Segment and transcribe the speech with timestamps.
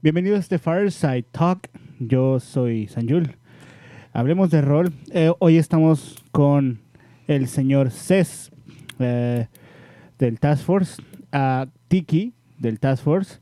[0.00, 1.68] Bienvenidos a este Fireside Talk.
[1.98, 3.34] Yo soy Sanjul.
[4.12, 4.92] Hablemos de rol.
[5.10, 6.78] Eh, hoy estamos con
[7.26, 8.52] el señor Cés
[9.00, 9.48] eh,
[10.20, 13.40] del Task Force, a Tiki del Task Force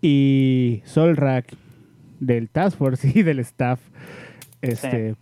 [0.00, 1.52] y Solrak
[2.20, 3.80] del Task Force y del staff.
[4.62, 5.16] Este.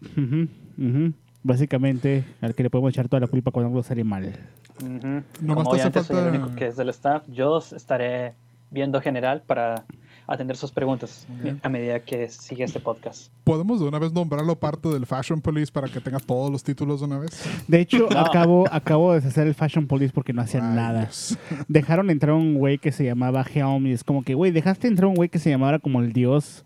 [1.43, 4.35] Básicamente, al que le podemos echar toda la culpa cuando algo sale mal.
[4.83, 5.23] Ujú.
[5.41, 8.35] Nomás Como te hace obviamente soy el único que es del staff, yo estaré
[8.71, 9.87] viendo general para
[10.27, 11.27] atender sus preguntas
[11.63, 13.31] a medida que sigue este podcast.
[13.45, 17.01] ¿Podemos de una vez nombrarlo parte del Fashion Police para que tenga todos los títulos
[17.01, 17.31] de una vez?
[17.69, 18.19] De hecho, No.
[18.19, 21.01] acabo, acabo de deshacer el Fashion Police porque no hacían Ay, nada.
[21.03, 21.39] Dios.
[21.69, 25.09] Dejaron entrar un güey que se llamaba Helm y es como que, güey, dejaste entrar
[25.09, 26.65] un güey que se llamara como el dios.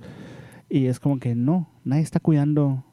[0.68, 2.84] Y es como que no, nadie está cuidando,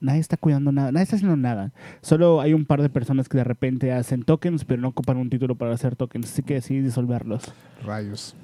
[0.00, 1.72] nadie está cuidando nada, nadie está haciendo nada.
[2.00, 5.28] Solo hay un par de personas que de repente hacen tokens, pero no ocupan un
[5.28, 7.44] título para hacer tokens, así que decidí disolverlos.
[7.84, 8.34] Rayos.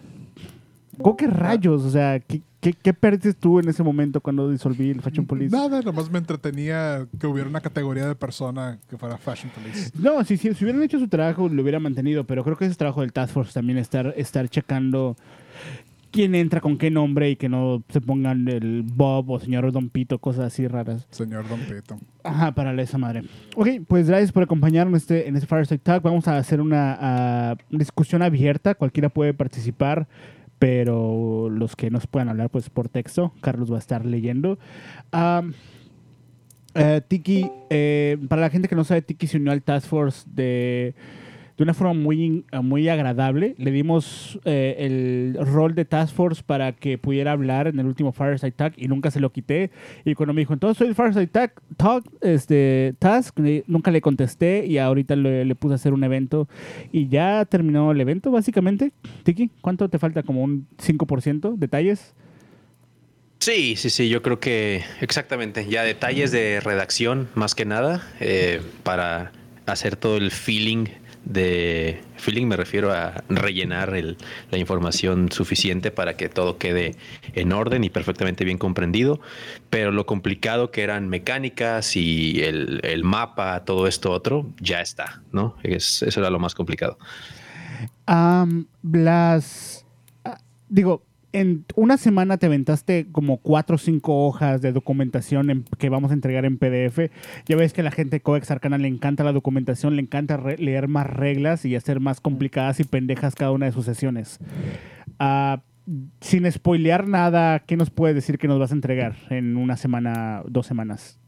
[1.02, 1.82] ¿Cómo que rayos?
[1.82, 5.54] O sea, ¿qué, qué, qué perdiste tú en ese momento cuando disolví el Fashion Police?
[5.54, 9.90] Nada, nomás me entretenía que hubiera una categoría de persona que fuera Fashion Police.
[9.98, 12.72] No, si, si, si hubieran hecho su trabajo, lo hubiera mantenido, pero creo que ese
[12.72, 15.16] es trabajo del Task Force también, estar, estar checando
[16.14, 19.90] quién entra con qué nombre y que no se pongan el Bob o señor Don
[19.90, 21.08] Pito, cosas así raras.
[21.10, 21.98] Señor Don Pito.
[22.22, 23.24] Ajá, para esa madre.
[23.56, 26.04] Ok, pues gracias por acompañarnos en este, en este Fireside Talk.
[26.04, 30.06] Vamos a hacer una ah, discusión abierta, cualquiera puede participar,
[30.58, 34.58] pero los que nos puedan hablar, pues por texto, Carlos va a estar leyendo.
[36.74, 40.26] Eh, Tiki, eh, para la gente que no sabe, Tiki se unió al Task Force
[40.28, 40.94] de,
[41.56, 43.54] de una forma muy, muy agradable.
[43.58, 48.12] Le dimos eh, el rol de Task Force para que pudiera hablar en el último
[48.12, 49.70] Fireside Talk y nunca se lo quité.
[50.04, 54.66] Y cuando me dijo, entonces soy el Fireside Talk, Talk, este, Task, nunca le contesté
[54.66, 56.48] y ahorita le, le puse a hacer un evento
[56.92, 58.92] y ya terminó el evento básicamente.
[59.22, 60.22] Tiki, ¿cuánto te falta?
[60.22, 61.56] ¿Como un 5%?
[61.56, 62.14] ¿Detalles?
[63.38, 65.66] Sí, sí, sí, yo creo que exactamente.
[65.68, 69.32] Ya detalles de redacción más que nada eh, para
[69.66, 70.86] hacer todo el feeling
[71.24, 74.16] de feeling me refiero a rellenar el-
[74.50, 76.96] la información suficiente para que todo quede
[77.34, 79.20] en orden y perfectamente bien comprendido.
[79.70, 85.22] Pero lo complicado que eran mecánicas y el, el mapa, todo esto otro, ya está,
[85.32, 85.56] ¿no?
[85.62, 86.98] Es, eso era lo más complicado.
[90.24, 91.02] Ah, digo,
[91.34, 96.10] en una semana te aventaste como cuatro o cinco hojas de documentación en- que vamos
[96.10, 97.10] a entregar en PDF.
[97.46, 100.38] Ya ves que a la gente de Codex Arcana le encanta la documentación, le encanta
[100.58, 104.38] leer más reglas y hacer más complicadas y pendejas cada una de sus sesiones.
[105.18, 105.62] Ah,
[106.20, 110.42] sin spoilear nada, ¿qué nos puedes decir que nos vas a entregar en una semana,
[110.48, 111.18] dos semanas?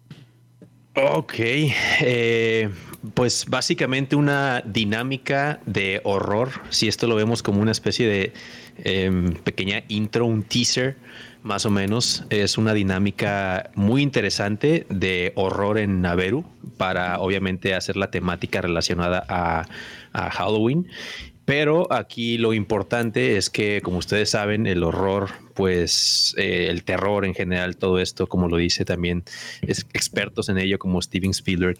[0.98, 2.70] Ok, eh,
[3.12, 8.32] pues básicamente una dinámica de horror, si esto lo vemos como una especie de
[8.78, 10.96] em, pequeña intro, un teaser
[11.42, 16.46] más o menos, es una dinámica muy interesante de horror en Naveru
[16.78, 19.66] para obviamente hacer la temática relacionada a,
[20.14, 20.88] a Halloween.
[21.46, 27.24] Pero aquí lo importante es que, como ustedes saben, el horror, pues eh, el terror
[27.24, 29.22] en general, todo esto, como lo dice también
[29.62, 31.78] es, expertos en ello como Steven Spielberg,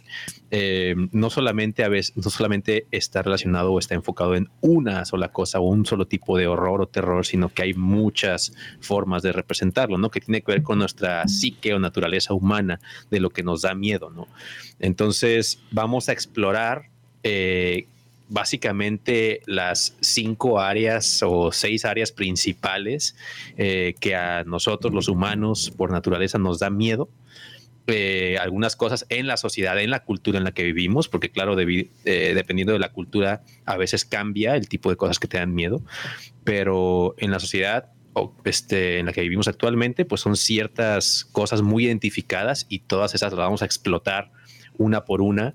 [0.52, 5.32] eh, no solamente a veces, no solamente está relacionado o está enfocado en una sola
[5.32, 9.32] cosa o un solo tipo de horror o terror, sino que hay muchas formas de
[9.32, 10.10] representarlo, ¿no?
[10.10, 12.78] Que tiene que ver con nuestra psique o naturaleza humana
[13.10, 14.28] de lo que nos da miedo, ¿no?
[14.78, 16.88] Entonces vamos a explorar
[17.24, 17.88] eh,
[18.28, 23.16] básicamente las cinco áreas o seis áreas principales
[23.56, 27.08] eh, que a nosotros los humanos por naturaleza nos da miedo.
[27.88, 31.56] Eh, algunas cosas en la sociedad, en la cultura en la que vivimos, porque claro,
[31.56, 31.88] eh,
[32.34, 35.82] dependiendo de la cultura, a veces cambia el tipo de cosas que te dan miedo,
[36.42, 41.62] pero en la sociedad o, este, en la que vivimos actualmente, pues son ciertas cosas
[41.62, 44.32] muy identificadas y todas esas las vamos a explotar
[44.78, 45.54] una por una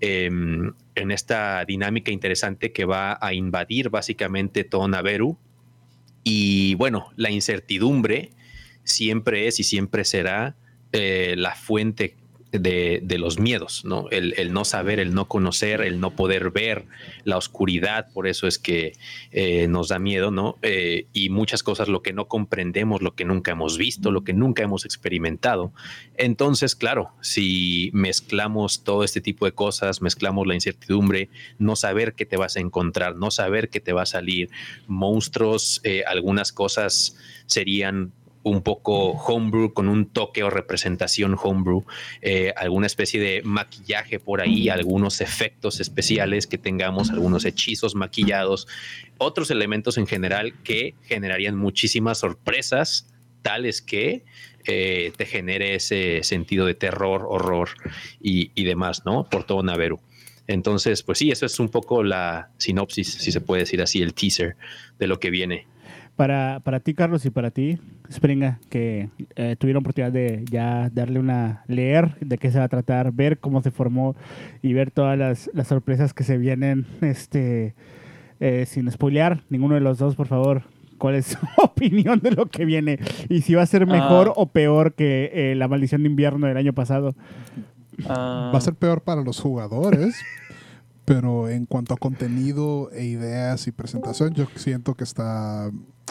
[0.00, 5.38] em, en esta dinámica interesante que va a invadir básicamente todo Naveru.
[6.24, 8.30] Y bueno, la incertidumbre
[8.82, 10.56] siempre es y siempre será
[10.92, 12.16] eh, la fuente
[12.52, 14.08] de, los miedos, ¿no?
[14.10, 16.84] El, el no saber, el no conocer, el no poder ver
[17.24, 18.92] la oscuridad, por eso es que
[19.32, 20.56] eh, nos da miedo, ¿no?
[20.62, 24.32] Eh, y muchas cosas, lo que no comprendemos, lo que nunca hemos visto, lo que
[24.32, 25.72] nunca hemos experimentado.
[26.16, 31.28] Entonces, claro, si mezclamos todo este tipo de cosas, mezclamos la incertidumbre,
[31.58, 34.50] no saber qué te vas a encontrar, no saber qué te va a salir,
[34.86, 37.16] monstruos, eh, algunas cosas
[37.46, 38.12] serían
[38.46, 41.84] un poco homebrew con un toque o representación homebrew,
[42.22, 48.68] eh, alguna especie de maquillaje por ahí, algunos efectos especiales que tengamos, algunos hechizos maquillados,
[49.18, 53.12] otros elementos en general que generarían muchísimas sorpresas,
[53.42, 54.22] tales que
[54.64, 57.70] eh, te genere ese sentido de terror, horror
[58.22, 59.28] y, y demás, ¿no?
[59.28, 59.98] Por todo Naveru.
[60.46, 64.14] Entonces, pues sí, eso es un poco la sinopsis, si se puede decir así, el
[64.14, 64.56] teaser
[65.00, 65.66] de lo que viene.
[66.16, 67.78] Para, para ti, Carlos, y para ti,
[68.10, 72.68] Springa, que eh, tuvieron oportunidad de ya darle una, leer de qué se va a
[72.68, 74.16] tratar, ver cómo se formó
[74.62, 77.74] y ver todas las, las sorpresas que se vienen, este,
[78.40, 80.62] eh, sin spoilear, ninguno de los dos, por favor,
[80.96, 82.98] ¿cuál es su opinión de lo que viene?
[83.28, 84.32] Y si va a ser mejor Ah.
[84.36, 87.14] o peor que eh, la maldición de invierno del año pasado.
[88.08, 90.18] Va a ser peor para los jugadores,
[91.06, 95.70] pero en cuanto a contenido e ideas y presentación, yo siento que está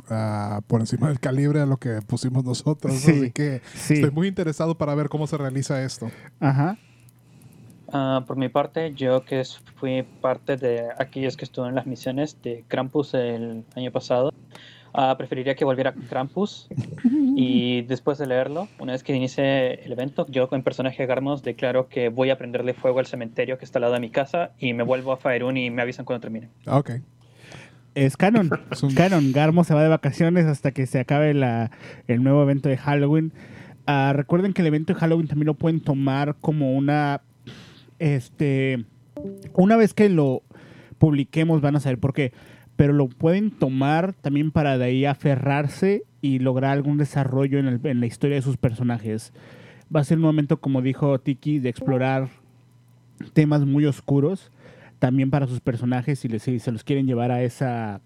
[0.09, 2.95] ah, por encima del calibre a lo que pusimos nosotros.
[2.95, 3.95] Sí, Así que Sí.
[3.95, 6.09] estoy muy interesado para ver cómo se realiza esto.
[6.39, 6.77] Ajá.
[7.91, 9.43] ah, por mi parte, yo que
[9.75, 14.31] fui parte de aquellos que estuvo en las misiones de Krampus el año pasado,
[14.95, 16.67] ah, preferiría que volviera Krampus.
[17.37, 21.89] Y después de leerlo, una vez que inicie el evento, yo en personaje Garmos declaro
[21.89, 24.73] que voy a prenderle fuego al cementerio que está al lado de mi casa y
[24.73, 26.47] me vuelvo a Faerun y me avisan cuando termine.
[26.65, 26.91] Ah, Ok.
[27.93, 28.49] Es canon.
[28.71, 29.31] Es un- Canon.
[29.33, 31.71] Garmo se va de vacaciones hasta que se acabe la,
[32.07, 33.33] el nuevo evento de Halloween.
[33.85, 37.21] Ah, recuerden que el evento de Halloween también lo pueden tomar como una.
[37.99, 38.85] Este.
[39.53, 40.41] Una vez que lo
[40.97, 42.31] publiquemos, van a saber por qué.
[42.75, 47.79] Pero lo pueden tomar también para de ahí aferrarse y lograr algún desarrollo en, el-
[47.85, 49.31] en la historia de sus personajes.
[49.95, 52.29] Va a ser un momento, como dijo Tiki, de explorar
[53.33, 54.51] temas muy oscuros
[54.99, 58.01] también para sus personajes si, les, si se los quieren llevar a esa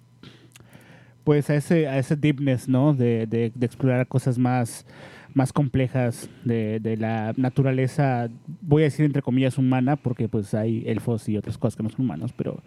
[1.24, 4.86] pues a ese a ese deepness no de, de- de explorar cosas más
[5.34, 8.30] más complejas de, de la naturaleza
[8.62, 11.90] voy a decir entre comillas humana porque pues hay elfos y otras cosas que no
[11.90, 12.62] son humanos pero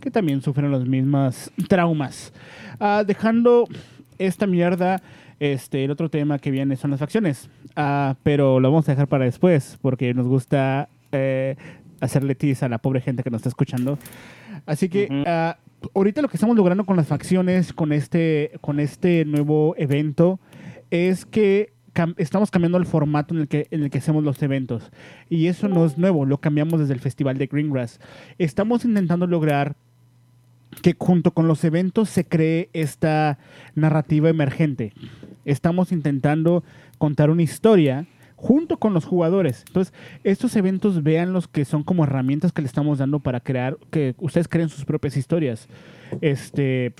[0.00, 2.32] que también sufren los mismos traumas
[2.80, 3.66] Ah, dejando
[4.18, 5.02] esta mierda
[5.38, 9.06] este el otro tema que viene son las facciones Ah, pero lo vamos a dejar
[9.08, 11.56] para después porque nos gusta eh,
[12.00, 13.98] hacerle tiz a la pobre gente que nos está escuchando.
[14.66, 15.22] Así que Ujú.
[15.26, 15.56] ah,
[15.94, 20.40] ahorita lo que estamos logrando con las facciones, con este, con este nuevo evento,
[20.90, 24.42] es que cam- estamos cambiando el formato en el, que, en el que hacemos los
[24.42, 24.90] eventos.
[25.28, 28.00] Y eso no es nuevo, lo cambiamos desde el Festival de Greengrass.
[28.38, 29.76] Estamos intentando lograr
[30.82, 33.38] que junto con los eventos se cree esta
[33.74, 34.92] narrativa emergente.
[35.44, 36.64] Estamos intentando
[36.98, 38.06] contar una historia
[38.36, 39.64] junto con los jugadores.
[39.66, 39.92] Entonces,
[40.24, 44.48] estos eventos véanlos que son como herramientas que le estamos dando para crear, que ustedes
[44.48, 45.68] creen sus propias historias.
[46.20, 46.94] Este,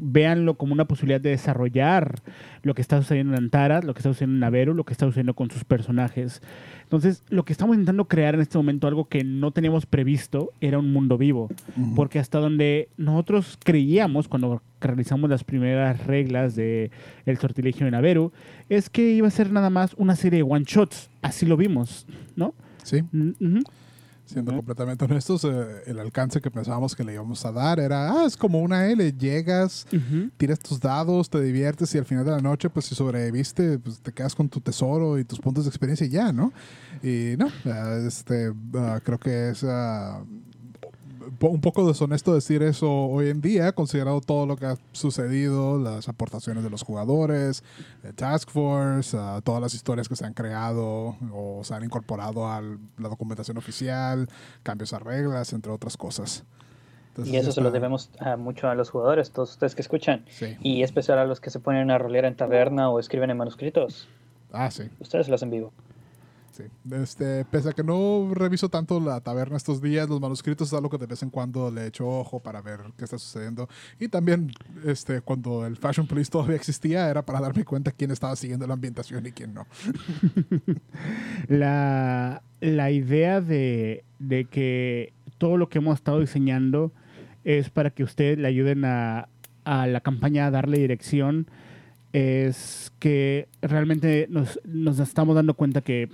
[0.00, 2.20] véanlo como una posibilidad de desarrollar
[2.62, 5.06] lo que está sucediendo en Antara, lo que está sucediendo en Naveru, lo que está
[5.06, 6.42] sucediendo con sus personajes.
[6.84, 10.78] Entonces, lo que estamos intentando crear en este momento, algo que no teníamos previsto, era
[10.78, 11.48] un mundo vivo.
[11.96, 16.90] Porque hasta donde nosotros creíamos cuando realizamos las primeras reglas de
[17.24, 18.32] el sortilegio de Naveru,
[18.68, 21.10] es que iba a ser nada más una serie de one shots.
[21.22, 22.06] Así lo vimos,
[22.36, 22.54] ¿no?
[22.82, 23.60] Sí, ujú.
[24.24, 28.24] Siendo completamente honestos, eh, el alcance que pensábamos que le íbamos a dar era, ah,
[28.26, 29.86] es como una L, llegas,
[30.36, 34.00] tiras tus dados, te diviertes y al final de la noche, pues si sobreviviste, pues
[34.00, 36.52] te quedas con tu tesoro y tus puntos de experiencia y ya, ¿no?
[37.02, 39.64] Y no, ah, este, ah, creo que es
[41.40, 46.08] un poco deshonesto decir eso hoy en día, considerado todo lo que ha sucedido, las
[46.08, 47.62] aportaciones de los jugadores,
[48.02, 52.46] de Task Force, ah, todas las historias que se han creado o se han incorporado
[52.46, 54.28] a la documentación oficial,
[54.62, 56.44] cambios a reglas, entre otras cosas.
[57.08, 60.24] Entonces, Y eso se lo debemos mucho a los jugadores, todos ustedes que escuchan.
[60.30, 60.56] Sí.
[60.62, 64.08] Y especial a los que se ponen a rolear en taberna o escriben en manuscritos.
[64.50, 64.84] Ah, sí.
[64.98, 65.72] Ustedes lo hacen vivo.
[66.52, 66.64] Sí.
[66.90, 70.90] Este, pese a que no reviso tanto la taberna estos días, los manuscritos es algo
[70.90, 73.68] que de vez en cuando le echo ojo para ver qué está sucediendo.
[73.98, 74.52] Y también,
[74.84, 78.74] este, cuando el Fashion Police todavía existía, era para darme cuenta quién estaba siguiendo la
[78.74, 79.66] ambientación y quién no.
[81.48, 86.92] la, la idea de, de que todo lo que hemos estado diseñando
[87.44, 89.28] es para que ustedes le ayuden a,
[89.64, 91.46] a la campaña a darle dirección,
[92.12, 96.10] es que realmente nos, nos estamos dando cuenta que,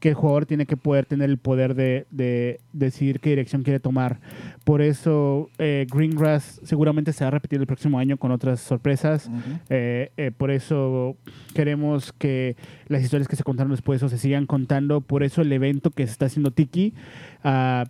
[0.00, 3.80] que el jugador tiene que poder tener el poder de, de decidir qué dirección quiere
[3.80, 4.20] tomar.
[4.64, 9.28] Por eso eh, Greengrass seguramente se va a repetir el próximo año con otras sorpresas.
[9.70, 11.16] Eh, eh, por eso
[11.54, 15.00] queremos que las historias que se contaron después o se sigan contando.
[15.00, 16.94] Por eso el evento que se está haciendo Tiki,
[17.42, 17.84] ah,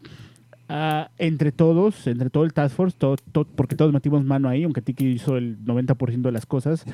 [0.70, 4.64] ah, entre todos, entre todo el Task Force, todo- todo- porque todos metimos mano ahí,
[4.64, 6.84] aunque Tiki hizo el 90% de las cosas,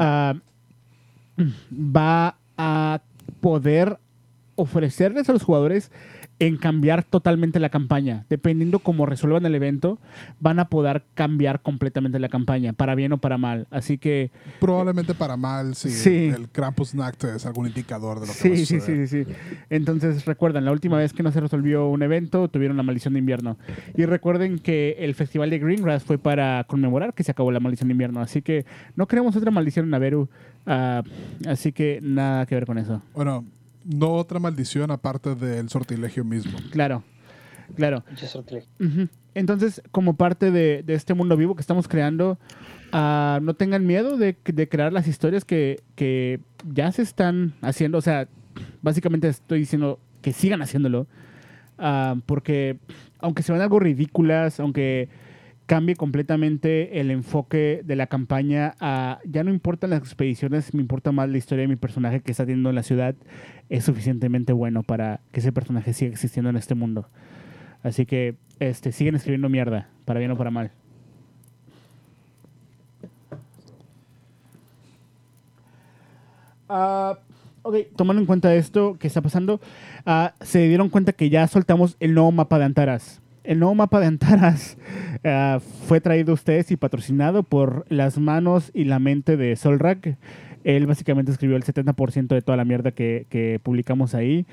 [0.00, 0.34] ah,
[1.80, 3.00] va a
[3.40, 3.98] poder
[4.58, 5.90] ofrecerles a los jugadores
[6.40, 8.24] en cambiar totalmente la campaña.
[8.28, 9.98] Dependiendo cómo resuelvan el evento,
[10.38, 13.66] van a poder cambiar completamente la campaña, para bien o para mal.
[13.70, 16.26] Así que Probablemente para mal si Sí.
[16.34, 19.24] el Krampus Nacht es algún indicador de lo que va Sí, a sí, sí, sí,
[19.24, 19.32] sí.
[19.70, 23.20] Entonces, recuerden, la última vez que no se resolvió un evento, tuvieron la maldición de
[23.20, 23.56] invierno.
[23.96, 27.88] Y recuerden que el festival de Greengrass fue para conmemorar que se acabó la maldición
[27.88, 28.20] de invierno.
[28.20, 30.28] Así que no queremos otra maldición en Naveru.
[30.66, 31.02] ah,
[31.46, 33.02] así que nada que ver con eso.
[33.14, 33.44] Bueno,
[33.88, 36.58] no otra maldición aparte del sortilegio mismo.
[36.70, 37.02] Claro,
[37.74, 38.04] claro.
[39.34, 42.38] Entonces, como parte de, de este mundo vivo que estamos creando,
[42.92, 46.40] ah, no tengan miedo de, de crear las historias que, que
[46.72, 47.98] ya se están haciendo.
[47.98, 48.28] O sea,
[48.82, 51.06] básicamente estoy diciendo que sigan haciéndolo.
[51.78, 52.78] ah, porque
[53.20, 55.08] aunque se ven algo ridículas, aunque
[55.68, 61.12] cambie completamente el enfoque de la campaña a ya no importan las expediciones, me importa
[61.12, 63.14] más la historia de mi personaje que está teniendo en la ciudad,
[63.68, 67.10] es suficientemente bueno para que ese personaje siga existiendo en este mundo.
[67.82, 70.70] Así que este, siguen escribiendo mierda, para bien o para mal.
[76.70, 77.18] Ah,
[77.60, 79.60] ok, tomando en cuenta esto que está pasando,
[80.06, 83.20] ah, se dieron cuenta que ya soltamos el nuevo mapa de Antaras.
[83.48, 84.76] El nuevo mapa de Antaras
[85.24, 90.18] ah, fue traído a ustedes y patrocinado por las manos y la mente de Solrak.
[90.64, 94.44] Él básicamente escribió el 70% de toda la mierda que, publicamos ahí.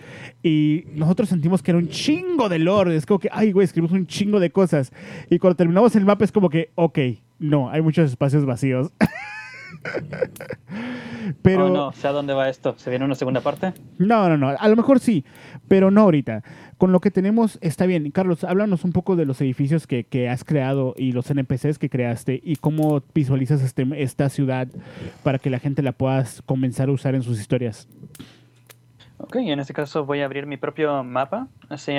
[0.43, 2.95] Y nosotros sentimos que era un chingo de lore.
[2.95, 4.93] Es como que, ay, güey, escribimos un chingo de cosas.
[5.29, 6.99] Y cuando terminamos el mapa es como que, ok,
[7.37, 8.93] no, hay muchos espacios vacíos.
[11.41, 12.75] Pero Oh, no, sé a dónde va esto.
[12.77, 13.73] ¿Se viene una segunda parte?
[13.97, 14.49] no, no, no.
[14.49, 15.25] A lo mejor sí,
[15.67, 16.43] pero no ahorita.
[16.77, 18.11] Con lo que tenemos está bien.
[18.11, 21.89] Carlos, háblanos un poco de los edificios que, que has creado y los NPCs que
[21.89, 24.67] creaste y cómo visualizas este, esta ciudad
[25.23, 27.87] para que la gente la puedas comenzar a usar en sus historias.
[29.17, 31.47] Ok, en este caso voy a abrir mi propio mapa.
[31.69, 31.93] Así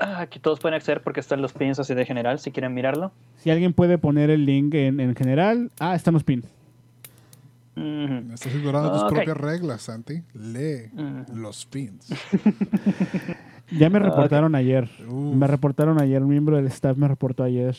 [0.00, 3.12] ah, que todos pueden acceder porque están los pins así de general si quieren mirarlo.
[3.36, 5.70] Si alguien puede poner el link en, en general.
[5.78, 6.46] Ah, están los pins.
[7.76, 10.22] Estás ignorando tus propias reglas, Santi.
[10.34, 10.90] Lee
[11.34, 12.08] los pins.
[13.70, 14.90] Ya me reportaron ayer.
[15.08, 15.34] Uf.
[15.34, 16.22] Me reportaron ayer.
[16.22, 17.74] Un miembro del staff me reportó ayer.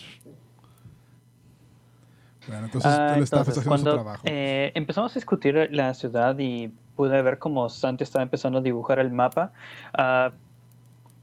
[2.48, 4.24] Bueno, entonces Ah, el staff entonces, está haciendo cuando su trabajo.
[4.25, 8.98] eh, empezamos a discutir la ciudad y pude ver cómo Santi estaba empezando a dibujar
[9.00, 9.52] el mapa,
[9.94, 10.32] ah,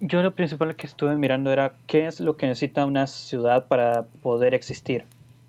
[0.01, 4.05] yo lo principal que estuve mirando era qué es lo que necesita una ciudad para
[4.23, 5.05] poder existir.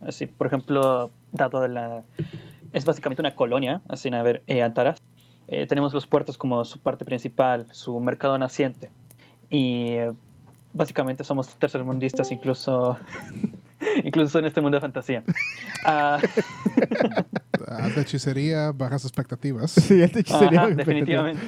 [0.06, 2.04] Así, por ejemplo, dado de la...
[2.74, 5.02] Es básicamente una colonia, así a ver, eh, Antaras.
[5.48, 8.90] Eh, tenemos los puertos como su parte principal, su mercado naciente.
[9.50, 10.12] Y eh,
[10.74, 12.98] básicamente somos tercermundistas incluso,
[14.04, 15.24] incluso en este mundo de fantasía.
[15.86, 16.18] Ah,
[17.68, 19.72] Alta hechicería, bajas expectativas.
[19.72, 20.62] Sí, el hechicería.
[20.62, 21.42] Ajá, definitivamente.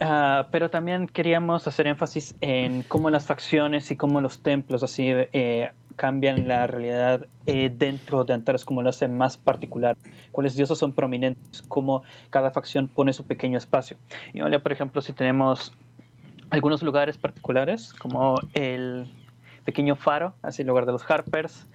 [0.00, 5.06] Ah, pero también queríamos hacer énfasis en cómo las facciones y cómo los templos así
[5.08, 9.96] eh, cambian la realidad eh, dentro de Antares, cómo lo hacen más particular,
[10.30, 13.96] cuáles dioses son prominentes, cómo cada facción pone su pequeño espacio.
[14.32, 15.72] Y ahora, por ejemplo, si tenemos
[16.50, 19.06] algunos lugares particulares, como el
[19.64, 21.66] pequeño faro, así el lugar de los Harpers,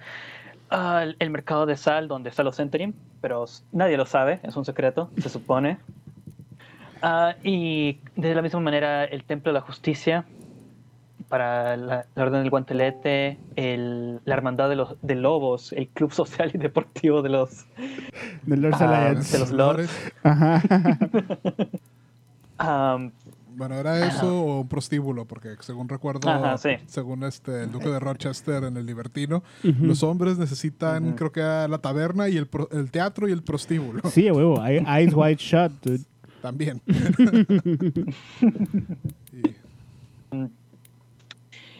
[0.70, 4.64] ah, el- mercado de sal donde está los Centerim, pero nadie lo sabe, es un
[4.64, 5.78] secreto, se supone.
[7.02, 10.24] Ah, y de la misma manera, el Templo de la Justicia,
[11.32, 16.12] para la, la Orden del Guantelete, el- la Hermandad de los de Lobos, el Club
[16.22, 17.64] Social y Deportivo de los.
[18.42, 19.32] De Lords Ah, Alliance.
[19.32, 19.90] de los lords.
[20.22, 20.62] Ajá.
[22.92, 23.12] Am,
[23.56, 25.24] Bueno, ¿era eso o un prostíbulo?
[25.24, 26.72] Porque según recuerdo, Ajá, sí.
[26.86, 29.86] según este el duque de Rochester en el Libertino, Ujú.
[29.86, 31.16] los hombres necesitan, Ujú.
[31.16, 34.62] creo que la taberna y el, pro- el teatro y el prostíbulo Sí, a huevo.
[34.66, 36.04] Ey- Eyes Wide Shut, dude.
[36.42, 36.82] también.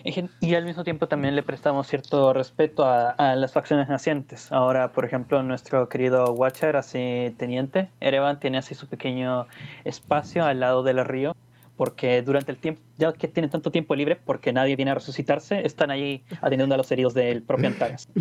[0.04, 4.50] Y- al mismo tiempo también le prestamos cierto respeto a, a las facciones nacientes.
[4.50, 9.46] Ahora, por ejemplo, nuestro querido Watcher, así teniente, Erevan, tiene así su pequeño
[9.84, 11.36] espacio al lado del río,
[11.76, 15.64] porque durante el tiempo, ya que tienen tanto tiempo libre, porque nadie viene a resucitarse,
[15.66, 18.08] están ahí atendiendo a los heridos del propio Antares.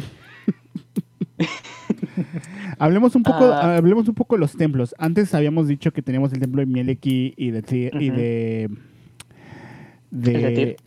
[2.80, 3.78] Hablemos un poco, Ah.
[3.78, 4.96] hablemos un poco de los templos.
[4.98, 7.64] Antes habíamos dicho que teníamos el templo de Mieleki y de
[8.00, 8.70] y de
[10.14, 10.78] El de.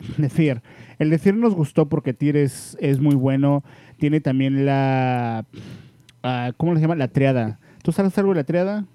[0.99, 3.63] El de Tyr nos gustó porque Tyr es, es muy bueno.
[3.97, 5.45] Tiene también la
[6.23, 6.95] ah, ¿cómo se llama?
[6.95, 7.59] La triada.
[7.83, 8.85] ¿Tú sabes algo de la triada?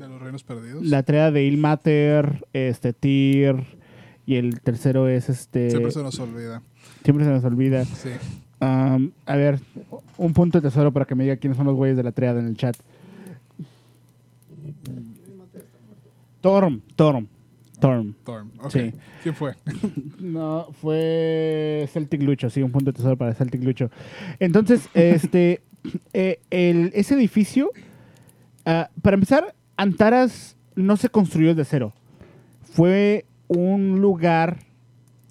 [0.00, 0.84] de los reinos perdidos.
[0.84, 3.56] La triada de Ilmater, este Tyr
[4.26, 6.62] y el tercero es este Siempre se nos olvida.
[7.04, 7.84] siempre se nos olvida.
[7.84, 8.10] Sí.
[8.60, 9.60] Um, a ver,
[10.16, 12.40] un punto de tesoro para que me diga quiénes son los güeyes de la triada
[12.40, 12.76] en el chat.
[16.40, 17.26] Torm, Torm,
[17.80, 18.14] Torm.
[18.24, 18.50] Torm.
[18.60, 18.70] Ok.
[18.70, 18.92] Sí.
[19.22, 19.54] ¿Quién fue?
[20.20, 23.90] No, fue Celtic Lucho, sí, un punto de tesoro para Celtic Lucho.
[24.38, 25.62] Entonces, este,
[26.12, 27.70] eh, el- ese edificio,
[28.66, 31.92] ah, para empezar, Antaras no se construyó desde cero.
[32.62, 34.58] Fue un lugar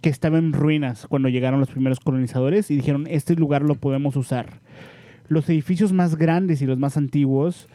[0.02, 4.16] que estaba en ruinas cuando llegaron los primeros colonizadores y dijeron, este lugar lo podemos
[4.16, 4.60] usar.
[5.28, 7.68] Los edificios más grandes y los más antiguos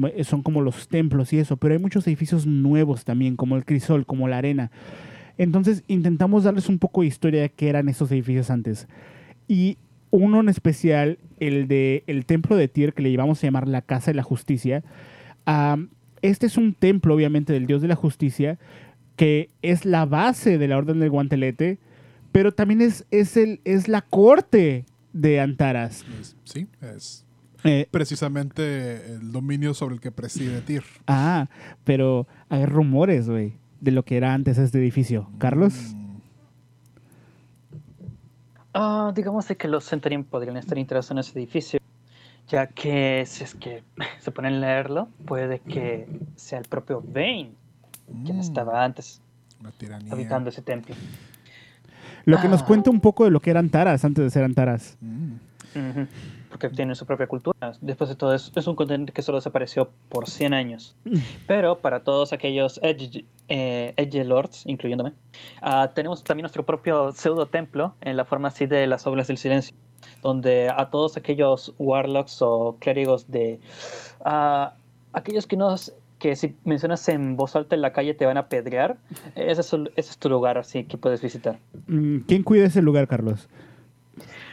[0.00, 3.64] ma- son como los templos y eso, pero hay muchos edificios nuevos también, como el
[3.64, 4.70] crisol, como la arena.
[5.38, 8.88] Entonces intentamos darles un poco de historia de qué eran esos edificios antes.
[9.48, 9.78] Y
[10.10, 13.82] uno en especial, el de el templo de Tyr, que le llevamos a llamar la
[13.82, 14.82] Casa de la Justicia.
[16.22, 18.58] este es un templo, obviamente, del Dios de la Justicia,
[19.16, 21.78] que es la base de la Orden del Guantelete,
[22.32, 26.04] pero también es, es, el, es la corte de Antaras.
[26.44, 27.25] Sí, es
[27.66, 30.82] Eh, precisamente el dominio sobre el que preside Tyr.
[31.06, 31.48] ah,
[31.84, 35.28] pero hay rumores, güey, de lo que era antes este edificio.
[35.38, 35.74] Carlos.
[38.74, 41.80] Ah, digamos de que los Centurion podrían estar interesados en ese edificio,
[42.48, 43.82] ya que si es que
[44.20, 46.06] se ponen a leerlo, puede que
[46.36, 47.54] sea el propio quien
[48.36, 49.20] mm, estaba antes
[50.10, 50.94] habitando ese templo.
[52.24, 52.66] Lo que nos Ah.
[52.66, 54.96] cuenta un poco de lo que eran Taras antes de ser Antaras.
[55.00, 55.32] Mm,
[56.58, 57.72] Porque tienen su propia cultura.
[57.82, 60.96] Después de todo, es, es un continente que solo desapareció por 100 años.
[61.46, 65.12] Pero para todos aquellos Edge, eh, Edge Lords, incluyéndome,
[65.60, 69.36] ah, tenemos también nuestro propio pseudo templo en la forma así de las obras del
[69.36, 69.76] silencio,
[70.22, 73.60] donde a todos aquellos warlocks o clérigos de
[74.24, 74.74] ah,
[75.12, 75.74] aquellos que no
[76.18, 78.96] que si mencionas en voz alta en la calle te van a apedrear,
[79.34, 81.58] ese es, ese es tu lugar así que puedes visitar.
[81.86, 83.46] Mm, ¿Quién cuida ese lugar, Carlos?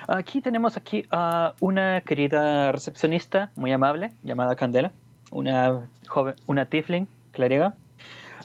[0.08, 4.92] Aquí tenemos aquí a una querida recepcionista muy amable llamada Candela,
[5.32, 7.76] una joven, una tiefling clériga.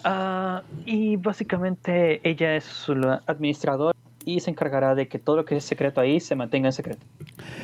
[0.04, 2.92] Ah, y básicamente ella es su
[3.26, 6.72] administradora y se encargará de que todo lo que es secreto ahí se mantenga en
[6.72, 7.04] secreto.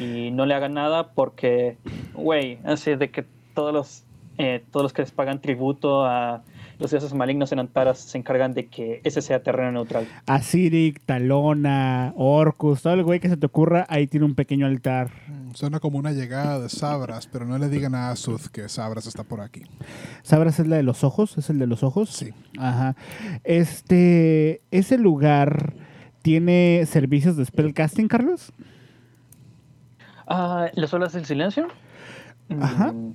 [0.01, 1.77] Y no le hagan nada porque,
[2.15, 3.25] güey, así de que
[3.55, 4.05] todos los,
[4.39, 6.43] eh, todos los que les pagan tributo a
[6.79, 10.07] los dioses malignos en Antaras se encargan de que ese sea terreno neutral.
[10.27, 15.11] Asiric, Talona, Orcus, todo el güey que se te ocurra, ahí tiene un pequeño altar.
[15.29, 19.07] mm, Suena como una llegada de Sabras, pero no le digan a Azuth que Sabras
[19.07, 19.63] está por aquí.
[20.23, 21.39] ¿Sabrás es la de los ojos?
[21.39, 22.11] ¿Es el de los ojos?
[22.11, 22.31] Sí.
[22.59, 22.97] Ajá.
[23.45, 25.75] Este, ese lugar
[26.23, 28.53] tiene servicios de spellcasting, Carlos?
[30.27, 31.69] Ah, ¿Las olas del silencio?
[32.61, 32.93] Ajá.
[32.93, 33.15] Mm,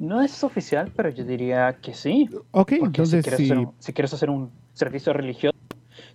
[0.00, 2.26] No es oficial, pero yo diría que sí.
[2.52, 3.44] Ok, Porque entonces si, quieres sí.
[3.44, 5.54] hacer un, si quieres hacer un servicio religioso,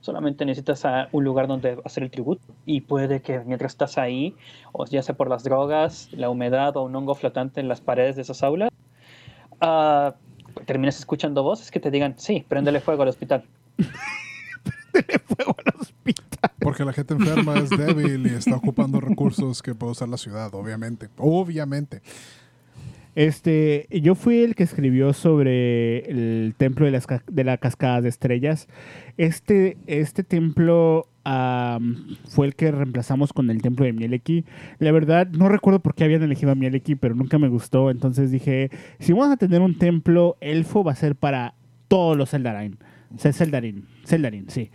[0.01, 2.41] solamente necesitas a un lugar donde hacer el tributo.
[2.65, 4.35] Y puede que mientras estás ahí,
[4.71, 8.15] o ya sea por las drogas, la humedad o un hongo flotante en las paredes
[8.15, 8.71] de esas aulas,
[9.61, 10.15] ah,
[10.65, 13.43] termines escuchando voces que te digan, sí, préndele fuego al hospital.
[15.27, 16.51] Fuego al hospital.
[16.59, 20.55] Porque la gente enferma es débil y está ocupando recursos que puede usar la ciudad,
[20.55, 21.09] obviamente.
[21.17, 22.01] Obviamente.
[23.15, 28.09] Este, yo fui el que escribió sobre el templo de, las, de la cascada de
[28.09, 28.67] estrellas.
[29.17, 31.07] Este, este templo
[32.29, 34.45] fue el que reemplazamos con el templo de Mieleki.
[34.77, 37.89] La verdad, no recuerdo por qué habían elegido a Mieleki, pero nunca me gustó.
[37.89, 41.55] Entonces dije, si vamos a tener un templo elfo, va a ser para
[41.87, 42.77] todos los Eldarin.
[43.15, 43.85] O sea, Zeldarin,
[44.49, 44.69] sí.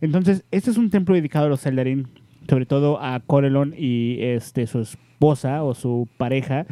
[0.00, 2.08] Entonces, este es un templo dedicado a los Zeldarin,
[2.48, 6.66] sobre todo a Corelon y este, su esposa o su pareja,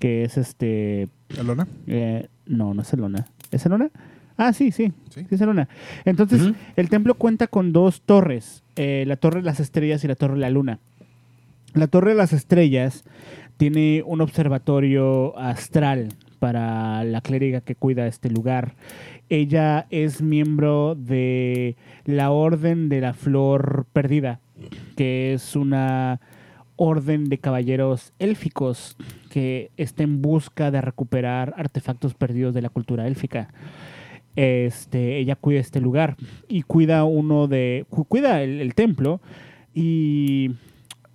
[0.00, 1.08] que es este.
[1.38, 1.68] ¿Elona?
[1.86, 3.26] eh, no, no es Elona.
[3.52, 3.90] ¿Es Elona?
[4.36, 4.92] Ah, sí, sí.
[5.10, 5.26] Sí.
[5.28, 5.68] Sí, es Elona.
[6.04, 10.16] Entonces, el templo cuenta con dos torres: eh, la Torre de las Estrellas y la
[10.16, 10.80] Torre de la Luna.
[11.74, 13.04] La Torre de las Estrellas
[13.58, 16.08] tiene un observatorio astral
[16.38, 18.74] para la clériga que cuida este lugar.
[19.28, 24.40] Ella es miembro de la Orden de la Flor Perdida,
[24.96, 26.20] que es una
[26.82, 28.96] orden de caballeros élficos
[29.28, 33.52] que está en busca de recuperar artefactos perdidos de la cultura élfica.
[34.34, 36.16] Este, ella cuida este lugar
[36.48, 39.20] y cuida uno de cu- cuida el, templo
[39.74, 40.52] y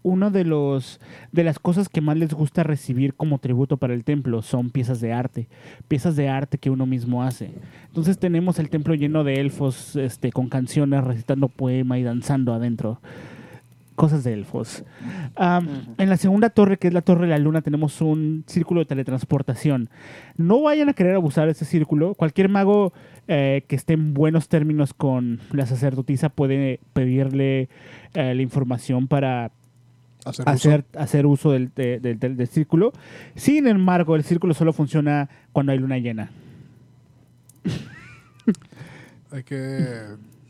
[0.04, 1.00] uno de los
[1.32, 5.02] de las cosas que más les gusta recibir como tributo para el templo son piezas
[5.02, 5.48] de arte,
[5.88, 7.54] piezas de arte que uno mismo hace.
[7.88, 13.00] Entonces tenemos el templo lleno de elfos este con canciones recitando poema y danzando adentro.
[13.96, 14.84] Cosas de elfos.
[15.38, 18.86] En la segunda torre, que es la Torre de la Luna, tenemos un círculo de
[18.88, 19.90] teletransportación.
[20.36, 22.14] No vayan a querer abusar de ese círculo.
[22.14, 22.92] Cualquier mago
[23.30, 27.70] eh, que esté en buenos términos con la sacerdotisa puede pedirle
[28.14, 29.52] eh, la información para
[30.26, 30.50] Hacer uso.
[30.50, 32.92] hacer, hacer uso del, de- del- del- del círculo.
[33.36, 36.32] Sin embargo, el círculo solo funciona cuando hay luna llena.
[39.32, 39.58] Hay que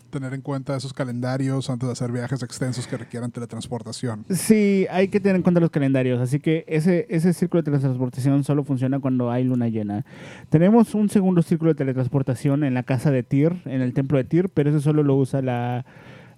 [0.09, 4.25] tener en cuenta esos calendarios antes de hacer viajes extensos que requieran teletransportación.
[4.29, 8.43] Sí, hay que tener en cuenta los calendarios, así que ese, ese círculo de teletransportación
[8.43, 10.05] solo funciona cuando hay luna llena.
[10.49, 14.23] Tenemos un segundo círculo de teletransportación en la casa de Tyr, en el templo de
[14.23, 15.85] Tyr, pero eso solo lo usa la,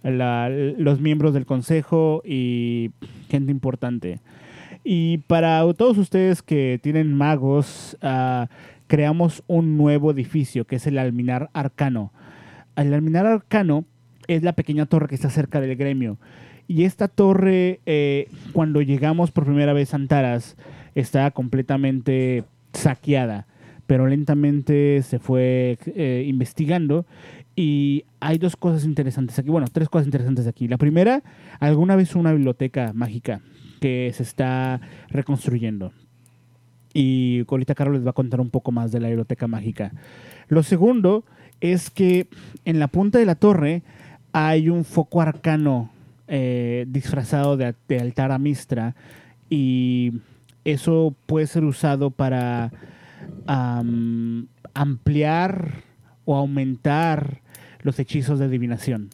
[0.04, 2.92] la- los miembros del consejo y
[3.30, 4.20] gente importante.
[4.84, 8.48] Y para todos ustedes que tienen magos, ah,
[8.88, 12.14] creamos un nuevo edificio que es el Alminar Arcano.
[12.78, 13.86] El Alminar Arcano
[14.28, 16.18] es la pequeña torre que está cerca del gremio.
[16.68, 20.58] Y esta torre, eh, cuando llegamos por primera vez a Antaras,
[20.96, 23.48] está completamente saqueada,
[23.88, 27.06] pero lentamente se fue eh, investigando
[27.56, 29.50] y hay dos cosas interesantes aquí.
[29.50, 30.68] Bueno, tres cosas interesantes aquí.
[30.68, 31.24] La primera,
[31.60, 33.42] alguna vez una biblioteca mágica
[33.82, 35.94] que se está reconstruyendo.
[36.94, 39.94] Y ahorita Carlos les va a contar un poco más de la biblioteca mágica.
[40.48, 41.26] Lo segundo
[41.62, 42.28] es que
[42.66, 43.84] en la punta de la torre
[44.32, 45.92] hay un foco arcano
[46.28, 48.96] eh, disfrazado de, altar a Mistra
[49.50, 50.14] y
[50.66, 52.72] eso puede ser usado para
[53.46, 55.84] am, ampliar
[56.26, 57.42] o aumentar
[57.82, 59.10] los hechizos de adivinación.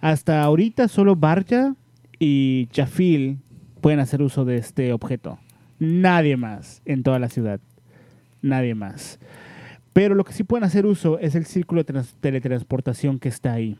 [0.00, 1.74] Hasta ahorita solo Barja
[2.18, 3.38] y Jafil
[3.80, 5.38] pueden hacer uso de este objeto.
[5.78, 7.60] Nadie más en toda la ciudad.
[8.40, 9.18] Nadie más.
[9.92, 13.52] Pero lo que sí pueden hacer uso es el círculo de trans- teletransportación que está
[13.52, 13.76] ahí.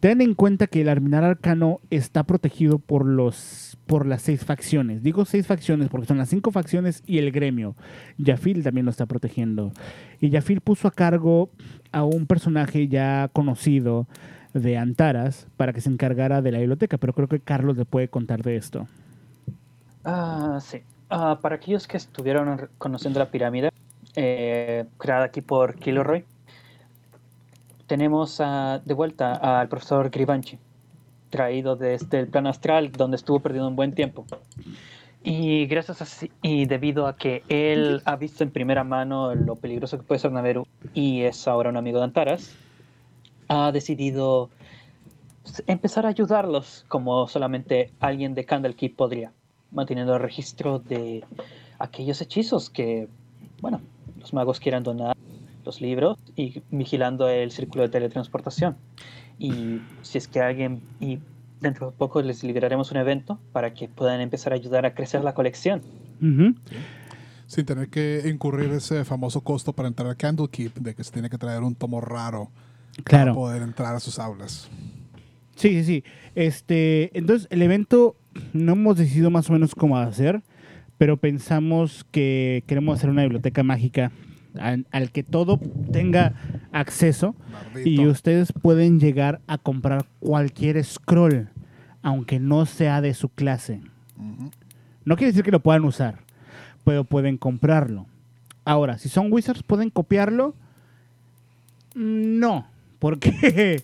[0.00, 5.02] Ten en cuenta que el Arminar Arcano está protegido por los por las seis facciones.
[5.04, 7.76] Digo seis facciones porque son las cinco facciones y el gremio.
[8.22, 9.72] Jafil también lo está protegiendo.
[10.20, 11.50] Y Jafil puso a cargo
[11.92, 14.08] a un personaje ya conocido
[14.54, 18.08] de Antaras para que se encargara de la biblioteca, pero creo que Carlos le puede
[18.08, 18.88] contar de esto.
[20.04, 20.78] Ah, sí.
[21.08, 23.70] Ah, para aquellos que estuvieron conociendo la pirámide,
[24.16, 26.24] eh, creada aquí por Kilroy,
[27.86, 30.58] tenemos ah, de vuelta al profesor Gribanchi,
[31.30, 34.26] traído desde el plano astral, donde estuvo perdido un buen tiempo.
[35.22, 39.98] Y gracias a y debido a que él ha visto en primera mano lo peligroso
[39.98, 42.54] que puede ser Naveru y es ahora un amigo de Antaras,
[43.48, 44.50] ha decidido
[45.66, 49.32] empezar a ayudarlos como solamente alguien de Candlekeep podría,
[49.70, 51.24] manteniendo el registro de
[51.78, 53.08] aquellos hechizos que,
[53.60, 53.80] bueno,
[54.26, 55.16] los magos quieran donar,
[55.64, 58.76] los libros y vigilando el círculo de teletransportación.
[59.38, 61.20] Y si es que alguien, y
[61.60, 65.22] dentro de poco les liberaremos un evento para que puedan empezar a ayudar a crecer
[65.22, 65.80] la colección.
[66.20, 66.56] Ujú.
[67.46, 71.30] Sin tener que incurrir ese famoso costo para entrar a Candlekeep, de que se tiene
[71.30, 72.50] que traer un tomo raro
[73.04, 73.26] Claro.
[73.26, 74.68] para poder entrar a sus aulas.
[75.54, 76.04] Sí, sí, sí.
[76.34, 78.16] Este, entonces, el evento
[78.52, 80.42] no hemos decidido más o menos cómo hacer,
[80.98, 84.12] pero pensamos que queremos hacer una biblioteca mágica
[84.58, 85.60] al, al que todo
[85.92, 86.34] tenga
[86.72, 88.02] acceso Maldito.
[88.02, 91.48] y ustedes pueden llegar a comprar cualquier scroll,
[92.02, 93.80] aunque no sea de su clase.
[95.04, 96.20] No quiere decir que lo puedan usar,
[96.84, 98.06] pero pueden comprarlo.
[98.64, 100.54] Ahora, si son wizards, ¿pueden copiarlo?
[101.94, 102.66] No,
[102.98, 103.82] porque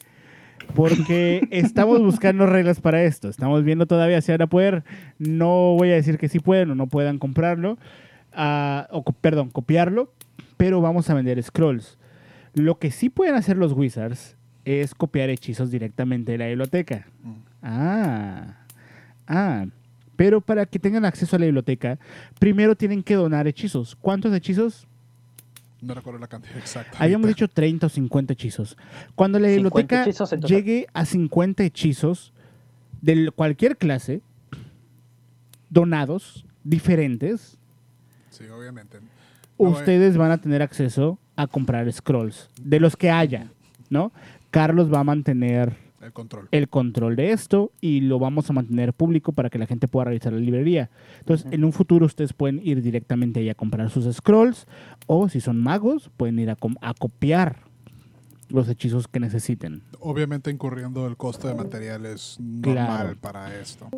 [0.75, 3.29] porque estamos buscando reglas para esto.
[3.29, 4.85] Estamos viendo todavía si van a poder.
[5.19, 7.79] No voy a decir que sí pueden o no puedan comprarlo,
[8.33, 10.13] ah, o perdón, copiarlo,
[10.57, 11.99] pero vamos a vender scrolls.
[12.55, 17.07] Lo que sí pueden hacer los wizards es copiar hechizos directamente de la biblioteca.
[17.23, 17.33] Mm.
[17.63, 18.57] Ah,
[19.27, 19.67] ah.
[20.17, 21.99] Pero para que tengan acceso a la biblioteca,
[22.39, 23.97] primero tienen que donar hechizos.
[23.97, 24.87] ¿Cuántos hechizos?
[25.83, 26.97] No recuerdo la cantidad exacta.
[26.99, 27.45] Habíamos ahorita.
[27.45, 28.77] dicho 30 o 50 hechizos.
[29.17, 32.33] Cuando la 50 biblioteca hechizos llegue a 50 hechizos
[33.01, 34.23] de cualquier clase,
[35.69, 37.59] donados, diferentes,
[38.31, 38.99] Sí, obviamente.
[39.59, 43.49] No, eh, ustedes van a tener acceso a comprar scrolls, de los que haya,
[43.91, 44.13] ¿no?
[44.51, 46.49] Carlos va a mantener el control.
[46.51, 50.05] el control de esto y lo vamos a mantener público para que la gente pueda
[50.07, 50.91] realizar la librería.
[51.21, 54.67] Entonces, en un futuro ustedes pueden ir directamente ahí a comprar sus scrolls
[55.07, 57.57] o si son magos, pueden ir a, com- a copiar
[58.49, 59.83] los hechizos que necesiten.
[60.01, 63.17] Obviamente incurriendo el costo de materiales normal Claro.
[63.21, 63.89] para esto.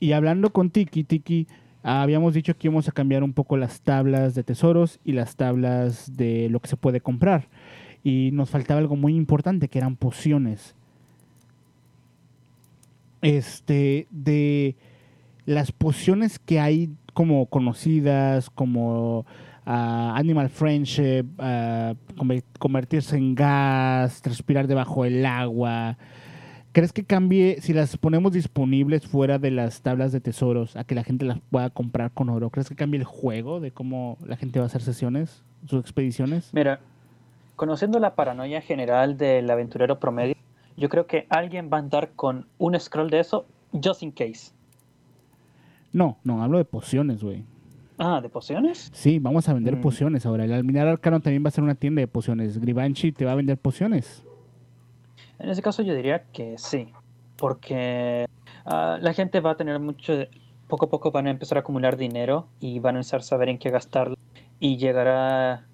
[0.00, 1.46] Y hablando con Tiki, Tiki,
[1.84, 6.16] habíamos dicho que íbamos a cambiar un poco las tablas de tesoros y las tablas
[6.16, 7.48] de lo que se puede comprar.
[8.04, 10.74] Y nos faltaba algo muy importante, que eran pociones.
[13.20, 14.74] Este, de
[15.46, 19.24] las pociones que hay como conocidas, como
[19.64, 21.24] ah, Animal Friendship,
[22.16, 25.96] conver- convertirse en gas, respirar debajo del agua.
[26.72, 30.94] ¿Crees que cambie si las ponemos disponibles fuera de las tablas de tesoros a que
[30.94, 32.48] la gente las pueda comprar con oro?
[32.50, 36.50] ¿Crees que cambie el juego de cómo la gente va a hacer sesiones, sus expediciones?
[36.54, 36.80] Mira,
[37.56, 40.34] conociendo la paranoia general del aventurero promedio,
[40.76, 44.52] yo creo que alguien va a andar con un scroll de eso just in case.
[45.92, 47.44] No, no, hablo de pociones, güey.
[47.98, 48.90] Ah, ¿de pociones?
[48.94, 49.80] Sí, vamos a vender Mm.
[49.82, 50.44] pociones ahora.
[50.44, 52.58] El Alminar Arcano también va a ser una tienda de pociones.
[52.58, 54.24] Gribanchi te va a vender pociones.
[55.38, 56.88] En ese caso yo diría que sí,
[57.36, 58.26] porque
[58.64, 60.14] ah, la gente va a tener mucho,
[60.68, 63.48] poco a poco van a empezar a acumular dinero y van a empezar a saber
[63.50, 64.16] en qué gastarlo
[64.58, 65.66] y llegará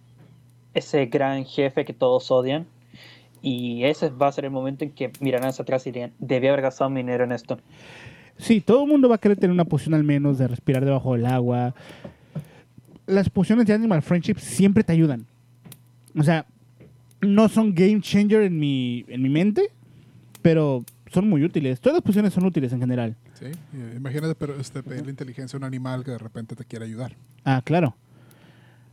[0.79, 2.67] ese gran jefe que todos odian
[3.43, 6.49] y ese va a ser el momento en que mirarán hacia atrás y dirán, debí
[6.49, 7.59] haber gastado mi dinero en esto.
[8.37, 11.15] Sí, todo el mundo va a querer tener una poción al menos de respirar debajo
[11.15, 11.75] del agua.
[13.07, 15.27] Las pociones de Animal Friendship siempre te ayudan.
[16.17, 16.47] O sea,
[17.21, 19.71] no son game changer en mi, en mi mente,
[20.43, 21.81] pero son muy útiles.
[21.81, 23.17] Todas las pociones son útiles en general.
[23.35, 26.85] Sí, eh, imagínate pero, este, pedirle inteligencia a un animal que de repente te quiere
[26.85, 27.17] ayudar.
[27.45, 27.97] Ah, claro.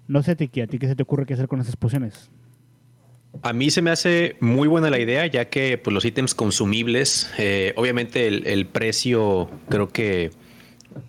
[0.08, 2.30] No sé, Tiki, ¿a ti qué se te ocurre qué hacer con esas pociones?
[3.42, 7.32] A mí se me hace muy buena la idea, ya que pues, los ítems consumibles,
[7.38, 10.32] eh, obviamente el, el precio creo que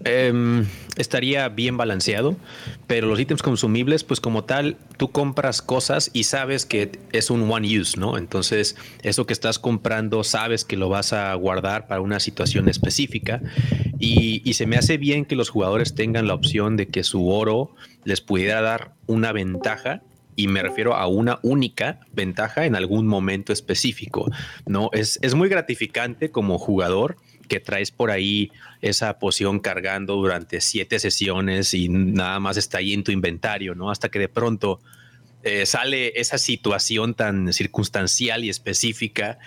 [0.04, 2.36] em, estaría bien balanceado,
[2.86, 7.50] pero los ítems consumibles, pues como tal, tú compras cosas y sabes que es un
[7.50, 8.18] one use, ¿no?
[8.18, 13.40] Entonces, eso que estás comprando, sabes que lo vas a guardar para una situación específica
[13.98, 17.28] y, y se me hace bien que los jugadores tengan la opción de que su
[17.28, 20.02] oro les pudiera dar una ventaja
[20.36, 24.30] y me refiero a una única ventaja en algún momento específico.
[24.66, 28.50] No es, es muy gratificante como jugador que traes por ahí
[28.82, 33.90] esa poción cargando durante siete sesiones y nada más está ahí en tu inventario, ¿no?
[33.90, 34.80] Hasta que de pronto
[35.42, 39.38] eh, sale esa situación tan circunstancial y específica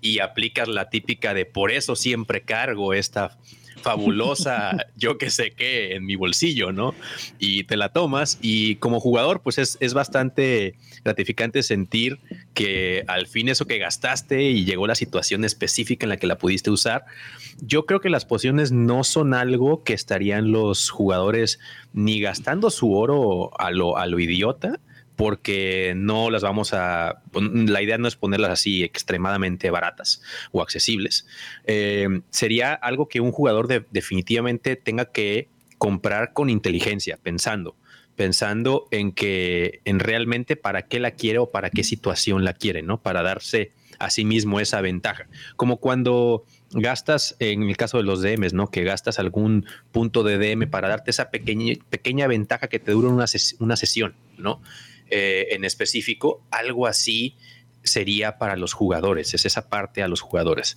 [0.00, 3.36] y aplicas la típica de por eso siempre cargo esta
[3.78, 6.94] fabulosa, yo que sé qué, en mi bolsillo, ¿no?
[7.38, 12.18] Y te la tomas y como jugador, pues es, es bastante gratificante sentir
[12.54, 16.38] que al fin eso que gastaste y llegó la situación específica en la que la
[16.38, 17.04] pudiste usar.
[17.60, 21.58] Yo creo que las pociones no son algo que estarían los jugadores
[21.92, 24.80] ni gastando su oro a lo, a lo idiota,
[25.18, 27.22] porque no las vamos a...
[27.34, 31.26] La idea no es ponerlas así extremadamente baratas o accesibles.
[31.64, 37.74] Eh, sería algo que un jugador de, definitivamente tenga que comprar con inteligencia, pensando,
[38.14, 42.82] pensando en que en realmente para qué la quiere o para qué situación la quiere,
[42.82, 43.02] ¿no?
[43.02, 45.26] Para darse a sí mismo esa ventaja.
[45.56, 48.70] Como cuando gastas, en el caso de los DMs, ¿no?
[48.70, 53.08] Que gastas algún punto de DM para darte esa pequeña, pequeña ventaja que te dura
[53.08, 54.60] una, ses una sesión, ¿no?
[55.10, 57.36] Eh, en específico, algo así
[57.82, 60.76] sería para los jugadores, es esa parte a los jugadores.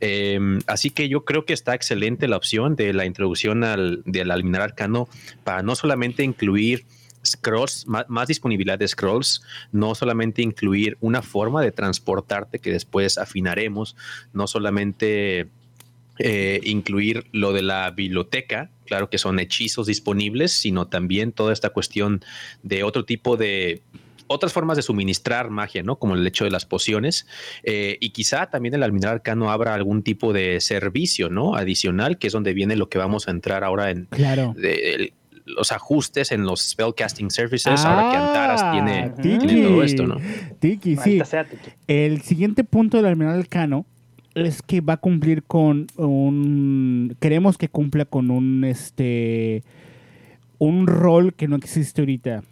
[0.00, 4.30] Eh, así que yo creo que está excelente la opción de la introducción al, del
[4.30, 5.08] Alminar Arcano
[5.44, 6.86] para no solamente incluir
[7.24, 13.96] scrolls, más, disponibilidad de scrolls, no solamente incluir una forma de transportarte que después afinaremos,
[14.32, 15.48] no solamente
[16.18, 21.70] eh, incluir lo de la biblioteca, claro que son hechizos disponibles, sino también toda esta
[21.70, 22.22] cuestión
[22.62, 23.82] de otro tipo de
[24.26, 25.96] otras formas de suministrar magia, ¿no?
[25.96, 27.26] Como el hecho de las pociones.
[27.64, 31.54] Eh, y quizá también el alminar arcano abra algún tipo de servicio, ¿no?
[31.54, 34.54] Adicional, que es donde viene lo que vamos a entrar ahora en claro.
[34.56, 35.12] de, el,
[35.44, 40.06] los ajustes en los spellcasting services, ah, ahora que Antaras tiene, tiki, tiene, todo esto,
[40.06, 40.16] ¿no?
[40.60, 41.20] Tiki, sí.
[41.24, 41.70] Sea, tiki.
[41.86, 43.86] El siguiente punto del alminar arcano
[44.34, 49.62] es que va a cumplir con un queremos que cumpla con un este
[50.58, 52.44] un rol que no existe ahorita.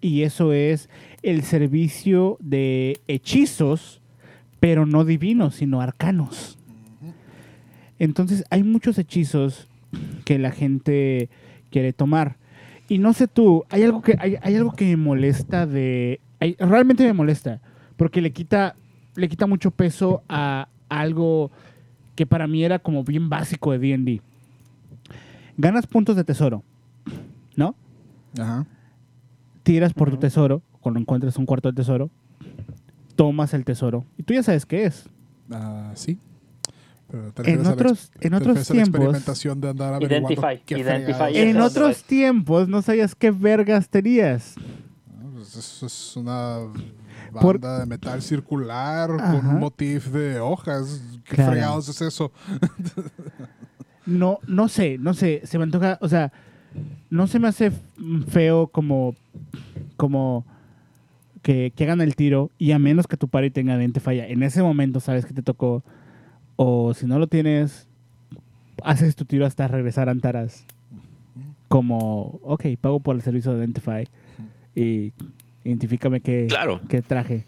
[0.00, 0.90] Y eso es
[1.22, 4.00] el servicio de hechizos
[4.60, 6.58] pero no divinos sino arcanos.
[7.98, 9.68] Entonces hay muchos hechizos
[10.24, 11.30] que la gente
[11.70, 12.36] quiere tomar.
[12.88, 16.56] Y no sé tú hay algo que hay, hay algo que me molesta de hay,
[16.58, 17.62] realmente me molesta
[17.96, 18.76] porque le quita
[19.14, 20.68] le quita mucho peso a
[21.00, 21.50] algo
[22.14, 24.20] que para mí era como bien básico de D&D.
[25.56, 26.62] Ganas puntos de tesoro,
[27.56, 27.74] ¿no?
[28.38, 28.66] Ajá.
[29.62, 30.14] Tiras por uh -huh.
[30.14, 32.10] tu tesoro, cuando encuentres un cuarto de tesoro,
[33.16, 35.06] tomas el tesoro y tú ya sabes qué es.
[35.50, 36.18] Uh, sí.
[37.10, 39.00] Pero en otros, en otros tiempos.
[39.00, 44.54] experimentación de andar identify, identify en otros tiempos no sabías qué vergas tenías.
[45.22, 46.60] No, pues eso es una
[47.32, 47.60] banda Por...
[47.60, 49.32] de metal circular Ajá.
[49.32, 51.02] con un motif de hojas.
[51.24, 51.52] ¿Qué claro.
[51.52, 52.32] fregados es eso?
[54.06, 55.42] no, no sé, no sé.
[55.44, 56.32] Se me antoja, o sea,
[57.10, 57.72] no se me hace
[58.28, 59.14] feo como,
[59.96, 60.44] como
[61.42, 64.26] que, que hagan el tiro y a menos que tu party tenga 20 falla.
[64.26, 65.82] En ese momento sabes que te tocó
[66.56, 67.88] O si no lo tienes,
[68.82, 70.64] haces tu tiro hasta regresar a Antaras.
[71.68, 74.08] Como, ok, pago por el servicio de Identify.
[74.74, 75.12] Y
[75.64, 76.80] identifícame qué, Claro.
[76.88, 77.44] qué traje.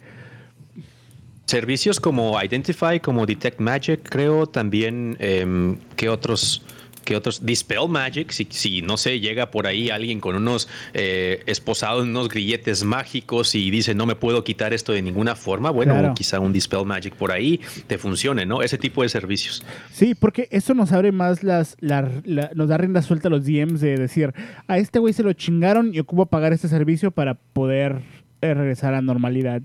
[1.47, 6.63] Servicios como Identify, como Detect Magic, creo también em, que otros
[7.05, 11.43] que otros Dispel Magic, si, si no sé, llega por ahí alguien con unos eh,
[11.47, 15.95] esposados, unos grilletes mágicos y dice no me puedo quitar esto de ninguna forma, bueno,
[15.95, 16.15] Claro.
[16.15, 18.63] quizá un Dispel Magic por ahí te funcione, ¿no?
[18.63, 19.63] Ese tipo de servicios.
[19.93, 23.45] Sí, porque eso nos abre más las, la- la- nos da rienda suelta a los
[23.45, 24.33] DMs de decir,
[24.67, 28.01] a este güey se lo chingaron y ocupo pagar este servicio para poder
[28.41, 29.63] eh, regresar a la normalidad.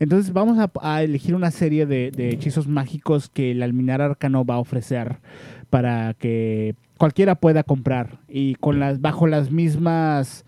[0.00, 4.44] Entonces vamos a, a elegir una serie de, de hechizos mágicos que el alminar arcano
[4.44, 5.16] va a ofrecer
[5.74, 10.44] para que cualquiera pueda comprar y con las bajo las mismas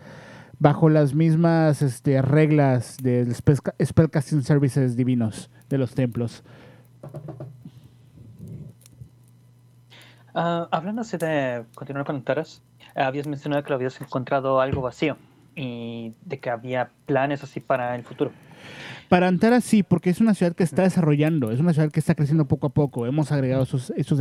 [0.61, 6.45] bajo las mismas este, reglas de spellca- spellcasting services divinos de los templos.
[10.33, 12.63] Ah, hablando así de continuar con Taras,
[12.95, 15.17] habías mencionado que lo habías encontrado algo vacío
[15.57, 18.31] y de que había planes así para el futuro.
[19.09, 22.15] Para Antara sí, porque es una ciudad que está desarrollando, es una ciudad que está
[22.17, 23.07] creciendo poco a poco.
[23.07, 24.21] Hemos agregado esos, estos,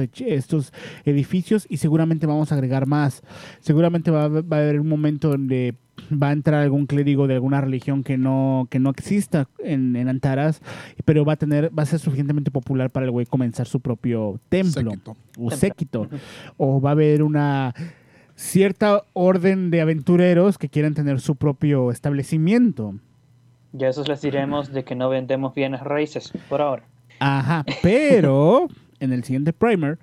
[1.05, 3.23] edificios y seguramente vamos a agregar más.
[3.59, 5.75] Seguramente va, a haber- va a haber un momento donde
[6.11, 10.07] va a entrar algún clérigo de alguna religión que no, que no exista en, en
[10.09, 10.61] Antaras,
[11.05, 14.39] pero va a tener, va a ser suficientemente popular para el güey comenzar su propio
[14.49, 15.17] templo Séquito.
[15.39, 16.09] o séquito.
[16.57, 17.73] O va a haber una
[18.35, 22.95] cierta orden de aventureros que quieran tener su propio establecimiento.
[23.77, 26.83] Ya esos les diremos de que no vendemos bienes raíces por ahora.
[27.19, 28.67] Ajá, pero
[28.99, 29.99] en el siguiente primer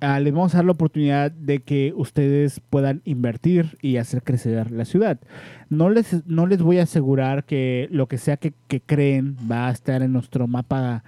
[0.00, 4.72] ah, les vamos a dar la oportunidad de que ustedes puedan invertir y hacer crecer
[4.72, 5.20] la ciudad.
[5.68, 9.68] No les, no les voy a asegurar que lo que sea que, que creen va
[9.68, 11.04] a estar en nuestro mapa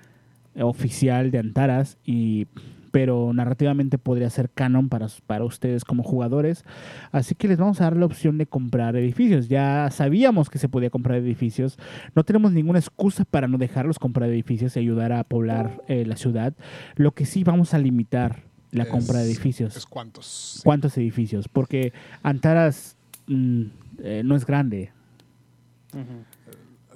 [0.56, 2.46] oficial de Antaras y
[2.90, 6.64] pero narrativamente podría ser canon para, para ustedes como jugadores.
[7.12, 9.48] Así que les vamos a dar la opción de comprar edificios.
[9.48, 11.78] Ya sabíamos que se podía comprar edificios.
[12.14, 16.16] No tenemos ninguna excusa para no dejarlos comprar edificios y ayudar a poblar eh, la
[16.16, 16.54] ciudad.
[16.96, 19.76] Lo que sí vamos a limitar la compra de edificios.
[19.76, 20.26] Es cuántos.
[20.26, 20.60] Sí.
[20.64, 21.48] ¿Cuántos edificios?
[21.48, 23.62] Porque Antaras mm,
[23.98, 24.92] eh, no es grande.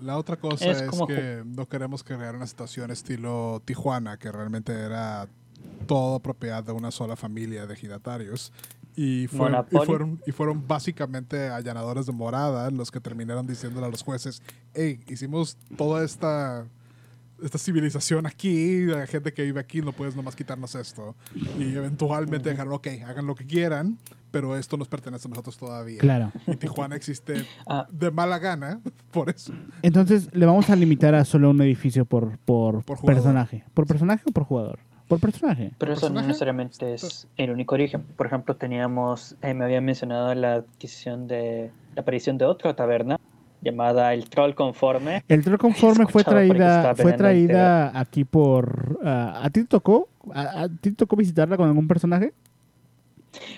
[0.00, 5.28] La otra cosa Es que no queremos crear una situación estilo Tijuana, que realmente era
[5.87, 8.53] todo propiedad de una sola familia de ejidatarios.
[8.97, 13.90] Y, fue- y fueron, y fueron básicamente allanadores de morada los que terminaron diciéndole a
[13.90, 14.40] los jueces,
[14.75, 16.64] hey, hicimos toda esta,
[17.42, 21.16] esta civilización aquí, la gente que vive aquí, no puedes nomás quitarnos esto.
[21.59, 23.99] Y eventualmente dejaron, ok, hagan lo que quieran,
[24.31, 25.99] pero esto nos pertenece a nosotros todavía.
[25.99, 26.31] Claro.
[26.47, 27.88] Y Tijuana existe Ah.
[27.90, 29.53] de mala gana, por eso.
[29.83, 33.64] Entonces le vamos a limitar a solo un edificio por, por, Por personaje.
[33.75, 34.79] ¿Por personaje o por jugador?
[35.18, 35.72] Por personaje.
[35.79, 38.03] Pero eso no necesariamente es el único origen.
[38.16, 43.18] Por ejemplo, teníamos, eh, me había mencionado la adquisición de, la aparición de otra taberna
[43.62, 45.24] llamada el Troll Conforme.
[45.27, 48.98] El troll conforme fue traída, fue traída aquí por...
[49.03, 50.09] ¿A ti te tocó?
[50.35, 52.35] ¿A, a ti te tocó visitarla con algún personaje?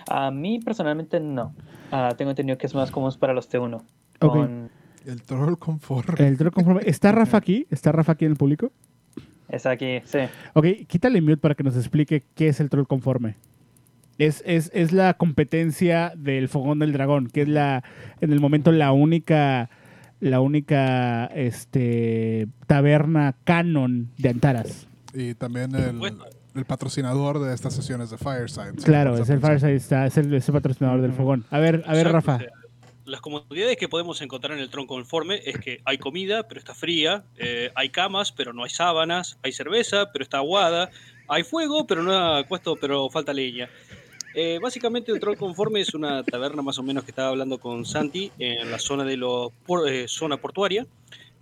[0.08, 1.54] A mí personalmente no.
[1.90, 3.82] Ah, tengo entendido que es más común para los T1.
[4.20, 4.32] Ok.
[4.32, 4.70] Con,
[5.04, 6.26] El troll conforme.
[6.26, 6.82] El troll conforme.
[6.84, 7.66] ¿Está Rafa aquí?
[7.70, 8.70] ¿Está Rafa aquí en el público?
[9.48, 10.18] Es aquí, sí.
[10.54, 13.36] Ok, quítale mute para que nos explique qué es el troll conforme.
[14.18, 17.84] Es, es, es la competencia del fogón del dragón, que es la,
[18.20, 19.68] en el momento la única,
[20.20, 24.88] la única este, taberna canon de Antaras.
[25.12, 28.72] Y también el, patrocinador de estas sesiones de Fireside.
[28.78, 29.40] si Claro, es el.
[29.40, 31.44] Fireside, está, es el, es el patrocinador del fogón.
[31.50, 32.38] A ver, a ver, Rafa.
[33.06, 36.74] Las comodidades que podemos encontrar en el tronco conforme es que hay comida, pero está
[36.74, 40.90] fría, eh, hay camas, pero no hay sábanas, hay cerveza, pero está aguada,
[41.28, 43.68] hay fuego, pero no ha puesto, pero falta leña.
[44.34, 47.86] Eh, básicamente el troll conforme es una taberna más o menos que estaba hablando con
[47.86, 50.86] Santi en la zona de los por- eh, zona portuaria,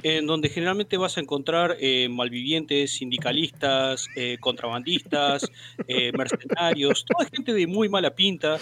[0.05, 5.51] en donde generalmente vas a encontrar eh, malvivientes, sindicalistas, eh, contrabandistas,
[5.89, 8.59] eh, mercenarios, toda gente de muy mala pinta,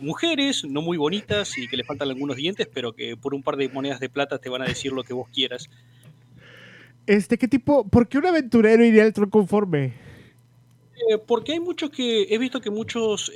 [0.00, 3.56] mujeres no muy bonitas y que le faltan algunos dientes, pero que por un par
[3.56, 5.68] de monedas de plata te van a decir lo que vos quieras.
[7.06, 7.86] Este, ¿qué tipo?
[7.86, 9.92] ¿Por qué un aventurero iría al troll conforme?
[11.26, 13.30] Porque hay muchos que he visto que muchos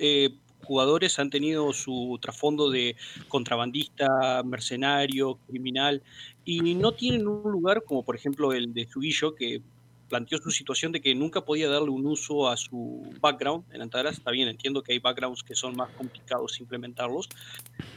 [0.65, 2.97] jugadores han tenido su trasfondo de
[3.29, 6.03] contrabandista, mercenario, criminal
[6.45, 9.63] y no tienen un lugar como por ejemplo el de Suguillo que
[10.09, 14.19] planteó su situación de que nunca podía darle un uso a su background en Antaras.
[14.19, 17.29] Está bien, entiendo que hay backgrounds que son más complicados implementarlos.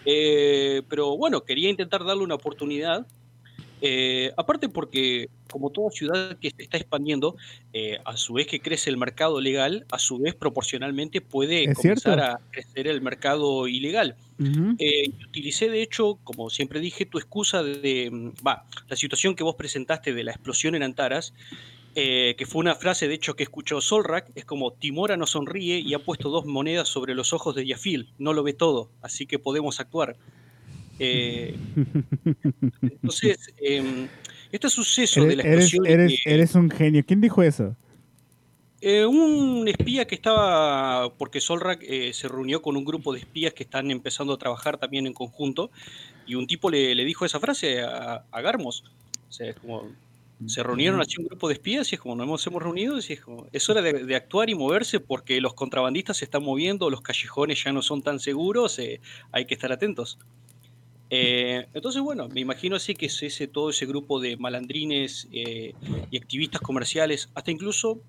[0.06, 3.06] Eh, pero bueno, quería intentar darle una oportunidad
[3.82, 7.36] Eh, aparte porque, como toda ciudad que se está expandiendo,
[7.74, 12.00] eh, a su vez que crece el mercado legal, a su vez proporcionalmente puede comenzar
[12.00, 12.24] cierto.
[12.24, 14.16] a crecer el mercado ilegal.
[14.40, 14.76] Ujú.
[14.80, 19.44] Eh, utilicé, de hecho, como siempre dije, tu excusa de, mm, va, la situación que
[19.44, 21.34] vos presentaste de la explosión en Antaras,
[21.96, 25.80] eh, que fue una frase, de hecho, que escuchó Solrak, es como, Timora no sonríe
[25.80, 29.26] y ha puesto dos monedas sobre los ojos de Yafil, no lo ve todo, así
[29.26, 30.16] que podemos actuar.
[31.00, 31.56] Eh,
[32.82, 34.08] entonces, em,
[34.52, 35.86] este suceso de la explosión...
[35.86, 37.04] eres, un genio.
[37.06, 37.76] ¿Quién dijo eso?
[38.82, 43.54] Eh, un espía que estaba, porque Solrak eh, se reunió con un grupo de espías
[43.54, 45.72] que están empezando a trabajar también en conjunto,
[46.26, 48.84] y un tipo le, le dijo esa frase a, a Garmos.
[49.28, 49.90] O sea, es como,
[50.46, 53.14] se reunieron así un grupo de espías y es como, nos hemos, hemos reunido y
[53.14, 56.90] es como, es hora de, de actuar y moverse porque los contrabandistas se están moviendo,
[56.90, 60.20] los callejones ya no son tan seguros, eh, hay que estar atentos.
[61.10, 65.74] Eh, entonces, bueno, me imagino así que es ese, todo ese grupo de malandrines eh,
[66.12, 68.02] y activistas comerciales, hasta incluso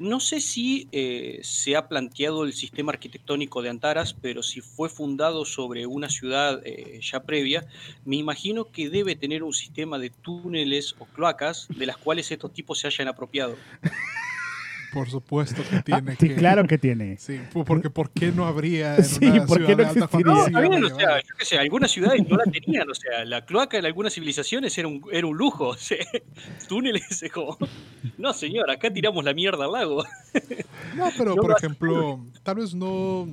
[0.00, 4.88] no sé si eh, se ha planteado el sistema arquitectónico de Antaras, pero si fue
[4.88, 7.66] fundado sobre una ciudad eh, ya previa,
[8.06, 12.50] me imagino que debe tener un sistema de túneles o cloacas de las cuales estos
[12.50, 13.56] tipos se hayan apropiado.
[14.92, 16.34] Por supuesto que Ah, tiene sí, que.
[16.34, 17.16] claro que tiene.
[17.18, 20.48] Sí, porque ¿por qué no habría en Sí, una ¿por qué ciudad no existiría?
[20.50, 23.44] No, bien, o sea, yo qué sé, algunas ciudades no la tenían, o sea, la
[23.44, 25.98] cloaca en algunas civilizaciones era un, era un lujo, o sea,
[26.68, 27.56] túneles es como,
[28.18, 30.04] no señor, acá tiramos la mierda al lago.
[30.96, 33.28] No, pero No por ejemplo, tal vez no.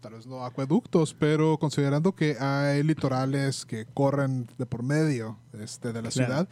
[0.00, 5.92] Tal vez no acueductos, pero considerando que hay litorales que corren de por medio este,
[5.92, 6.10] de la Claro.
[6.10, 6.48] ciudad,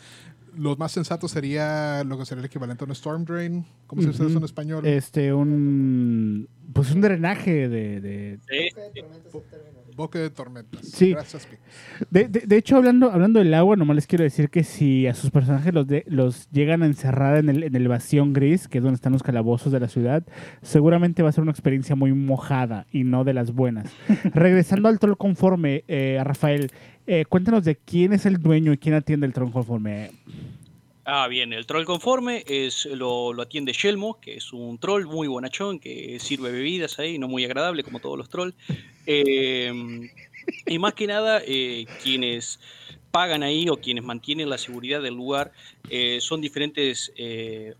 [0.56, 3.64] lo más sensato sería lo que sería el equivalente a un storm drain.
[3.86, 4.86] ¿Cómo se dice eso en español?
[4.86, 6.48] Este, un.
[6.72, 8.00] Pues un drenaje de.
[8.00, 8.68] de- Sí,
[9.96, 10.80] Boque de tormentas.
[10.86, 11.10] Sí.
[11.10, 11.46] Gracias.
[12.10, 15.14] De, de- de hecho, hablando, hablando del agua, nomás les quiero decir que si a
[15.14, 18.78] sus personajes los, de- los llegan a encerrar en el, en el bastión gris, que
[18.78, 20.24] es donde están los calabozos de la ciudad,
[20.62, 23.92] seguramente va a ser una experiencia muy mojada y no de las buenas.
[24.32, 26.70] Regresando al troll conforme, eh, Rafael,
[27.12, 30.12] eh, cuéntanos de quién es el dueño y quién atiende el troll conforme.
[31.04, 35.26] Ah, bien, el troll conforme es lo, lo atiende Shelmo, que es un troll muy
[35.26, 38.54] bonachón, que sirve bebidas ahí, no muy agradable como todos los trolls.
[39.06, 39.72] Eh,
[40.66, 42.60] y más que nada, eh, quienes
[43.10, 45.50] pagan ahí o quienes mantienen la seguridad del lugar
[46.20, 47.12] son diferentes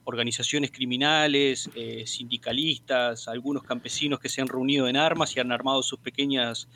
[0.02, 1.70] organizaciones criminales,
[2.04, 6.68] sindicalistas, algunos campesinos que se han reunido en armas y han armado sus pequeñas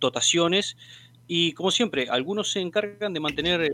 [0.00, 0.76] dotaciones.
[1.26, 3.72] Y como siempre, algunos se encargan de mantener, eh,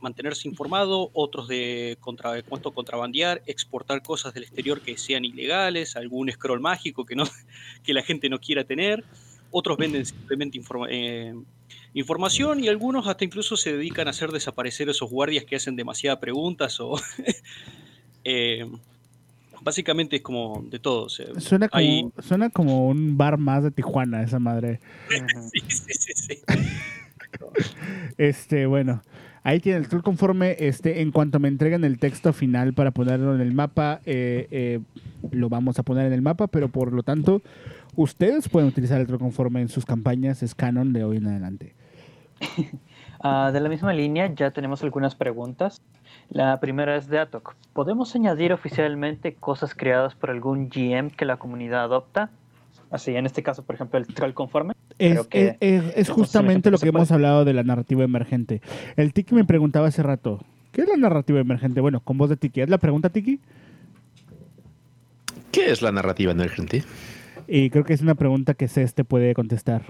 [0.00, 6.60] mantenerse informado, otros de contra, contrabandear, exportar cosas del exterior que sean ilegales, algún scroll
[6.60, 7.24] mágico que, no,
[7.82, 9.04] que la gente no quiera tener,
[9.50, 11.34] otros venden simplemente eh,
[11.94, 16.20] información y algunos hasta incluso se dedican a hacer desaparecer esos guardias que hacen demasiadas
[16.20, 16.96] preguntas o...
[18.24, 18.66] eh,
[19.64, 21.04] básicamente es como de todo.
[21.04, 24.78] o sea, Suena como, hay- suena como un bar más de Tijuana, esa madre.
[25.52, 26.42] sí, sí, sí, sí.
[28.18, 29.02] Este, bueno,
[29.42, 30.56] ahí tiene el troll conforme.
[30.58, 34.80] Este, en cuanto me entreguen el texto final para ponerlo en el mapa, eh, eh,
[35.32, 37.42] lo vamos a poner en el mapa, pero por lo tanto,
[37.96, 41.74] ustedes pueden utilizar el troll conforme en sus campañas, es canon de hoy en adelante.
[43.26, 45.80] Ah, de la misma línea, ya tenemos algunas preguntas.
[46.28, 47.54] La primera es de Atok.
[47.72, 52.28] ¿Podemos añadir oficialmente cosas creadas por algún GM que la comunidad adopta?
[52.90, 54.74] Así, en este caso, por ejemplo, el troll conforme.
[54.98, 55.56] Es, Creo que es-
[55.86, 58.60] es- es justamente lo que hemos hablado de la narrativa emergente.
[58.96, 60.40] El Tiki me preguntaba hace rato,
[60.72, 61.80] ¿qué es la narrativa emergente?
[61.80, 62.60] Bueno, con voz de Tiki.
[62.60, 63.40] ¿Es la pregunta, Tiki?
[65.50, 66.84] ¿Qué es la narrativa emergente?
[67.48, 69.82] Y creo que es una pregunta que Ceste puede contestar.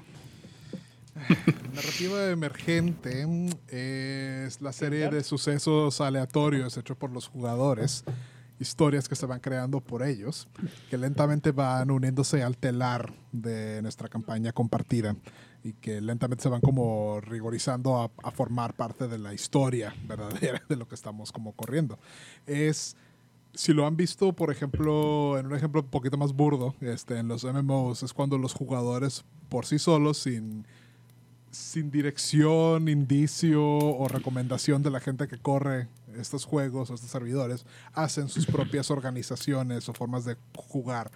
[1.75, 8.05] Narrativa emergente mm, es la serie de sucesos aleatorios hechos por los jugadores,
[8.59, 10.49] historias que se van creando por ellos,
[10.91, 15.17] que lentamente van uniéndose al telar de nuestra campaña compartida
[15.63, 20.63] y que lentamente se van como rigorizando a, a formar parte de la historia verdadera
[20.69, 21.99] de lo que estamos como corriendo.
[22.47, 22.97] Es
[23.55, 27.29] si lo han visto, por ejemplo, en un ejemplo un poquito más burdo, este, en
[27.29, 30.67] los MMOs, es cuando los jugadores por sí solos, sin,
[31.55, 35.89] sin dirección, indicio o recomendación de la gente que corre
[36.19, 41.11] estos juegos o estos servidores, hacen sus propias organizaciones o formas de jugar.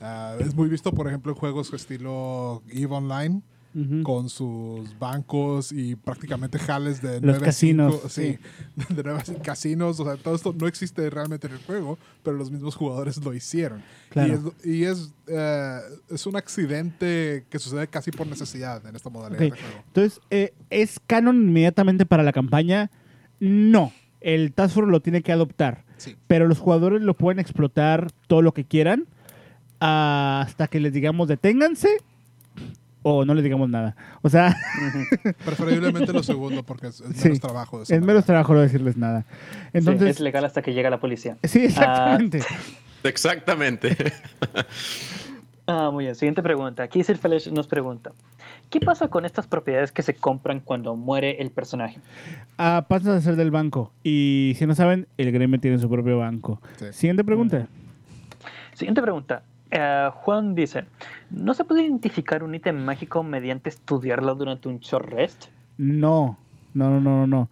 [0.00, 3.42] Ah, es muy visto, por ejemplo, en juegos estilo EVE Online,
[3.74, 4.04] Ujú.
[4.04, 8.38] con sus bancos y prácticamente jales de Los casinos, sí,
[8.88, 11.98] de nueve a cinco casinos, o sea, todo esto no existe realmente en el juego,
[12.22, 13.82] pero los mismos jugadores lo hicieron.
[14.10, 14.54] Claro.
[14.64, 19.10] Y es, y es, eh, es un accidente que sucede casi por necesidad en esta
[19.10, 19.82] modalidad de juego.
[19.88, 22.92] Entonces, eh, ¿es canon inmediatamente para la campaña
[23.40, 25.84] No, el Task Force lo tiene que adoptar.
[25.96, 26.14] Sí.
[26.28, 29.06] Pero los jugadores lo pueden explotar todo lo que quieran
[29.80, 31.98] hasta que les digamos deténganse
[33.04, 33.94] o no les digamos nada.
[34.22, 34.56] O sea,
[35.44, 37.24] Preferiblemente lo segundo porque es, es Sí.
[37.28, 37.76] menos trabajo.
[37.78, 39.24] de esa es menos trabajo no decirles nada.
[39.30, 41.36] Sí, Entonces, es legal hasta que llega la policía.
[41.44, 42.40] sí, exactamente.
[43.04, 43.96] Exactamente.
[45.66, 46.14] Ah, muy bien.
[46.14, 46.82] Siguiente pregunta.
[46.82, 48.12] Aquí Sir Felesh nos pregunta:
[48.68, 52.00] ¿Qué pasa con estas propiedades que se compran cuando muere el personaje?
[52.58, 53.90] Ah, pasas a ser del banco.
[54.02, 56.60] Y si no saben, el gremio tiene su propio banco.
[56.76, 56.84] Sí.
[56.92, 57.66] Siguiente pregunta.
[58.74, 59.42] Siguiente pregunta.
[59.70, 60.84] Eh, Juan dice:
[61.30, 65.46] ¿No se puede identificar un ítem mágico mediante estudiarlo durante un short rest?
[65.78, 66.38] No.
[66.74, 67.48] No, no, no, no.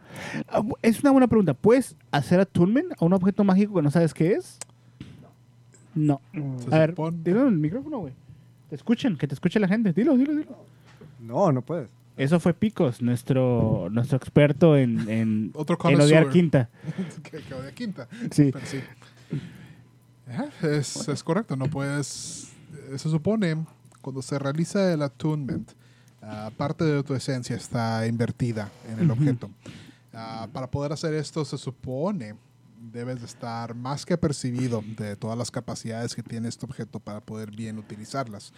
[0.48, 1.54] Ah, Es una buena pregunta.
[1.54, 4.58] ¿Puedes hacer attunement a un objeto mágico que no sabes qué es?
[5.94, 6.20] No.
[6.70, 8.12] A ver, dilo en el micrófono, güey.
[8.68, 9.92] Te escuchen, que te escuche la gente.
[9.92, 10.56] Dilo, dilo, dilo.
[11.20, 11.88] No, no puedes.
[12.16, 16.28] Eso fue Picos, nuestro, nuestro experto en, en, Otro en odiar.
[16.28, 16.68] Quinta.
[17.22, 18.08] que, que odia quinta.
[18.30, 18.50] Sí.
[18.52, 18.80] Pero sí.
[20.62, 22.51] Es, es correcto, no puedes.
[22.96, 23.64] Se supone
[24.00, 25.70] cuando se realiza el attunement,
[26.22, 29.50] ah, parte de tu esencia está invertida en el objeto.
[30.12, 32.34] Ah, para poder hacer esto, se supone
[32.90, 37.20] debes de estar más que percibido de todas las capacidades que tiene este objeto para
[37.20, 38.52] poder bien utilizarlas.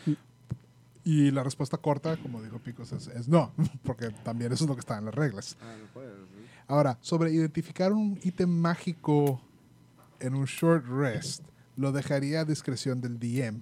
[1.04, 3.52] Y la respuesta corta, como dijo Picos, es, es no,
[3.84, 5.56] porque también eso es lo que está en las reglas.
[5.60, 5.74] Ah.
[6.66, 9.40] Ahora, sobre identificar un ítem mágico
[10.18, 11.42] en un short rest,
[11.76, 13.60] lo dejaría a discreción del DM.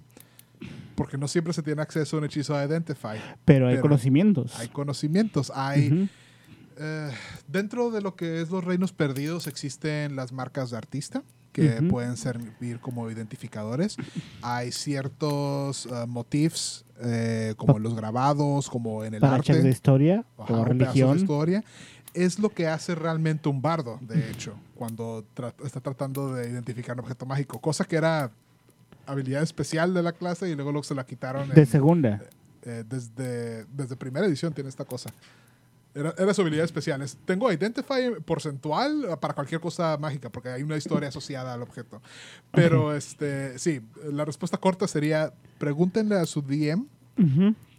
[0.95, 3.17] Porque no siempre se tiene acceso a un hechizo de Identify.
[3.45, 4.57] Pero hay Pero conocimientos.
[4.59, 5.87] Hay conocimientos, hay...
[5.91, 6.07] Ujú.
[6.77, 7.11] eh,
[7.47, 11.87] dentro de lo que es los reinos perdidos existen las marcas de artista que Ujú.
[11.87, 13.95] pueden servir como identificadores.
[14.41, 19.69] Hay ciertos eh, motifs, eh, como en los grabados, como en el Para arte de
[19.69, 21.17] historia Ajá, o pedazo de religión.
[21.17, 21.63] historia.
[22.15, 26.95] Es lo que hace realmente un bardo, de hecho, cuando tra- está tratando de identificar
[26.95, 27.59] un objeto mágico.
[27.59, 28.31] Cosa que era
[29.05, 31.49] habilidad especial de la clase y luego, luego se la quitaron.
[31.49, 32.21] De en- segunda.
[32.63, 35.09] eh, desde, desde primera edición tiene esta cosa.
[35.95, 37.01] Era, era su habilidad especial.
[37.03, 42.01] Es- tengo Identify porcentual para cualquier cosa mágica, porque hay una historia asociada al objeto.
[42.51, 43.81] Pero este sí,
[44.11, 46.87] la respuesta corta sería pregúntenle a su DM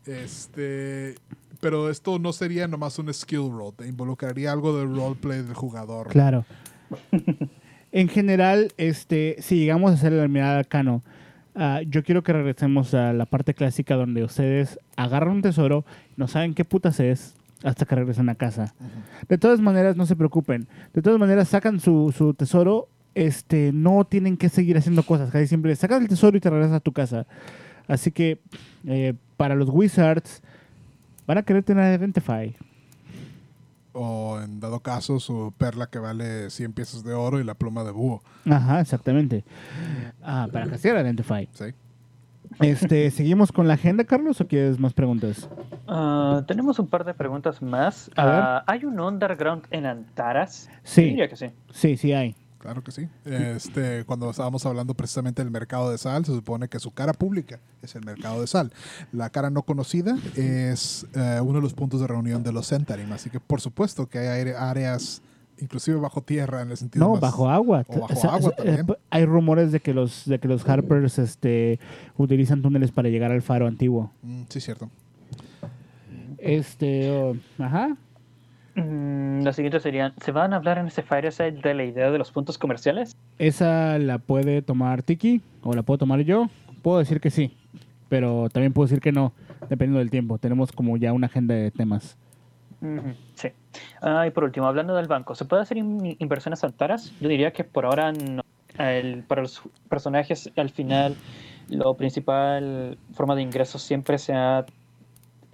[0.06, 1.14] este,
[1.60, 6.08] pero esto no sería nomás un skill roll, te involucraría algo del roleplay del jugador.
[6.08, 6.44] Claro.
[7.92, 11.02] en general, este, si llegamos a hacer la mirada arcano,
[11.54, 15.84] ah, yo quiero que regresemos a la parte clásica donde ustedes agarran un tesoro,
[16.16, 18.74] no saben qué putas es hasta que regresan a casa.
[19.28, 20.66] De todas maneras, no se preocupen.
[20.92, 25.30] De todas maneras, sacan su, su tesoro, este, no tienen que seguir haciendo cosas.
[25.30, 27.26] Casi siempre sacas el tesoro y te regresas a tu casa.
[27.88, 28.38] Así que,
[28.86, 30.42] eh, para los wizards,
[31.26, 32.54] van a querer tener Identify.
[33.96, 37.84] O en dado caso, su perla que vale 100 piezas de oro y la pluma
[37.84, 38.22] de búho.
[38.50, 39.44] Ajá, exactamente.
[40.22, 41.48] Ah, para castear Identify.
[41.52, 41.66] ¿sí?
[42.60, 45.48] Este, ¿Seguimos con la agenda, Carlos, o quieres más preguntas?
[45.86, 48.10] Ah, tenemos un par de preguntas más.
[48.16, 48.34] A ver.
[48.34, 50.68] Ah, ¿Hay un underground en Antaras?
[50.82, 51.02] Sí.
[51.02, 51.46] Yo diría que sí.
[51.72, 52.34] Sí, sí hay.
[52.64, 53.06] Claro que sí.
[53.26, 57.60] Este, cuando estábamos hablando precisamente del mercado de sal, se supone que su cara pública
[57.82, 58.72] es el mercado de sal.
[59.12, 63.12] La cara no conocida es eh, uno de los puntos de reunión de los Centarim.
[63.12, 65.20] Así que, por supuesto, que hay áreas,
[65.58, 67.84] inclusive bajo tierra, en el sentido No, más- bajo agua.
[67.86, 68.86] o bajo O sea, agua eh, también.
[69.10, 71.78] hay rumores de que los de que los Harpers este
[72.16, 74.10] utilizan túneles para llegar al faro antiguo.
[74.22, 74.88] Mm, sí, cierto.
[76.38, 77.96] Este, oh, ajá.
[78.74, 82.18] Mm, la siguiente sería, ¿se van a hablar en ese Fireside de la idea de
[82.18, 83.14] los puntos comerciales?
[83.38, 86.48] Esa la puede tomar Tiki o la puedo tomar yo.
[86.82, 87.56] Puedo decir que sí,
[88.08, 89.32] pero también puedo decir que no,
[89.68, 90.38] dependiendo del tiempo.
[90.38, 92.16] Tenemos como ya una agenda de temas.
[93.34, 93.48] Sí.
[94.02, 97.12] Ah, y por último, hablando del banco, ¿se puede hacer in- inversiones Antaras?
[97.20, 98.42] Yo diría que por ahora no.
[98.78, 101.14] El- para los personajes, al final,
[101.70, 104.66] lo principal forma de ingresos siempre se ha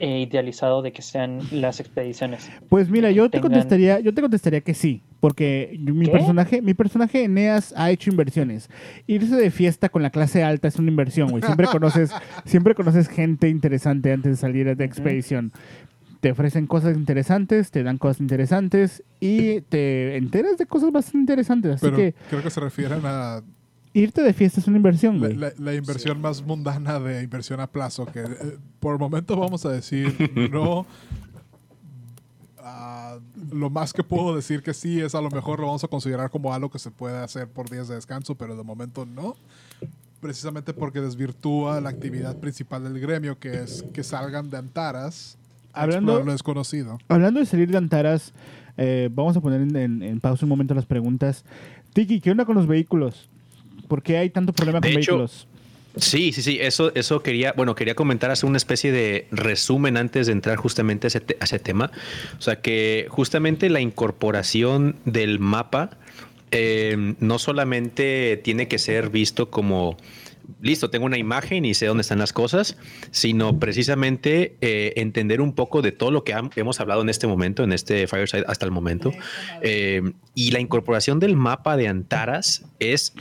[0.00, 2.50] eh, idealizado de que sean las expediciones.
[2.70, 6.12] Pues mira, yo te contestaría, yo te contestaría que sí, porque mi ¿Qué?
[6.12, 8.70] personaje, mi personaje Eneas ha hecho inversiones.
[9.06, 11.42] Irse de fiesta con la clase alta es una inversión, güey.
[11.42, 12.12] Siempre conoces,
[12.46, 15.52] siempre conoces gente interesante antes de salir de expedición.
[16.20, 21.74] Te ofrecen cosas interesantes, te dan cosas interesantes y te enteras de cosas bastante interesantes.
[21.74, 23.42] Así Pero que creo que se refieren a
[23.92, 25.36] irte de fiesta es una inversión, la, güey.
[25.38, 29.64] la- la inversión más mundana de inversión a plazo, que eh, por el momento vamos
[29.66, 30.14] a decir
[30.52, 30.86] no.
[32.62, 33.18] Ah,
[33.52, 36.30] lo más que puedo decir que sí es a lo mejor lo vamos a considerar
[36.30, 39.34] como algo que se puede hacer por días de descanso, pero de momento no.
[40.20, 45.38] Precisamente porque desvirtúa la actividad principal del gremio, que es que salgan de Antaras
[45.72, 46.98] a Hablando- lo desconocido.
[47.08, 48.32] Hablando de salir de Antaras,
[48.82, 51.44] Eh, vamos a poner en, en- en pausa un momento las preguntas.
[51.92, 53.28] Tiki, ¿qué onda con los vehículos?
[53.90, 55.46] ¿Por qué hay tanto problema De con hecho, vehículos?
[55.96, 60.28] Sí, sí, sí, eso, eso quería, bueno, quería comentar, hacer una especie de resumen antes
[60.28, 61.90] de entrar justamente a ese, te- a ese tema.
[62.38, 65.90] O sea, que justamente la incorporación del mapa
[66.52, 69.96] eh, no solamente tiene que ser visto como,
[70.60, 72.76] listo, tengo una imagen y sé dónde están las cosas,
[73.10, 77.64] sino precisamente eh, entender un poco de todo lo que hemos hablado en este momento,
[77.64, 79.10] en este Fireside hasta el momento.
[79.62, 80.02] Eh,
[80.36, 83.12] y la incorporación del mapa de Antaras es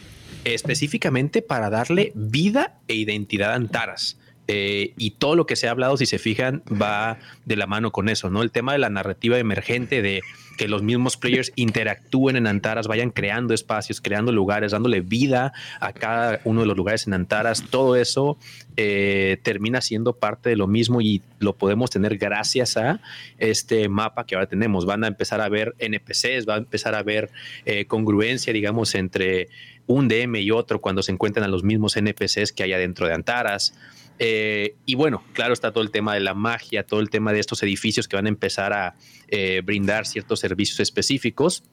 [0.46, 4.18] específicamente para darle vida e identidad a Antaras.
[4.52, 7.92] Eh, y todo lo que se ha hablado, si se fijan, va de la mano
[7.92, 8.42] con eso, ¿no?
[8.42, 10.22] El tema de la narrativa emergente, de
[10.58, 15.94] que los mismos players interactúen en Antaras, vayan creando espacios, creando lugares, dándole vida a
[15.94, 18.40] cada uno de los lugares en Antaras, todo eso
[18.76, 23.02] eh, termina siendo parte de lo mismo y lo podemos tener gracias a
[23.38, 24.86] este mapa que ahora tenemos.
[24.88, 27.30] Van a empezar a ver NPCs, va a empezar a ver
[27.66, 29.48] eh, congruencia, digamos, entre
[29.90, 33.14] un DM y otro cuando se encuentran a los mismos NPCs que hay adentro de
[33.16, 33.74] Antaras.
[34.20, 37.40] Eh, y bueno, claro está todo el tema de la magia, todo el tema de
[37.40, 38.96] estos edificios que van a empezar a
[39.30, 41.64] eh, brindar ciertos servicios específicos.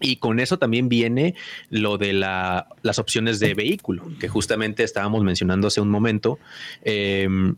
[0.00, 1.34] Y con eso también viene
[1.68, 6.38] lo de la- las opciones de vehículo, que justamente estábamos mencionando hace un momento.
[6.84, 7.54] Em,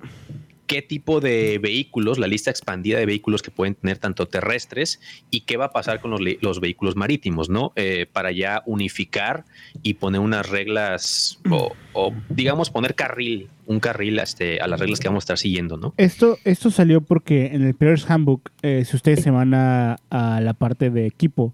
[0.71, 5.41] qué tipo de vehículos, la lista expandida de vehículos que pueden tener tanto terrestres y
[5.41, 7.73] qué va a pasar con los, vehículos marítimos, ¿no?
[7.75, 9.45] Eh, para ya unificar
[9.83, 15.01] y poner unas reglas o, o, digamos poner carril, un carril este, a las reglas
[15.01, 15.93] que vamos a estar siguiendo, ¿no?
[15.97, 20.41] Esto, esto salió porque en el Player's Handbook, eh, si ustedes se van a, a
[20.41, 21.53] la parte de equipo,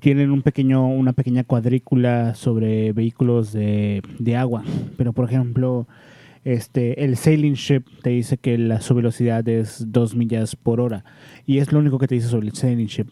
[0.00, 4.64] tienen un pequeño, una pequeña cuadrícula sobre vehículos de, de agua.
[4.96, 5.86] Pero, por ejemplo,
[6.44, 11.04] este, el Sailing Ship te dice que la, su velocidad es 2 millas por hora.
[11.46, 13.08] Y es lo único que te dice sobre el Sailing Ship.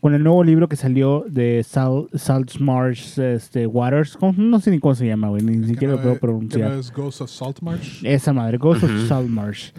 [0.00, 4.34] Con el nuevo libro que salió de Sal, Salt Marsh este, Waters, ¿cómo?
[4.36, 6.70] no sé ni cómo se llama, güey, ni siquiera lo puedo ¿Que pronunciar.
[6.70, 8.04] no es Ghost of Saltmarsh?
[8.04, 8.90] Esa madre, Ghost of.
[9.08, 9.72] Saltmarsh.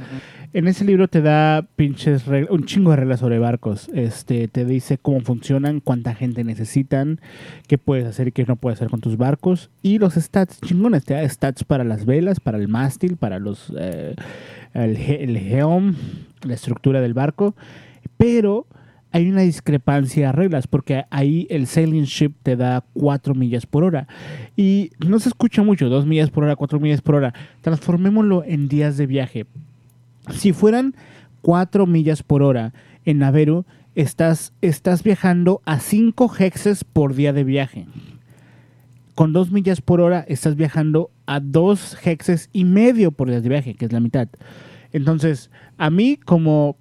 [0.54, 3.90] En ese libro te da pinches reg- un chingo de reglas sobre barcos.
[3.94, 7.20] Este, te dice cómo funcionan, cuánta gente necesitan,
[7.68, 9.70] qué puedes hacer y qué no puedes hacer con tus barcos.
[9.82, 11.04] Y los stats chingones.
[11.04, 14.16] Te da stats para las velas, para el mástil, para los eh,
[14.74, 15.96] el, el helm,
[16.44, 17.54] la estructura del barco.
[18.16, 18.66] Pero
[19.16, 23.86] hay una discrepancia a reglas, porque ahí el sailing ship te da 4 millas por
[23.86, 24.10] hora.
[24.58, 27.34] Y no se escucha mucho, 2 millas por hora, 4 millas por hora.
[27.62, 29.46] Transformémoslo en días de viaje.
[30.32, 30.96] Si fueran
[31.44, 32.74] 4 millas por hora
[33.06, 33.64] en Naveru,
[33.96, 37.86] estás, estás viajando a 5 hexes por día de viaje.
[39.14, 43.48] Con 2 millas por hora estás viajando a 2 hexes y medio por día de
[43.48, 44.28] viaje, que es la mitad.
[44.92, 46.76] Entonces, a mí como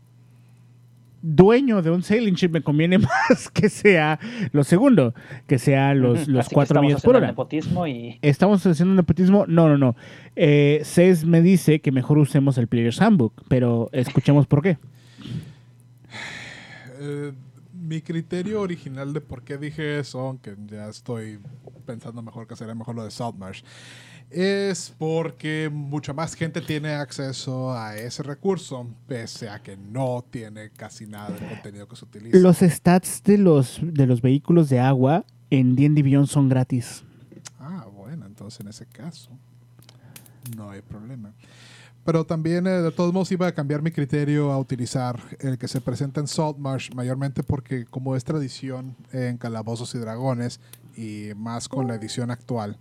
[1.25, 2.99] dueño de un sailing ship me conviene
[3.29, 4.19] más que sea
[4.53, 5.15] lo segundo,
[5.47, 7.27] que sea los, los así que 4 estamos millas por haciendo hora.
[7.29, 9.47] nepotismo y ¿Estamos haciendo un nepotismo?
[9.49, 9.97] No, no, no.
[10.37, 14.79] Eh, Cés me dice que mejor usemos el Player's Handbook, pero escuchemos por qué.
[17.01, 17.33] Eh,
[17.73, 21.39] mi criterio original de por qué dije eso, aunque ya estoy
[21.87, 23.63] pensando mejor que sería mejor lo de Saltmarsh,
[24.35, 30.71] es porque mucha más gente tiene acceso a ese recurso, pese a que no tiene
[30.71, 32.39] casi nada del contenido que se utiliza.
[32.39, 37.05] Los stats de los, de los vehículos de agua en D&D Beyond son gratis.
[37.61, 39.31] Ah, bueno, entonces en ese caso
[40.57, 41.33] no hay problema.
[42.05, 45.69] Pero también, eh, de todos modos, iba a cambiar mi criterio a utilizar el que
[45.69, 50.61] se presenta en Saltmarsh, mayormente porque, como es tradición en Calabozos y Dragones,
[50.97, 52.79] y más con la edición actual,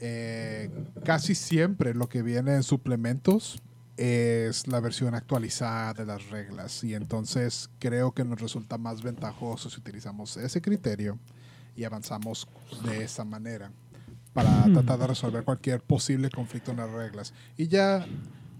[0.00, 0.70] eh,
[1.04, 3.62] casi siempre lo que viene en suplementos
[3.96, 6.84] es la versión actualizada de las reglas.
[6.84, 11.18] Y entonces creo que nos resulta más ventajoso si utilizamos ese criterio
[11.76, 12.48] y avanzamos
[12.84, 13.72] de esa manera
[14.32, 17.34] para tratar de resolver cualquier posible conflicto en las reglas.
[17.56, 18.06] Y ya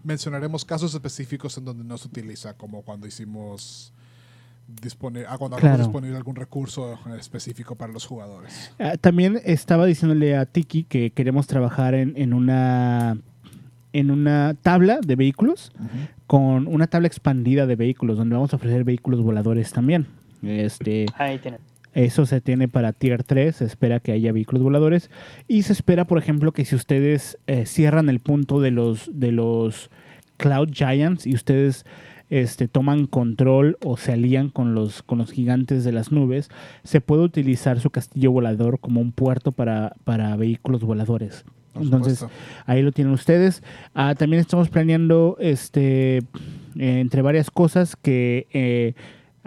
[0.03, 3.93] mencionaremos casos específicos en donde no se utiliza, como cuando hicimos
[4.69, 5.85] dispone- ah, cuando hagamos Claro.
[5.85, 8.73] disponible algún recurso específico para los jugadores.
[8.79, 13.17] Ah, también estaba diciéndole a Tiki que queremos trabajar en, en una
[13.95, 15.73] en una tabla de vehículos
[16.27, 20.07] con una tabla expandida de vehículos donde vamos a ofrecer vehículos voladores también.
[20.43, 21.61] Este, ahí tienen.
[21.95, 25.11] Eso se tiene para Tier 3, se espera que haya vehículos voladores
[25.49, 29.33] y se espera, por ejemplo, que si ustedes eh, cierran el punto de los de
[29.33, 29.91] los
[30.37, 31.85] Cloud Giants y ustedes
[32.31, 36.51] este, toman control o se alían con los con los gigantes de las nubes,
[36.85, 41.45] se puede utilizar su castillo volador como un puerto para, para vehículos voladores.
[41.75, 42.27] Entonces,
[42.67, 43.63] ahí lo tienen ustedes.
[43.95, 46.23] Ah, también estamos planeando, este, eh,
[46.77, 48.95] entre varias cosas, que eh,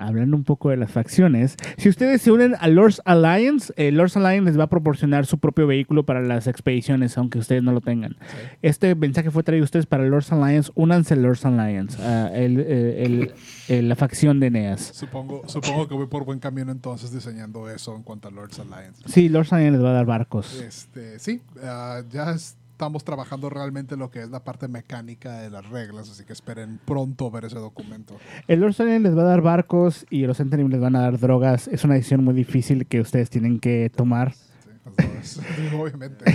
[0.01, 4.17] hablando un poco de las facciones, si ustedes se unen a Lords Alliance, eh, Lords
[4.17, 7.81] Alliance les va a proporcionar su propio vehículo para las expediciones, aunque ustedes no lo
[7.81, 8.15] tengan.
[8.61, 10.71] Este mensaje fue traído a ustedes para Lords Alliance.
[10.75, 13.33] Únanse a Lords Alliance, a el- eh, el-
[13.69, 14.81] el- la facción de Eneas.
[14.81, 19.03] Supongo, supongo que voy por buen camino entonces diseñando eso en cuanto a Lords Alliance.
[19.05, 20.59] Sí, Lords Alliance les va a dar barcos.
[20.61, 22.33] Este, sí, ah, ya
[22.81, 26.79] estamos trabajando realmente lo que es la parte mecánica de las reglas, así que esperen
[26.83, 28.17] pronto ver ese documento.
[28.47, 31.19] El Lords Alliance les va a dar barcos y los Centennial les van a dar
[31.19, 31.67] drogas.
[31.67, 34.33] Es una decisión muy difícil que ustedes tienen que tomar.
[34.33, 34.39] Sí,
[34.83, 35.39] las drogas.
[35.79, 36.25] Obviamente.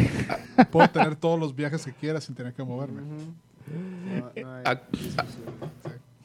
[0.71, 3.01] Puedo tener todos los viajes que quiera sin tener que moverme.
[3.03, 4.81] No- no hay- A-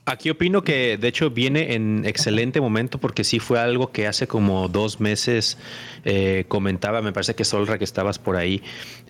[0.06, 4.28] Aquí opino que de hecho viene en excelente momento porque sí fue algo que hace
[4.28, 5.58] como dos meses
[6.06, 8.64] eh, comentaba, me parece que Solra que estabas por ahí,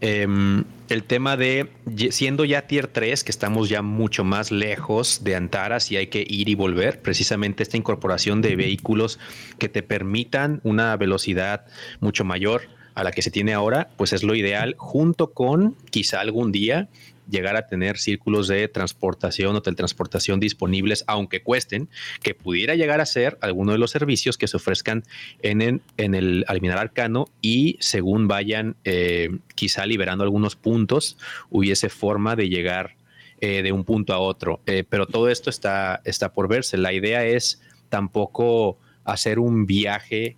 [0.04, 1.70] Em, el tema de
[2.10, 6.26] siendo ya tier 3, que estamos ya mucho más lejos de Antaras y hay que
[6.28, 9.20] ir y volver, precisamente esta incorporación de vehículos
[9.60, 11.68] que te permitan una velocidad
[12.00, 12.64] mucho mayor
[12.96, 16.90] a la que se tiene ahora, pues es lo ideal, junto con quizá algún día
[17.30, 21.90] llegar a tener círculos de transportación o teletransportación disponibles, aunque cuesten,
[22.22, 25.04] que pudiera llegar a ser alguno de los servicios que se ofrezcan
[25.42, 31.18] en, en, en el Alminar Arcano y según vayan eh, quizá liberando algunos puntos,
[31.50, 32.96] hubiese forma de llegar
[33.40, 34.62] eh, de un punto a otro.
[34.68, 36.78] Eh, pero todo esto está, está por verse.
[36.78, 40.38] La idea es tampoco hacer un viaje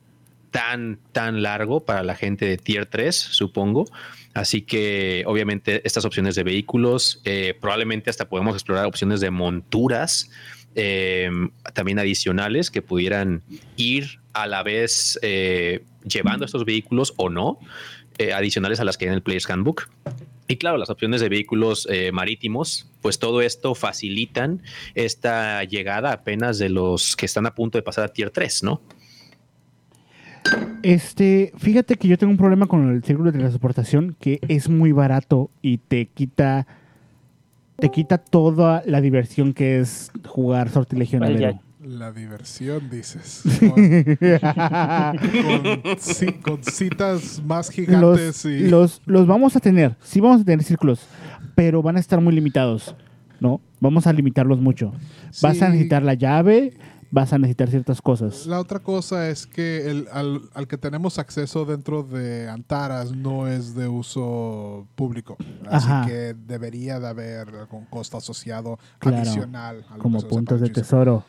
[0.53, 3.85] tan, tan largo para la gente de Tier 3, supongo.
[4.33, 10.29] Así que obviamente estas opciones de vehículos, eh, probablemente hasta podemos explorar opciones de monturas
[10.75, 11.29] eh,
[11.73, 13.41] también adicionales que pudieran
[13.75, 17.59] ir a la vez eh, llevando estos vehículos o no,
[18.17, 19.89] eh, adicionales a las que hay en el Player's Handbook.
[20.47, 24.61] Y claro, las opciones de vehículos eh, marítimos, pues todo esto facilitan
[24.93, 28.81] esta llegada apenas de los que están a punto de pasar a Tier 3, ¿no?
[30.81, 34.91] Este, fíjate que yo tengo un problema con el círculo de transportación que es muy
[34.91, 36.67] barato y te quita
[37.77, 41.19] te quita toda la diversión que es jugar sortilegio.
[41.85, 43.41] La diversión, dices.
[43.59, 43.83] Con, con
[45.97, 48.69] ci- con citas más gigantes los, y...
[48.69, 51.05] los, los vamos a tener, sí vamos a tener círculos,
[51.55, 52.95] pero van a estar muy limitados,
[53.41, 53.59] ¿no?
[53.81, 54.93] Vamos a limitarlos mucho.
[55.41, 56.73] Vas a necesitar la llave,
[57.13, 58.47] vas a necesitar ciertas cosas.
[58.47, 63.47] La otra cosa es que el, al, al que tenemos acceso dentro de Antaras no
[63.47, 65.37] es de uso público.
[65.69, 66.07] Así Ajá.
[66.07, 69.85] que debería de haber algún costo asociado Claro, adicional.
[69.91, 71.23] a Como puntos de tesoro.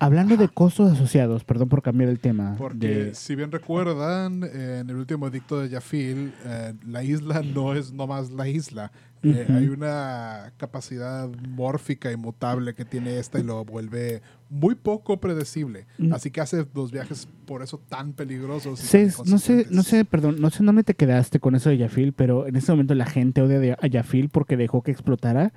[0.00, 2.54] Hablando de costos asociados, perdón por cambiar el tema.
[2.58, 7.74] Porque de- si bien recuerdan, en el último edicto de Jafil, eh, la isla no
[7.74, 8.90] es nomás la isla.
[9.22, 9.46] Eh.
[9.50, 15.86] Hay una capacidad mórfica y mutable que tiene esta y lo vuelve muy poco predecible.
[15.98, 16.14] Mm.
[16.14, 18.82] Así que hace los viajes por eso tan peligrosos.
[18.82, 21.68] y Cés, tan no sé, no sé, perdón, no sé dónde te quedaste con eso
[21.68, 25.52] de Yafil, pero en este momento la gente odia a Yafil porque dejó que explotara.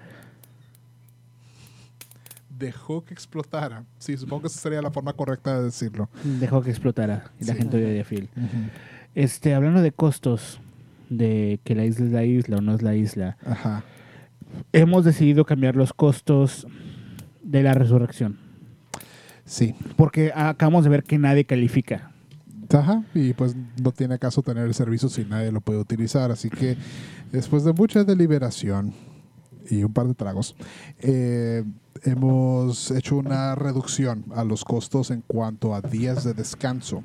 [2.57, 3.83] Dejó que explotara.
[3.97, 6.09] Sí, supongo que esa sería la forma correcta de decirlo.
[6.39, 7.59] Dejó que explotara y la Sí.
[7.59, 8.29] gente odia a Yafil.
[9.15, 10.59] Este, hablando de costos,
[11.17, 13.83] de que la isla es la isla o no es la isla, Ajá.
[14.71, 16.67] hemos decidido cambiar los costos
[17.43, 18.37] de la resurrección.
[19.45, 19.75] Sí.
[19.95, 22.11] Porque acabamos de ver que nadie califica.
[22.71, 26.31] Ajá, y pues no tiene caso tener el servicio si nadie lo puede utilizar.
[26.31, 26.75] Así que
[27.31, 28.93] después de mucha deliberación
[29.69, 30.55] y un par de tragos,
[30.99, 31.63] eh,
[32.03, 37.03] hemos hecho una reducción a los costos en cuanto a días de descanso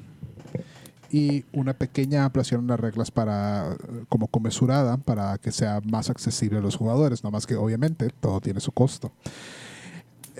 [1.10, 3.76] y una pequeña ampliación en las reglas para
[4.08, 8.40] como conmesurada para que sea más accesible a los jugadores, no más que obviamente todo
[8.40, 9.12] tiene su costo.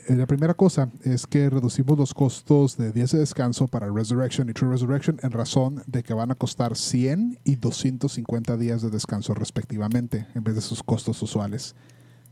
[0.08, 4.48] Eh, La primera cosa es que reducimos los costos de días de descanso para Resurrection
[4.48, 8.90] y True Resurrection en razón de que van a costar 100 y 250 días de
[8.90, 11.74] descanso respectivamente en vez de sus costos usuales.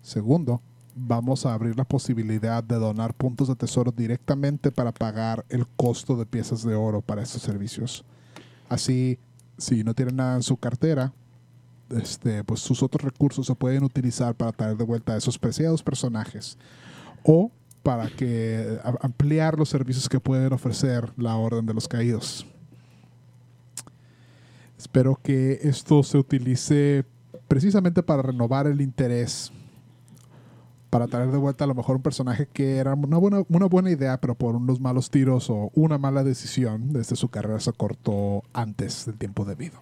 [0.03, 0.61] Segundo,
[0.95, 6.17] vamos a abrir la posibilidad de donar puntos de tesoro directamente para pagar el costo
[6.17, 8.05] de piezas de oro para estos servicios.
[8.69, 9.19] Así,
[9.59, 11.13] si no tienen nada en su cartera,
[11.91, 15.83] este, pues sus otros recursos se pueden utilizar para traer de vuelta a esos preciados
[15.83, 16.59] personajes
[17.23, 17.51] o
[17.83, 22.45] para que ampliar los servicios que pueden ofrecer la Orden de los Caídos.
[24.77, 27.05] Espero que esto se utilice
[27.47, 29.53] precisamente para renovar el interés,
[30.91, 33.91] para traer de vuelta a lo mejor un personaje que era una buena, una buena
[33.91, 38.43] idea, pero por unos malos tiros o una mala decisión desde su carrera se cortó
[38.53, 39.81] antes del tiempo debido.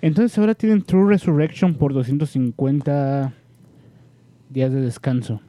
[0.00, 3.32] Entonces ahora tienen True Resurrection por 250
[4.50, 5.40] días de descanso.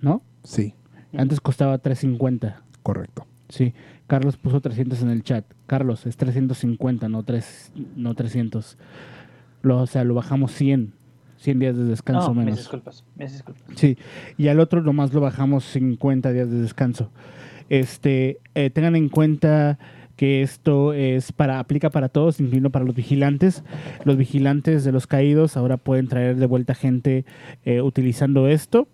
[0.00, 0.22] ¿No?
[0.44, 0.74] Sí,
[1.16, 2.62] Antes costaba 350.
[2.82, 3.26] Correcto.
[3.48, 3.74] Sí.
[4.06, 5.44] Carlos puso 300 en el chat.
[5.66, 8.78] Carlos, es 350, no, 3, no 300.
[9.62, 10.94] Lo, o sea, lo bajamos 100.
[11.40, 12.58] 100 días de descanso No, mis menos.
[12.58, 13.64] disculpas, mis disculpas.
[13.74, 13.96] Sí,
[14.36, 17.10] y al otro nomás lo bajamos 50 días de descanso.
[17.68, 19.78] Este, eh, tengan en cuenta
[20.16, 23.64] que esto es para aplica para todos, incluyendo para los vigilantes.
[24.04, 27.24] Los vigilantes de los caídos ahora pueden traer de vuelta gente
[27.64, 28.86] eh, utilizando esto.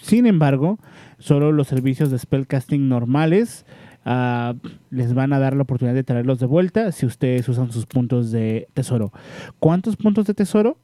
[0.00, 0.78] Sin embargo,
[1.18, 3.66] solo los servicios de spellcasting normales
[4.06, 4.54] ah,
[4.90, 8.30] les van a dar la oportunidad de traerlos de vuelta si ustedes usan sus puntos
[8.30, 9.12] de tesoro.
[9.58, 10.78] ¿Cuántos puntos de tesoro?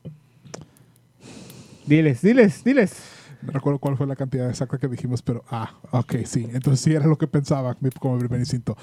[1.90, 3.02] Diles, diles, diles.
[3.42, 6.46] No recuerdo cuál fue la cantidad exacta que dijimos, pero ah, ok, sí.
[6.52, 8.76] Entonces sí era lo que pensaba como primer instinto.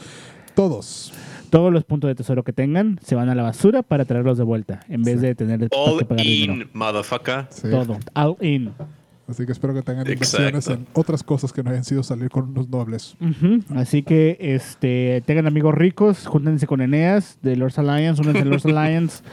[0.55, 1.13] Todos.
[1.49, 4.43] Todos los puntos de tesoro que tengan se van a la basura para traerlos de
[4.43, 5.25] vuelta, en vez Sí.
[5.27, 6.53] de tener que All pagar dinero.
[6.63, 7.45] in, motherfucker.
[7.49, 7.69] Sí.
[7.69, 8.73] Todo, all in.
[9.29, 10.43] Así que espero que tengan Exacto.
[10.43, 13.15] inversiones en otras cosas que no hayan sido salir con unos nobles.
[13.21, 13.59] Ujú.
[13.75, 18.65] Así que este tengan amigos ricos, júntense con Eneas de Lords Alliance, únanse a Lords
[18.65, 19.23] Alliance.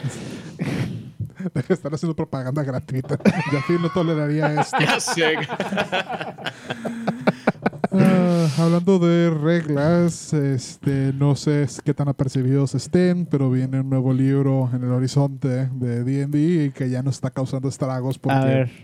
[1.54, 3.18] Deja de estar haciendo propaganda gratuita.
[3.52, 4.76] Ya fin no toleraría esto.
[4.80, 5.34] Ya sé.
[7.96, 14.12] Ah, hablando de reglas, este, no sé qué tan apercibidos estén, pero viene un nuevo
[14.12, 18.68] libro en el horizonte de D&D que ya nos está causando estragos porque A ver,
[18.68, 18.76] el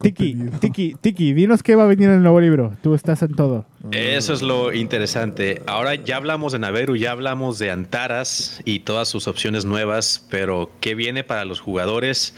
[0.00, 2.74] Tiki, Tiki, Tiki, dinos qué va a venir en el nuevo libro.
[2.82, 3.66] Tú estás en todo.
[3.92, 5.62] Eso es lo interesante.
[5.66, 10.70] Ahora ya hablamos de Naveru, ya hablamos de Antaras y todas sus opciones nuevas, pero
[10.80, 12.34] ¿qué viene para los jugadores?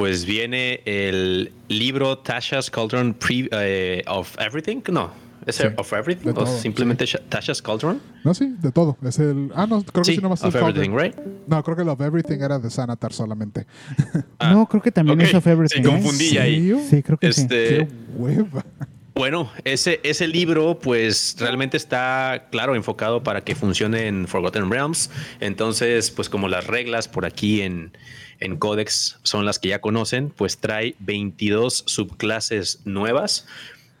[0.00, 4.80] Pues viene el libro Tasha's Cauldron Pre- eh, of Everything.
[4.90, 5.10] No,
[5.44, 6.24] ¿es Sí, of Everything?
[6.24, 8.00] de ¿O todo, simplemente Tasha's Cauldron?
[8.24, 8.96] No, sí, de todo.
[9.06, 9.50] Es el...
[9.54, 11.04] Ah, no, creo que Sí, sí, nomás of el Everything, Cauldron.
[11.04, 11.16] right?
[11.46, 13.66] No, creo que el of Everything era de Sanatar solamente.
[14.38, 15.82] Ah, no, creo que también es of everything.
[15.82, 15.92] se ¿eh?
[15.92, 16.74] confundí ahí.
[16.88, 17.42] Sí, creo que sí.
[17.42, 18.64] Este, Qué hueva.
[19.14, 25.10] Bueno, ese, ese libro pues realmente está, claro, enfocado para que funcione en Forgotten Realms.
[25.40, 27.92] Entonces, pues como las reglas por aquí en,
[28.40, 33.46] en Codex son las que ya conocen, pues trae 22 subclases nuevas,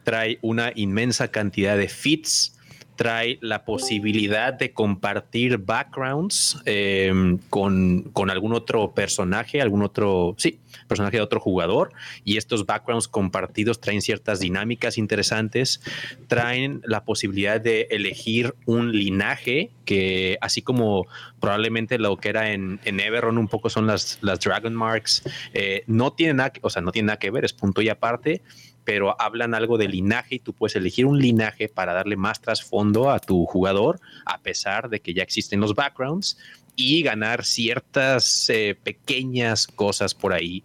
[0.04, 2.58] trae una inmensa cantidad de feats,
[3.00, 10.58] trae la posibilidad de compartir backgrounds eh, con, con algún otro personaje, algún otro, sí,
[10.86, 11.94] personaje de otro jugador
[12.26, 15.80] y estos backgrounds compartidos traen ciertas dinámicas interesantes,
[16.28, 21.06] traen la posibilidad de elegir un linaje que así como
[21.40, 25.22] probablemente lo que era en, en Everon un poco son las, las Dragon Marks,
[25.54, 28.42] eh, no tiene nada, o sea, no tiene nada que ver, es punto y aparte,
[28.90, 33.08] pero hablan algo de linaje y tú puedes elegir un linaje para darle más trasfondo
[33.08, 36.36] a tu jugador, a pesar de que ya existen los backgrounds
[36.74, 40.64] y ganar ciertas eh, pequeñas cosas por ahí.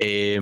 [0.00, 0.40] Eh,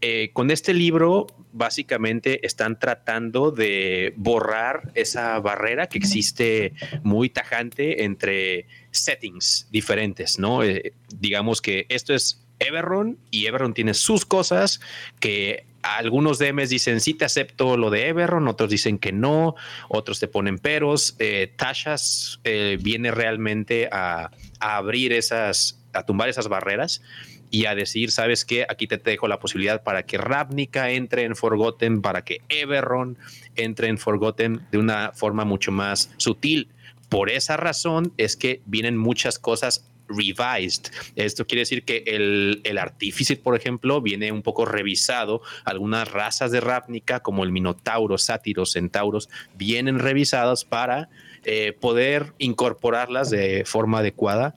[0.00, 8.04] eh, con este libro, básicamente están tratando de borrar esa barrera que existe muy tajante
[8.04, 10.62] entre settings diferentes, ¿no?
[10.62, 14.80] Eh, digamos que esto es Everron y Everron tiene sus cosas
[15.18, 19.54] que algunos DMs dicen sí te acepto lo de Everron, otros dicen que no,
[19.88, 21.16] otros te ponen peros.
[21.18, 27.02] Eh, Tashas eh, viene realmente a, a abrir esas, a tumbar esas barreras
[27.50, 28.66] y a decir, ¿sabes qué?
[28.68, 33.16] Aquí te dejo la posibilidad para que Ravnica entre en Forgotten, para que Everron
[33.56, 36.68] entre en Forgotten de una forma mucho más sutil.
[37.08, 40.92] Por esa razón es que vienen muchas cosas revised.
[41.16, 45.42] Esto quiere decir que el, el artífice, por ejemplo, viene un poco revisado.
[45.64, 51.08] Algunas razas de Ravnica, como el Minotauro, Sátiros, Centauros, vienen revisadas para
[51.44, 54.56] eh, poder incorporarlas de forma adecuada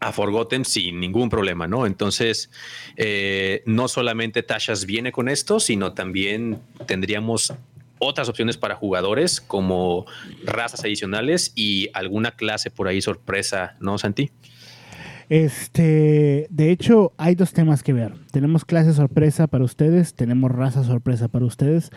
[0.00, 1.86] a Forgotten sin ningún problema, ¿no?
[1.86, 2.50] Entonces,
[2.96, 7.54] eh, no solamente Tashas viene con esto, sino también tendríamos
[7.98, 10.04] otras opciones para jugadores como
[10.44, 14.30] razas adicionales y alguna clase por ahí sorpresa, ¿no, Santi?
[15.28, 18.14] Este, de hecho, hay dos temas que ver.
[18.32, 21.90] Tenemos clase sorpresa para ustedes, tenemos raza sorpresa para ustedes.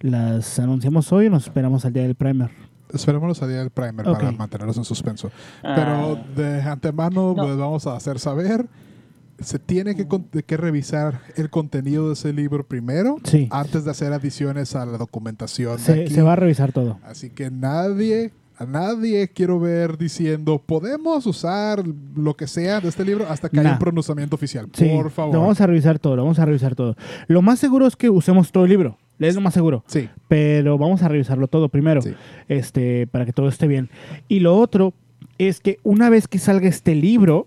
[0.00, 2.50] Las anunciamos hoy o nos esperamos al día del primer.
[2.92, 4.18] Esperemos la salida del primer Ok.
[4.18, 5.30] para mantenerlos en suspenso.
[5.62, 7.46] Ah, Pero de antemano No.
[7.48, 8.66] les vamos a hacer saber.
[9.38, 13.48] Se tiene que, con- que revisar el contenido de ese libro primero Sí.
[13.50, 15.76] antes de hacer adiciones a la documentación.
[15.76, 16.14] de Se, aquí.
[16.14, 16.98] se va a revisar todo.
[17.04, 21.82] Así que nadie, a nadie quiero ver diciendo, podemos usar
[22.14, 23.74] lo que sea de este libro hasta que haya Nah.
[23.74, 24.68] un pronunciamiento oficial.
[24.74, 25.34] Sí, Por favor.
[25.34, 26.94] Lo vamos a revisar todo, lo vamos a revisar todo.
[27.26, 28.98] Lo más seguro es que usemos todo el libro.
[29.18, 29.82] Es lo más seguro.
[29.86, 32.02] Sí, Pero vamos a revisarlo todo primero.
[32.02, 32.12] Sí.
[32.48, 33.88] Este, para que todo esté bien.
[34.28, 34.92] Y lo otro
[35.38, 37.46] es que una vez que salga este libro,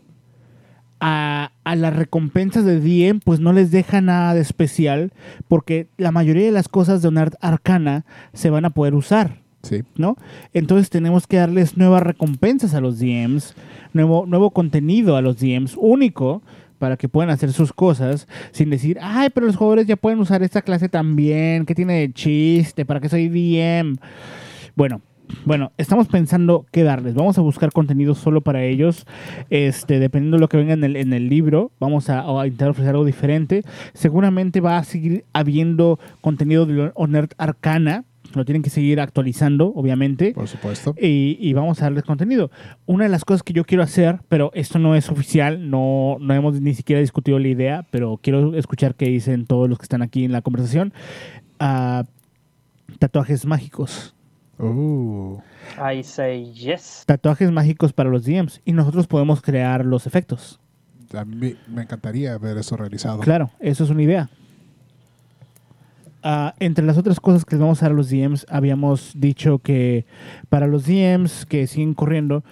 [0.99, 5.11] a, a las recompensas de DM, pues no les deja nada de especial,
[5.47, 9.42] porque la mayoría de las cosas de una arcana se van a poder usar.
[9.64, 9.84] Sí.
[9.95, 10.18] ¿no?
[10.53, 13.55] Entonces tenemos que darles nuevas recompensas a los DMs,
[13.93, 16.41] nuevo, nuevo contenido a los DMs, único,
[16.80, 20.43] para que puedan hacer sus cosas sin decir, ay, pero los jugadores ya pueden usar
[20.43, 22.86] esta clase también, ¿qué tiene de chiste?
[22.86, 23.95] ¿Para qué soy DM?
[24.76, 24.99] Bueno,
[25.45, 27.16] bueno, estamos pensando qué darles.
[27.16, 29.05] Vamos a buscar contenido solo para ellos.
[29.49, 32.70] Este, dependiendo de lo que venga en el, en el libro, vamos a, a intentar
[32.70, 33.64] ofrecer algo diferente.
[33.93, 38.03] Seguramente va a seguir habiendo contenido de Honor Arcana.
[38.34, 40.34] Lo tienen que seguir actualizando, obviamente.
[40.34, 40.95] Por supuesto.
[40.99, 42.51] Y, y vamos a darles contenido.
[42.86, 46.34] Una de las cosas que yo quiero hacer, pero esto no es oficial, no, no
[46.34, 50.01] hemos ni siquiera discutido la idea, pero quiero escuchar qué dicen todos los que están
[50.01, 50.93] aquí en la conversación.
[51.59, 52.03] Ah,
[52.99, 54.15] tatuajes mágicos.
[54.59, 55.39] Uh,
[55.77, 57.03] I say yes.
[57.05, 58.61] Tatuajes mágicos para los DMs.
[58.65, 60.59] Y nosotros podemos crear los efectos.
[61.13, 63.19] a mí me encantaría ver eso realizado.
[63.19, 64.29] Claro, eso es una idea.
[66.26, 69.59] Ah, entre las otras cosas que les vamos a dar a los DMs, habíamos dicho
[69.59, 70.05] que
[70.47, 72.45] para los DMs que siguen corriendo,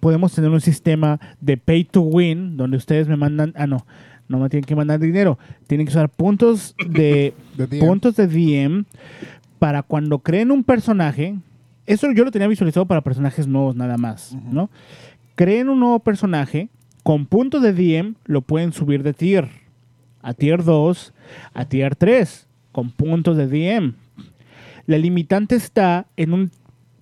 [0.00, 3.86] podemos tener un sistema de pay to win, donde ustedes me mandan, ah, no,
[4.28, 7.32] no me tienen que mandar dinero, tienen que usar puntos de,
[7.80, 8.84] puntos de DM
[9.58, 11.34] para cuando creen un personaje.
[11.86, 14.68] Eso yo lo tenía visualizado para personajes nuevos nada más, ¿no?
[15.34, 16.68] Creen un nuevo personaje,
[17.02, 19.48] con puntos de DM lo pueden subir de tier
[20.26, 21.14] a tier 2,
[21.54, 22.45] a tier 3,
[22.76, 23.94] con puntos de DM.
[24.84, 26.50] La limitante está en un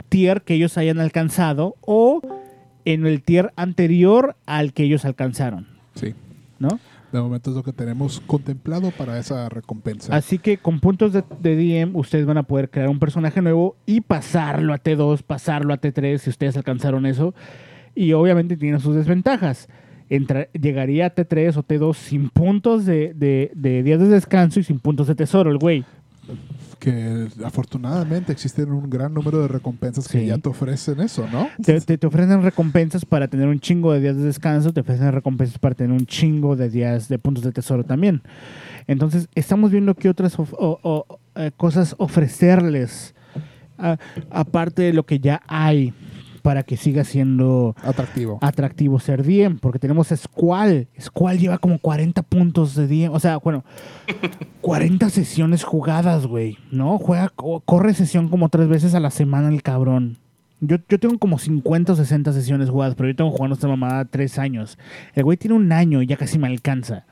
[0.08, 2.22] tier que ellos hayan alcanzado o
[2.84, 5.66] en el tier anterior al que ellos alcanzaron,
[5.96, 6.14] Sí.
[6.60, 6.78] ¿no?
[7.10, 10.14] De momento es lo que tenemos contemplado para esa recompensa.
[10.14, 13.74] Así que con puntos de, de DM ustedes van a poder crear un personaje nuevo
[13.84, 17.34] y pasarlo a T2, pasarlo a T3 si ustedes alcanzaron eso.
[17.96, 19.68] Y obviamente tiene sus desventajas.
[20.10, 24.64] Entra- llegaría a T3 o T2 sin puntos de, de- de días de descanso y
[24.64, 25.84] sin puntos de tesoro, el güey.
[26.78, 31.48] Que afortunadamente existen un gran número de recompensas que ya te ofrecen eso, ¿no?
[31.62, 35.10] Te, te- te ofrecen recompensas para tener un chingo de días de descanso, te ofrecen
[35.12, 38.22] recompensas para tener un chingo de días de puntos de tesoro también.
[38.86, 43.14] Entonces, estamos viendo qué otras of- o- o- eh, cosas ofrecerles,
[43.78, 43.98] a-
[44.30, 45.92] aparte de lo que ya hay,
[46.44, 48.38] para que siga siendo Atractivo.
[48.42, 50.88] atractivo ser DM, porque tenemos Squall.
[51.00, 53.64] Squall lleva como 40 puntos de DM, o sea, bueno,
[54.60, 56.98] 40 sesiones jugadas, güey, ¿no?
[56.98, 60.18] Juega, co- corre sesión como tres veces a la semana el cabrón.
[60.60, 64.04] Yo, yo tengo como 50 o 60 sesiones jugadas, pero yo tengo jugando esta mamada
[64.04, 64.78] tres años.
[65.14, 67.04] El güey tiene un año y ya casi me alcanza.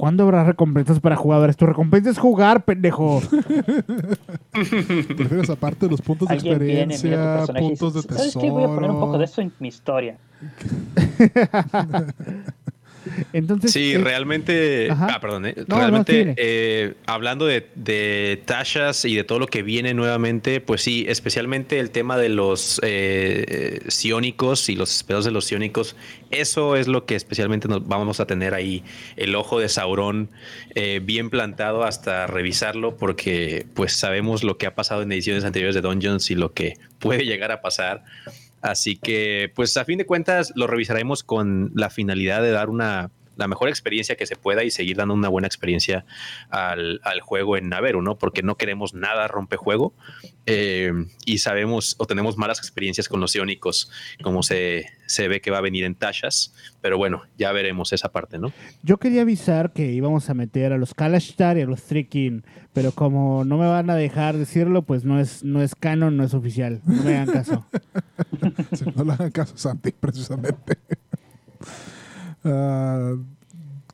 [0.00, 1.58] ¿Cuándo habrá recompensas para jugadores?
[1.58, 3.20] Tu recompensa es jugar, pendejo.
[4.50, 8.48] Prefieres aparte de los puntos de viene, experiencia, y puntos de dice, ¿sabes qué?
[8.48, 10.16] Voy a poner un poco de eso en mi historia.
[13.32, 14.88] Entonces, Sí, realmente.
[14.90, 15.08] ajá.
[15.14, 15.46] Ah, perdón.
[15.46, 20.60] eh, No, realmente, eh, hablando de, de tachas y de todo lo que viene nuevamente,
[20.60, 25.96] pues sí, especialmente el tema de los eh, sionicos y los pedos de los sionicos,
[26.30, 28.84] eso es lo que especialmente nos vamos a tener ahí,
[29.16, 30.30] el ojo de Sauron
[30.74, 35.74] eh, bien plantado hasta revisarlo, porque pues sabemos lo que ha pasado en ediciones anteriores
[35.74, 38.04] de Dungeons y lo que puede llegar a pasar.
[38.60, 43.10] Así que, pues a fin de cuentas, lo revisaremos con la finalidad de dar una
[43.40, 46.04] la mejor experiencia que se pueda y seguir dando una buena experiencia
[46.50, 48.18] al, al juego en Naveru, ¿no?
[48.18, 49.92] Porque no queremos nada rompejuego
[50.46, 50.92] eh,
[51.26, 53.90] y sabemos o tenemos malas experiencias con los iónicos,
[54.22, 58.12] como se, se ve que va a venir en Tashas, pero bueno, ya veremos esa
[58.12, 58.52] parte, ¿no?
[58.82, 62.92] Yo quería avisar que íbamos a meter a los Kalashtar y a los Trikin, pero
[62.92, 66.34] como no me van a dejar decirlo, pues no es, no es canon, no es
[66.34, 66.80] oficial.
[66.84, 67.66] No me hagan caso.
[68.72, 70.78] Si no le hagan caso Santi, precisamente.
[72.44, 73.14] Ah,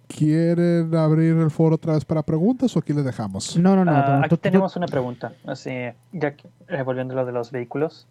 [0.08, 3.56] ¿Quieren abrir el foro otra vez para preguntas o aquí les dejamos?
[3.56, 4.04] No, no, no.
[4.04, 5.70] Tú- aquí tú- tú- tenemos una pregunta, así,
[6.12, 6.34] ya
[6.68, 8.06] eh, volviendo a lo de los vehículos.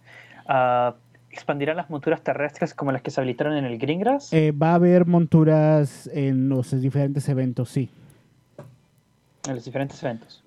[0.47, 0.93] Ah,
[1.31, 4.31] ¿Expandirán las monturas terrestres como las que se habilitaron en el Greengrass?
[4.33, 7.89] eh, va a haber monturas en los diferentes eventos, sí.
[9.47, 10.43] En los diferentes eventos.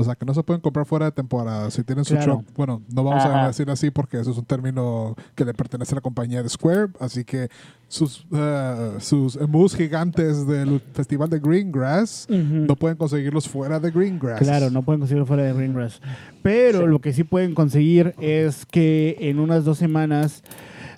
[0.00, 1.70] O sea, que no se pueden comprar fuera de temporada.
[1.70, 2.36] Si tienen su Claro.
[2.36, 5.94] shop, bueno, no vamos a decir así porque eso es un término que le pertenece
[5.94, 6.88] a la compañía de Square.
[6.98, 7.48] Así que
[7.88, 12.38] sus, eh, sus emus gigantes del festival de Greengrass Ujú.
[12.66, 14.38] no pueden conseguirlos fuera de Greengrass.
[14.40, 16.00] Claro, no pueden conseguirlo fuera de Greengrass.
[16.42, 16.86] Pero Sí.
[16.86, 20.42] lo que sí pueden conseguir es que en unas dos semanas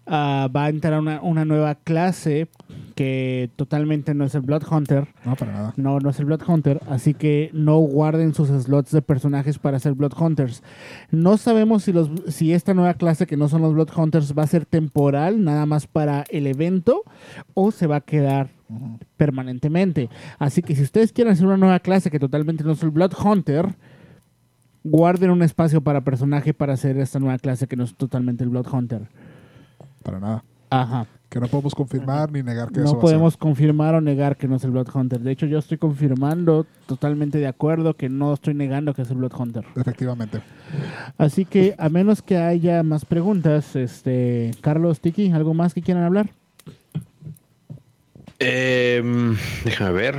[0.06, 2.48] ah, va a entrar una, una nueva clase
[3.02, 5.08] que totalmente no es el Blood Hunter.
[5.24, 5.74] No, para nada.
[5.76, 9.80] No, no es el Blood Hunter, así que no guarden sus slots de personajes para
[9.80, 10.62] ser Blood Hunters.
[11.10, 14.44] No sabemos si, los, si esta nueva clase que no son los Blood Hunters va
[14.44, 17.02] a ser temporal, nada más para el evento,
[17.54, 18.50] o se va a quedar
[19.16, 20.08] permanentemente.
[20.38, 23.14] Así que si ustedes quieren hacer una nueva clase que totalmente no es el Blood
[23.20, 23.74] Hunter,
[24.84, 28.50] guarden un espacio para personaje para hacer esta nueva clase que no es totalmente el
[28.50, 29.08] Blood Hunter.
[30.04, 30.44] Para nada.
[30.70, 31.08] Ajá.
[31.32, 34.36] Que no podemos confirmar ni negar que eso No va a podemos confirmar o negar
[34.36, 35.18] que no es el Blood Hunter.
[35.18, 39.16] De hecho, yo estoy confirmando totalmente de acuerdo que no estoy negando que es el
[39.16, 39.64] Blood Hunter.
[39.74, 40.42] Efectivamente.
[41.16, 46.04] Así que, a menos que haya más preguntas, este, Carlos, Tiki, ¿algo más que quieran
[46.04, 46.28] hablar?
[48.38, 50.16] Em, déjame ver.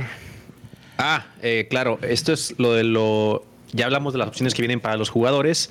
[0.98, 3.44] Ah, eh, claro, esto es lo de lo.
[3.72, 5.70] Ya hablamos de las opciones que vienen para los jugadores,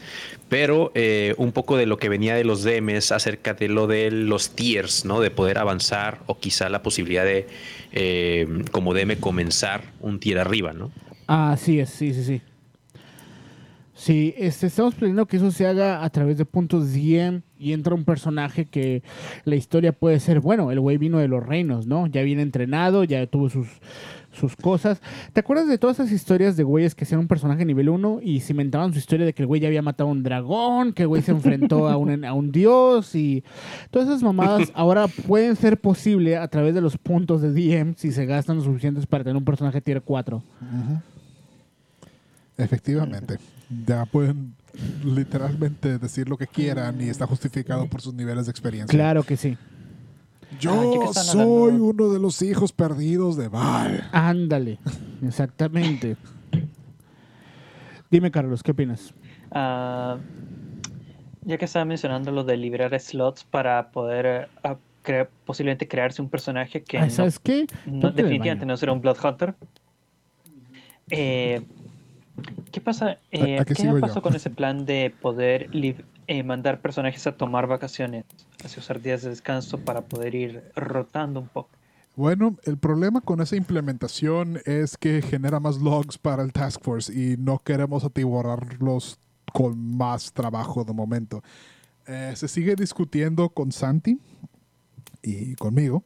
[0.53, 4.11] pero eh, un poco de lo que venía de los DMs acerca de lo de
[4.11, 5.19] los tiers, ¿no?
[5.19, 7.47] De poder avanzar o quizá la posibilidad de,
[7.91, 10.91] eh, como DM, comenzar un tier arriba, ¿no?
[11.27, 12.41] Ah, sí, es, sí, sí, sí.
[13.95, 17.95] Sí, este, estamos planeando que eso se haga a través de puntos DM y entra
[17.95, 19.01] un personaje que
[19.45, 22.05] la historia puede ser, bueno, el güey vino de los reinos, ¿no?
[22.05, 23.69] Ya viene entrenado, ya tuvo sus,
[24.33, 25.01] sus cosas.
[25.31, 28.39] ¿Te acuerdas de todas esas historias de güeyes que hacían un personaje nivel 1 y
[28.41, 31.07] cimentaban su historia de que el güey ya había matado a un dragón, que el
[31.07, 33.43] güey se enfrentó a un, a un dios y
[33.91, 38.11] todas esas mamadas ahora pueden ser posible a través de los puntos de DM si
[38.11, 40.43] se gastan los suficientes para tener un personaje tier 4.
[42.57, 43.37] Efectivamente.
[43.85, 44.53] Ya pueden
[45.03, 48.97] literalmente decir lo que quieran y está justificado por sus niveles de experiencia.
[48.97, 49.57] Claro que sí.
[50.59, 54.03] Yo soy uno de los hijos perdidos de Val.
[54.11, 54.79] Ándale,
[55.21, 56.15] exactamente.
[58.09, 59.13] Dime, Carlos, ¿qué opinas?
[59.51, 60.17] Ah,
[61.45, 66.29] ya que estaba mencionando lo de liberar slots para poder ah, crea- posiblemente crearse un
[66.29, 67.67] personaje que Ah, no, ¿Sabes qué?
[67.85, 69.55] no- definitivamente no será un Blood Hunter.
[71.09, 71.61] Eh,
[72.71, 73.19] ¿Qué pasa?
[73.31, 75.69] Eh, ¿A- a qué ¿Qué pasó con ese plan de poder
[76.27, 78.25] eh, mandar personajes a tomar vacaciones?
[78.63, 81.69] Así usar días de descanso para poder ir rotando un poco.
[82.15, 87.11] Bueno, el problema con esa implementación es que genera más logs para el Task Force
[87.11, 89.19] y no queremos atiborrarlos
[89.51, 91.43] con más trabajo de momento.
[92.05, 94.19] Eh, se sigue discutiendo con Santi
[95.23, 96.03] y conmigo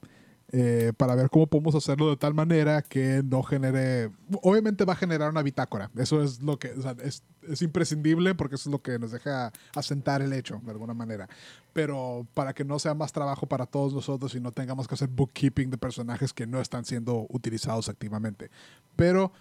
[0.53, 4.09] eh, para ver cómo podemos hacerlo de tal manera que no genere...
[4.43, 5.91] Obviamente va a generar una bitácora.
[5.97, 6.73] Eso es lo que...
[7.03, 10.93] es, es imprescindible porque eso es lo que nos deja asentar el hecho, de alguna
[10.93, 11.27] manera.
[11.73, 15.09] Pero para que no sea más trabajo para todos nosotros y no tengamos que hacer
[15.09, 18.49] bookkeeping de personajes que no están siendo utilizados activamente.
[18.95, 19.31] Pero...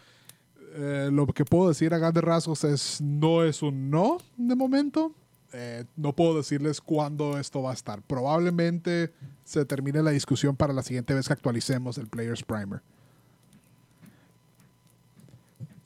[0.76, 5.14] eh, lo que puedo decir a grandes rasgos es no es un no de momento,
[5.52, 8.02] eh, no puedo decirles cuándo esto va a estar.
[8.02, 9.12] Probablemente
[9.44, 12.82] se termine la discusión para la siguiente vez que actualicemos el Players Primer.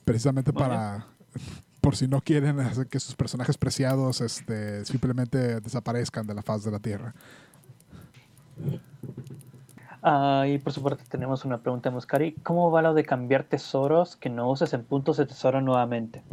[0.03, 1.07] Precisamente Muy para,
[1.81, 6.63] por si no quieren hacer que sus personajes preciados este, simplemente desaparezcan de la faz
[6.63, 7.13] de la Tierra.
[10.03, 12.33] Ah, y por supuesto tenemos una pregunta de Muscari.
[12.43, 16.23] ¿Cómo va lo de cambiar tesoros que no uses en puntos de tesoro nuevamente?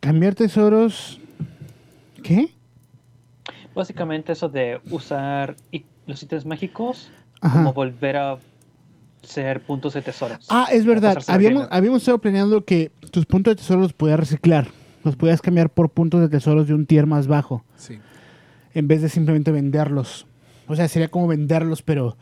[0.00, 1.20] Cambiar tesoros.
[2.22, 2.54] ¿Qué?
[3.74, 5.56] Básicamente eso de usar
[6.06, 7.10] los ítems mágicos
[7.40, 7.58] Ajá.
[7.58, 8.38] como volver a
[9.28, 10.46] ser puntos de tesoros.
[10.48, 11.22] Ah, es verdad.
[11.26, 14.68] Habíamos, habíamos estado planeando que tus puntos de tesoro los podías reciclar.
[15.04, 17.64] Los podías cambiar por puntos de tesoros de un tier más bajo.
[17.76, 17.98] Sí.
[18.74, 20.26] En vez de simplemente venderlos.
[20.66, 22.16] O sea, sería como venderlos, pero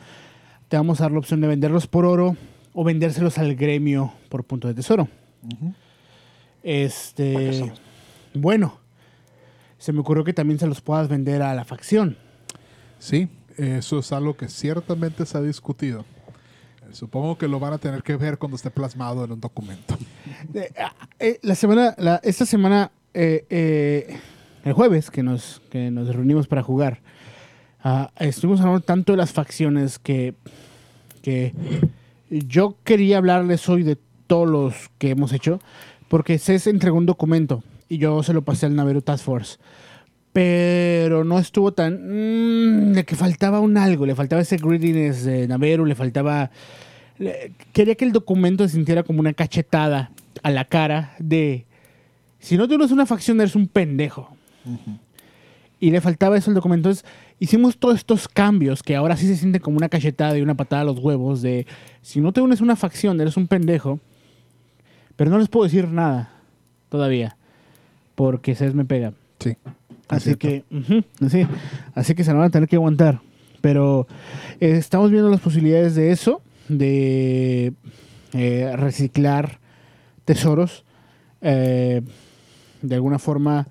[0.69, 2.37] te vamos a dar la opción de venderlos por oro
[2.73, 5.09] o vendérselos al gremio por punto de tesoro.
[6.63, 7.73] Este.
[8.35, 8.81] Bueno.
[9.79, 12.17] Se me ocurrió que también se los puedas vender a la facción.
[12.99, 13.29] Sí,
[13.59, 16.05] eso es algo que ciertamente se ha discutido.
[16.93, 19.97] Supongo que lo van a tener que ver cuando esté plasmado en un documento.
[20.79, 24.17] Ah, eh, la semana, esta semana, eh, eh,
[24.65, 27.01] el jueves que nos, que nos reunimos para jugar,
[27.83, 30.35] ah, estuvimos hablando tanto de las facciones que,
[31.23, 31.53] que
[32.31, 35.61] yo quería hablarles hoy de todos los que hemos hecho,
[36.09, 39.59] porque Cés entregó un documento y yo se lo pasé al Naveru Task Force.
[40.41, 41.95] Pero no estuvo tan.
[41.95, 46.51] mm, de que faltaba un algo, le faltaba ese greediness de Naveru, le faltaba
[47.19, 50.11] le- quería que el documento se sintiera como una cachetada
[50.43, 51.65] a la cara de
[52.39, 54.37] si no tienes una facción eres un pendejo.
[55.81, 56.91] Y le faltaba eso al documento.
[56.91, 57.11] Entonces
[57.41, 60.83] hicimos todos estos cambios que ahora sí se sienten como una cachetada y una patada
[60.83, 61.67] a los huevos de
[62.03, 64.01] si no te unes a una facción eres un pendejo.
[65.17, 66.31] Pero no les puedo decir nada
[66.91, 67.39] todavía
[68.15, 69.15] porque Cés me pega.
[69.39, 69.57] Sí.
[70.09, 70.65] Así que,
[71.21, 71.47] así,
[71.95, 73.21] así que se la van a tener que aguantar.
[73.61, 74.07] Pero
[74.61, 77.73] eh, estamos viendo las posibilidades de eso, de
[78.33, 79.59] eh, reciclar
[80.25, 80.85] tesoros.
[81.41, 82.03] Eh,
[82.83, 83.69] de alguna forma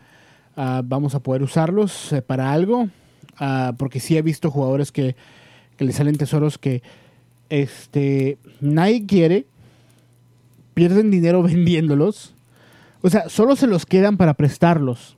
[0.55, 2.89] ah, vamos a poder usarlos para algo,
[3.37, 5.15] ah, porque sí he visto jugadores que,
[5.77, 6.81] que le salen tesoros que,
[7.49, 9.45] este, nadie quiere,
[10.73, 12.33] pierden dinero vendiéndolos.
[13.01, 15.15] O sea, solo se los quedan para prestarlos.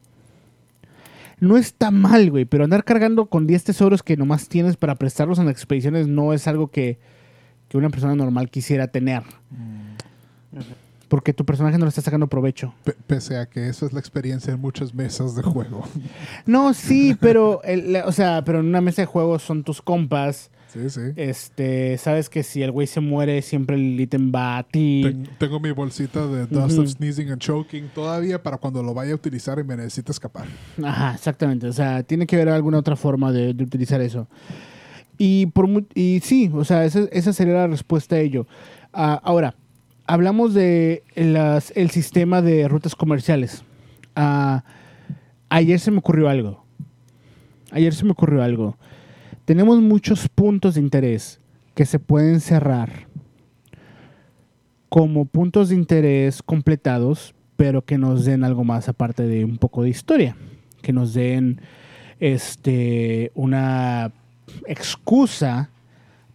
[1.39, 5.37] No está mal, güey, pero andar cargando con 10 tesoros que nomás tienes para prestarlos
[5.39, 6.97] en expediciones no es algo que,
[7.69, 9.23] que una persona normal quisiera tener.
[11.07, 12.73] Porque tu personaje no le está sacando provecho.
[12.83, 15.83] P- pese a que eso es la experiencia en muchas mesas de juego.
[16.45, 19.81] No, sí, pero, el- la- o sea, pero en una mesa de juegos son tus
[19.81, 20.49] compas.
[20.73, 21.01] Sí, sí.
[21.15, 25.01] Este, sabes que si el güey se muere, siempre el ítem va a ti.
[25.03, 29.13] Ten- tengo mi bolsita de Dust of Sneezing and Choking todavía para cuando lo vaya
[29.13, 30.45] a utilizar y me necesite escapar.
[30.83, 31.67] Ajá, exactamente.
[31.67, 34.27] O sea, tiene que haber alguna otra forma de, de utilizar eso.
[35.17, 38.45] Y, por, y sí, o sea, esa, esa sería la respuesta a ello.
[38.93, 39.55] Ah, ahora,
[40.05, 43.63] hablamos de las, el sistema de rutas comerciales.
[44.15, 44.63] Ah,
[45.49, 46.65] ayer se me ocurrió algo.
[47.71, 48.77] Ayer se me ocurrió algo.
[49.47, 51.39] Tenemos muchos puntos de interés
[51.73, 53.07] que se pueden cerrar
[54.89, 59.83] como puntos de interés completados, pero que nos den algo más aparte de un poco
[59.83, 60.35] de historia,
[60.81, 61.61] que nos den
[62.19, 64.11] este una
[64.65, 65.69] excusa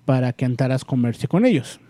[0.07, 1.81] para que Antaras comercie con ellos.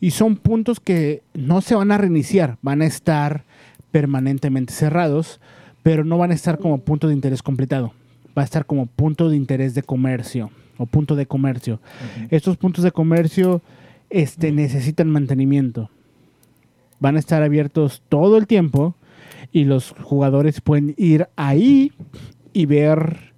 [0.00, 3.44] Y son puntos que no se van a reiniciar, van a estar
[3.90, 5.42] permanentemente cerrados,
[5.82, 7.92] pero no van a estar como punto de interés completado.
[8.36, 11.80] Va a estar como punto de interés de comercio o punto de comercio.
[12.30, 13.62] Estos puntos de comercio
[14.10, 15.90] este, necesitan mantenimiento.
[16.98, 18.94] Van a estar abiertos todo el tiempo
[19.52, 21.92] y los jugadores pueden ir ahí
[22.52, 23.32] y ver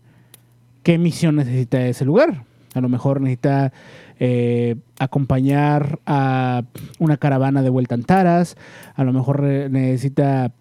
[0.82, 2.44] qué misión necesita ese lugar.
[2.74, 3.72] A lo mejor necesita
[4.18, 6.64] eh, acompañar a
[6.98, 8.56] una caravana de vuelta a Antaras.
[8.94, 10.52] A lo mejor eh, necesita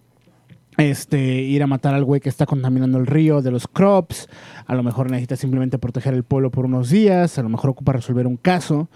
[0.77, 4.27] este, ir a matar al güey que está contaminando el río de los crops.
[4.65, 7.37] A lo mejor necesita simplemente proteger el pueblo por unos días.
[7.37, 8.89] A lo mejor ocupa resolver un caso.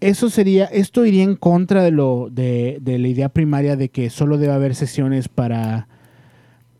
[0.00, 4.10] Eso sería, esto iría en contra de lo de, de la idea primaria de que
[4.10, 5.88] solo debe haber sesiones para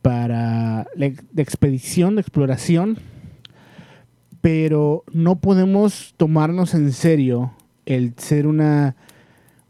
[0.02, 2.98] para la de expedición, de exploración,
[4.40, 7.52] pero no podemos tomarnos en serio
[7.86, 8.96] el ser una,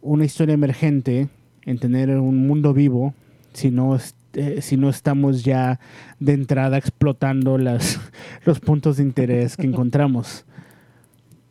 [0.00, 1.28] una historia emergente,
[1.64, 3.14] en tener un mundo vivo,
[3.52, 3.98] si no,
[4.34, 5.80] eh, si no estamos ya
[6.20, 8.00] de entrada explotando las,
[8.44, 10.44] los puntos de interés que encontramos.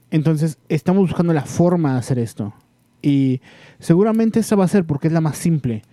[0.09, 2.53] Entonces, estamos buscando la forma de hacer esto.
[3.01, 3.41] Y
[3.79, 5.83] seguramente esa va a ser porque es la más simple.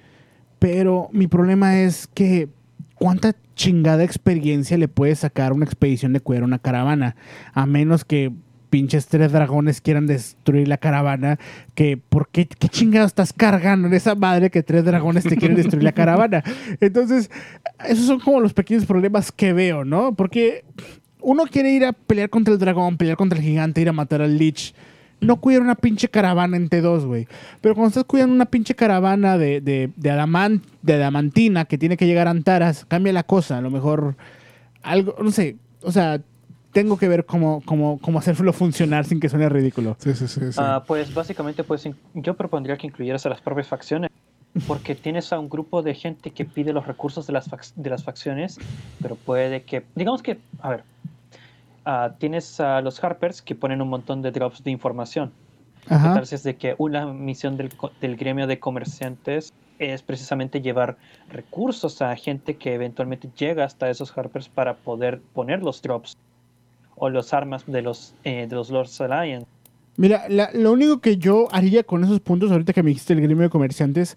[0.59, 2.48] Pero mi problema es que
[2.94, 7.16] cuánta chingada experiencia le puede sacar una expedición de cuero a una caravana.
[7.55, 8.32] A menos que
[8.68, 11.38] pinches tres dragones quieran destruir la caravana.
[11.74, 15.56] Que, ¿por qué, qué chingado estás cargando en esa madre que tres dragones te quieren
[15.56, 16.42] destruir la caravana?
[16.80, 17.30] Entonces,
[17.86, 20.14] esos son como los pequeños problemas que veo, ¿no?
[20.14, 20.64] Porque
[21.20, 24.22] uno quiere ir a pelear contra el dragón, pelear contra el gigante, ir a matar
[24.22, 24.74] al lich.
[25.20, 27.26] No cuidar una pinche caravana en T2, güey.
[27.60, 32.06] Pero cuando estás cuidando una pinche caravana de, de, de, de adamantina que tiene que
[32.06, 33.58] llegar a Antaras, cambia la cosa.
[33.58, 34.16] A lo mejor
[34.82, 35.56] algo, no sé.
[35.82, 36.20] O sea,
[36.72, 39.96] tengo que ver cómo, cómo, cómo hacerlo funcionar sin que suene ridículo.
[39.98, 40.40] Sí, sí, sí.
[40.52, 40.60] sí.
[40.60, 44.10] Ah, pues básicamente pues, yo propondría que incluyeras a las propias facciones.
[44.66, 47.90] Porque tienes a un grupo de gente que pide los recursos de las, fac- de
[47.90, 48.58] las facciones,
[49.00, 50.84] pero puede que, digamos que, a ver,
[51.84, 55.32] ah, tienes a los Harpers que ponen un montón de drops de información.
[55.84, 56.14] ¿Qué Ajá.
[56.14, 57.70] tal si es de que una misión del,
[58.00, 64.16] del gremio de comerciantes es precisamente llevar recursos a gente que eventualmente llega hasta esos
[64.16, 66.12] Harpers para poder poner los drops
[67.00, 69.46] o los armas de los, eh, de los Lords Alliance?
[69.96, 73.20] Mira, la- lo único que yo haría con esos puntos, ahorita que me dijiste el
[73.20, 74.16] gremio de comerciantes,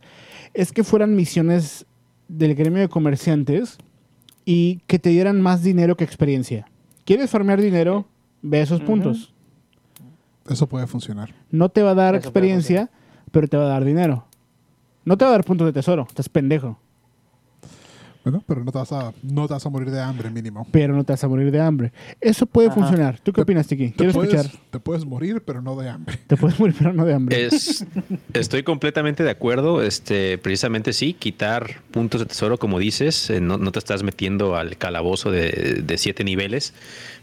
[0.54, 1.86] es que fueran misiones
[2.28, 3.78] del gremio de comerciantes
[4.46, 6.68] y que te dieran más dinero que experiencia.
[7.06, 8.06] ¿Quieres farmear dinero?
[8.44, 9.34] Ve esos puntos.
[10.50, 11.34] Eso puede funcionar.
[11.52, 12.90] No te va a dar Eso experiencia,
[13.32, 14.26] pero te va a dar dinero.
[15.06, 16.78] No te va a dar puntos de tesoro, estás pendejo.
[18.24, 20.68] Bueno, pero no te vas a, no te vas a morir de hambre mínimo.
[20.72, 21.92] Pero no te vas a morir de hambre.
[22.20, 22.76] Eso puede Ajá.
[22.76, 23.20] funcionar.
[23.20, 23.90] ¿Tú qué Te- opinas, Tiki?
[23.90, 24.62] Te Quiero puedes, escuchar.
[24.70, 26.20] te puedes morir, pero no de hambre.
[26.28, 27.46] Te puedes morir, pero no de hambre.
[27.48, 27.84] Es,
[28.34, 29.82] estoy completamente de acuerdo.
[29.82, 34.56] Este, precisamente sí, quitar puntos de tesoro, como dices, eh, no, no te estás metiendo
[34.56, 36.76] al calabozo de, de siete niveles,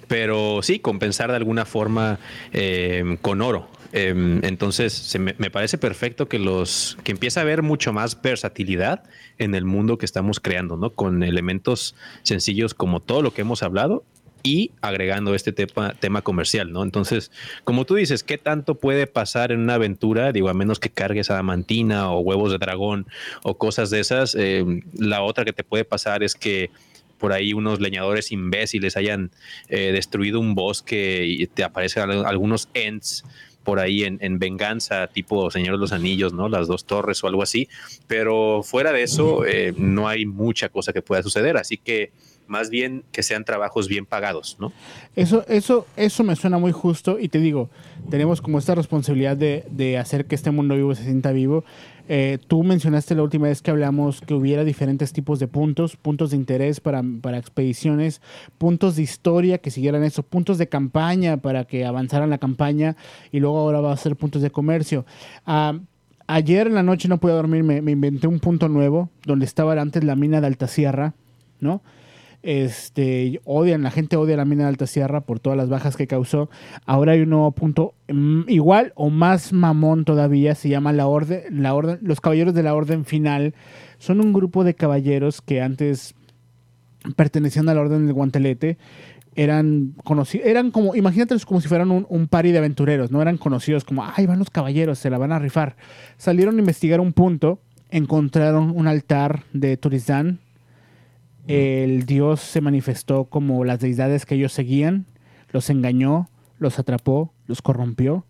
[0.09, 2.19] pero sí, compensar de alguna forma
[2.53, 3.69] eh, con oro.
[3.93, 9.03] Eh, entonces, me, parece perfecto que los que empieza a haber mucho más versatilidad
[9.39, 10.91] en el mundo que estamos creando, ¿no?
[10.91, 14.05] Con elementos sencillos como todo lo que hemos hablado
[14.43, 16.83] y agregando este tema, comercial, ¿no?
[16.83, 17.31] Entonces,
[17.65, 20.33] como tú dices, ¿qué tanto puede pasar en una aventura?
[20.33, 23.07] Digo, a menos que cargues adamantina o huevos de dragón
[23.43, 24.35] o cosas de esas.
[24.35, 26.71] eh, la otra que te puede pasar es que
[27.19, 29.31] por ahí unos leñadores imbéciles hayan
[29.69, 33.25] eh, destruido un bosque y te aparecen algunos ents
[33.69, 36.49] por ahí en, venganza, tipo Señor de los Anillos, ¿no?
[36.49, 37.69] Las dos torres o algo así.
[38.07, 41.59] Pero fuera de eso, eh, no hay mucha cosa que pueda suceder.
[41.59, 42.11] Así que
[42.47, 44.73] más bien que sean trabajos bien pagados, ¿no?
[45.17, 47.69] Eso, eso, eso me suena muy justo y te digo,
[48.09, 51.63] tenemos como esta responsabilidad de, de hacer que este mundo vivo se sienta vivo.
[52.11, 56.31] Eh, tú mencionaste la última vez que hablamos que hubiera diferentes tipos de puntos, puntos
[56.31, 58.23] de interés para, para expediciones,
[58.57, 62.97] puntos de historia que siguieran eso, puntos de campaña para que avanzaran la campaña
[63.31, 65.05] y luego ahora va a ser puntos de comercio.
[65.45, 65.79] Ah,
[66.27, 69.79] ayer en la noche no pude dormir, me, me inventé un punto nuevo donde estaba
[69.79, 71.13] antes la mina de Alta Sierra,
[71.61, 71.83] ¿no?
[72.51, 76.07] Este, odian, la gente odia la mina de Alta Sierra por todas las bajas que
[76.07, 76.49] causó.
[76.87, 81.43] Ahora hay un nuevo punto mm, igual o más mamón todavía, se llama la orden,
[81.63, 83.55] la orden, los caballeros de la orden final.
[83.99, 86.15] Son un grupo de caballeros que antes
[87.17, 88.79] pertenecían a la orden del guantelete.
[89.35, 93.37] Eran conocidos, eran como, imagínate como si fueran un, un pari de aventureros, no eran
[93.37, 95.77] conocidos como, ay, van los caballeros, se la van a rifar.
[96.17, 97.61] Salieron a investigar un punto,
[97.91, 100.41] encontraron un altar de Turizán,
[101.49, 105.07] el dios se manifestó como las deidades que ellos seguían,
[105.51, 108.27] los engañó, los atrapó, los corrompió.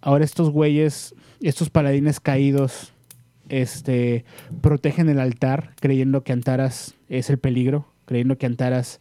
[0.00, 2.92] Ahora estos güeyes, estos paladines caídos,
[3.48, 4.24] este,
[4.60, 9.00] protegen el altar creyendo que Antaras es el peligro, creyendo que Antaras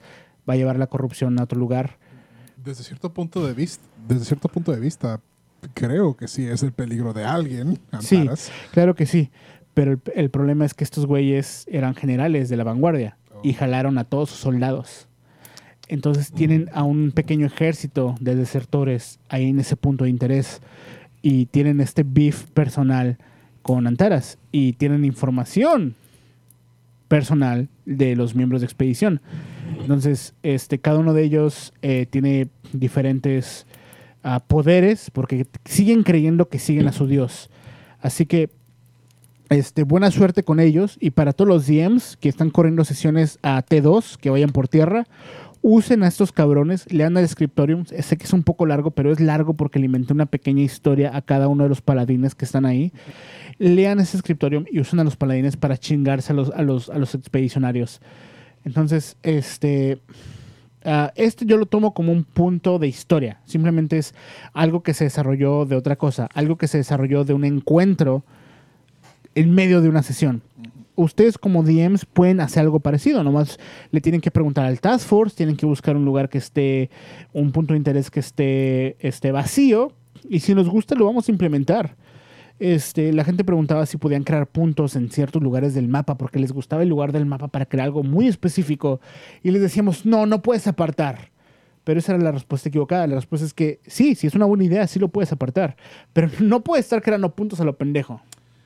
[0.49, 1.97] va a llevar la corrupción a otro lugar.
[2.63, 5.21] Desde cierto punto de vista, desde cierto punto de vista,
[5.75, 7.79] creo que sí es el peligro de alguien.
[7.91, 8.39] Antaras.
[8.39, 9.29] Sí, claro que sí.
[9.75, 13.99] Pero el, el problema es que estos güeyes eran generales de la vanguardia y jalaron
[13.99, 15.07] a todos sus soldados.
[15.87, 20.61] Entonces tienen a un pequeño ejército de desertores ahí en ese punto de interés
[21.21, 23.19] y tienen este beef personal
[23.61, 25.93] con Antaras y tienen información
[27.07, 29.21] personal de los miembros de expedición.
[29.79, 33.67] Entonces, este, cada uno de ellos eh, tiene diferentes
[34.23, 37.51] ah, poderes porque siguen creyendo que siguen a su dios.
[38.01, 38.49] Así que
[39.49, 43.63] este, buena suerte con ellos y para todos los DMs que están corriendo sesiones a
[43.63, 45.05] T2, que vayan por tierra,
[45.61, 49.19] usen a estos cabrones, lean el scriptorium, sé que es un poco largo, pero es
[49.19, 52.65] largo porque le inventé una pequeña historia a cada uno de los paladines que están
[52.65, 52.93] ahí.
[53.57, 56.97] Lean ese scriptorium y usen a los paladines para chingarse a los, a los, a
[56.97, 58.01] los expedicionarios.
[58.63, 59.99] Entonces, este...
[61.15, 63.41] Este yo lo tomo como un punto de historia.
[63.45, 64.13] Simplemente es
[64.53, 68.23] algo que se desarrolló de otra cosa, algo que se desarrolló de un encuentro
[69.35, 70.41] en medio de una sesión.
[70.95, 73.59] Ustedes como DMs pueden hacer algo parecido, nomás
[73.91, 76.89] le tienen que preguntar al Task Force, tienen que buscar un lugar que esté,
[77.33, 79.91] un punto de interés que esté, esté vacío,
[80.29, 81.95] y si nos gusta lo vamos a implementar.
[82.57, 86.53] Este, la gente preguntaba si podían crear puntos en ciertos lugares del mapa porque les
[86.53, 89.01] gustaba el lugar del mapa para crear algo muy específico
[89.43, 91.31] y les decíamos, no, no puedes apartar.
[91.83, 93.05] Pero esa era la respuesta equivocada.
[93.07, 95.75] La respuesta es que sí, si es una buena idea, sí lo puedes apartar.
[96.13, 98.21] Pero no puedes estar creando puntos a lo pendejo.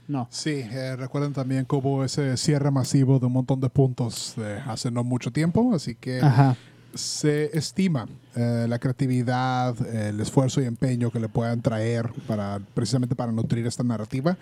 [0.10, 0.28] No.
[0.32, 4.34] Sí, eh, recuerden también que hubo ese cierre masivo de un montón de puntos
[4.66, 6.20] hace no mucho tiempo, así que
[6.96, 13.16] se estima eh, la creatividad, el esfuerzo y empeño que le puedan traer para precisamente
[13.16, 14.36] para nutrir esta narrativa,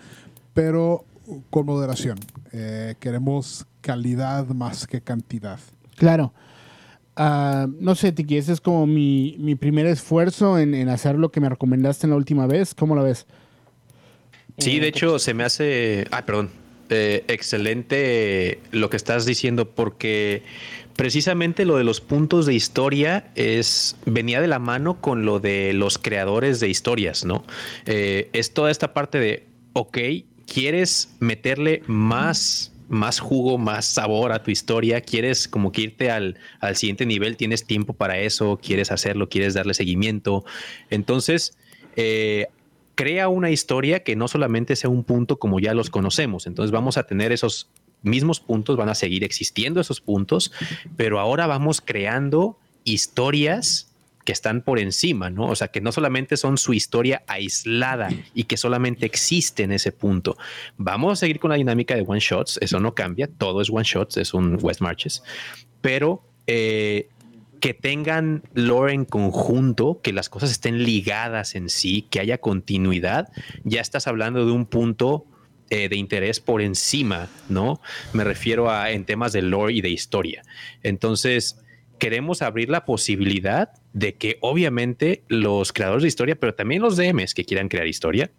[0.54, 1.04] pero
[1.50, 2.18] con moderación.
[2.52, 5.60] Eh, queremos calidad más que cantidad.
[5.96, 6.32] Claro.
[7.14, 11.30] Ah, no sé, Tiki, ese es como mi, mi primer esfuerzo en, en hacer lo
[11.30, 12.74] que me recomendaste en la última vez.
[12.74, 13.26] ¿Cómo lo ves?
[14.58, 16.50] Sí, de hecho se me hace, ah, perdón,
[16.90, 20.42] eh, excelente lo que estás diciendo porque
[20.96, 25.72] precisamente lo de los puntos de historia es venía de la mano con lo de
[25.74, 27.44] los creadores de historias, ¿no?
[27.86, 29.98] Eh, es toda esta parte de, ok,
[30.52, 36.38] quieres meterle más más jugo, más sabor a tu historia, quieres como que irte al,
[36.60, 40.44] al siguiente nivel, tienes tiempo para eso, quieres hacerlo, quieres darle seguimiento.
[40.88, 41.56] Entonces,
[41.96, 42.46] eh,
[42.98, 46.48] crea una historia que no solamente sea un punto como ya los conocemos.
[46.48, 47.70] Entonces vamos a tener esos
[48.02, 50.50] mismos puntos, van a seguir existiendo esos puntos,
[50.96, 53.94] pero ahora vamos creando historias
[54.24, 55.46] que están por encima, ¿no?
[55.46, 59.92] O sea, que no solamente son su historia aislada y que solamente existe en ese
[59.92, 60.36] punto.
[60.76, 63.84] Vamos a seguir con la dinámica de one shots, eso no cambia, todo es one
[63.84, 65.22] shots, es un West Marches,
[65.80, 67.10] pero eh,
[67.60, 73.28] que tengan lore en conjunto, que las cosas estén ligadas en sí, que haya continuidad,
[73.64, 75.26] ya estás hablando de un punto
[75.70, 77.80] eh, de interés por encima, ¿no?
[78.12, 80.42] Me refiero a en temas de lore y de historia.
[80.82, 81.60] Entonces,
[81.98, 87.34] queremos abrir la posibilidad de que obviamente los creadores de historia, pero también los DMs
[87.34, 88.30] que quieran crear historia,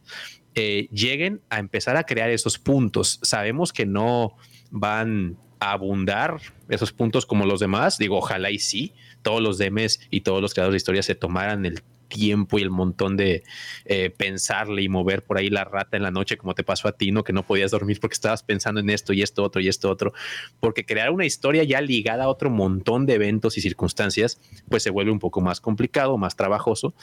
[0.56, 3.20] eh, lleguen a empezar a crear esos puntos.
[3.22, 4.36] Sabemos que no
[4.72, 6.38] van abundar
[6.70, 7.98] esos puntos como los demás.
[7.98, 11.66] Digo, ojalá y sí, todos los DMs y todos los creadores de historia se tomaran
[11.66, 13.44] el tiempo y el montón de
[13.86, 16.91] eh, pensarle y mover por ahí la rata en la noche, como te pasó a
[16.91, 17.24] ti, ¿no?
[17.24, 20.12] Que no podías dormir porque estabas pensando en esto y esto otro y esto otro.
[20.60, 24.90] Porque crear una historia ya ligada a otro montón de eventos y circunstancias, pues se
[24.90, 26.94] vuelve un poco más complicado, más trabajoso.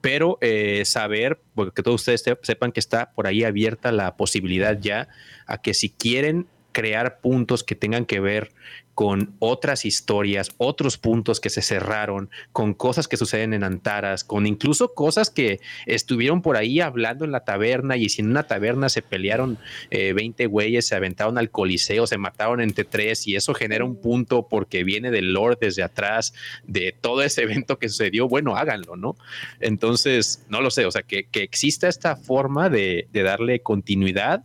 [0.00, 5.08] Pero eh, saber, porque todos ustedes sepan que está por ahí abierta la posibilidad ya
[5.46, 8.52] a que si quieren crear puntos que tengan que ver
[8.94, 14.46] con otras historias, otros puntos que se cerraron, con cosas que suceden en Antaras, con
[14.46, 18.88] incluso cosas que estuvieron por ahí hablando en la taberna y si en una taberna
[18.88, 19.58] se pelearon
[19.90, 23.96] 20 eh, güeyes, se aventaron al coliseo, se mataron entre tres y eso genera un
[23.96, 28.96] punto porque viene del Lord desde atrás de todo ese evento que sucedió, bueno, háganlo,
[28.96, 29.16] ¿no?
[29.60, 34.44] Entonces, no lo sé, o sea, que, exista esta forma de darle continuidad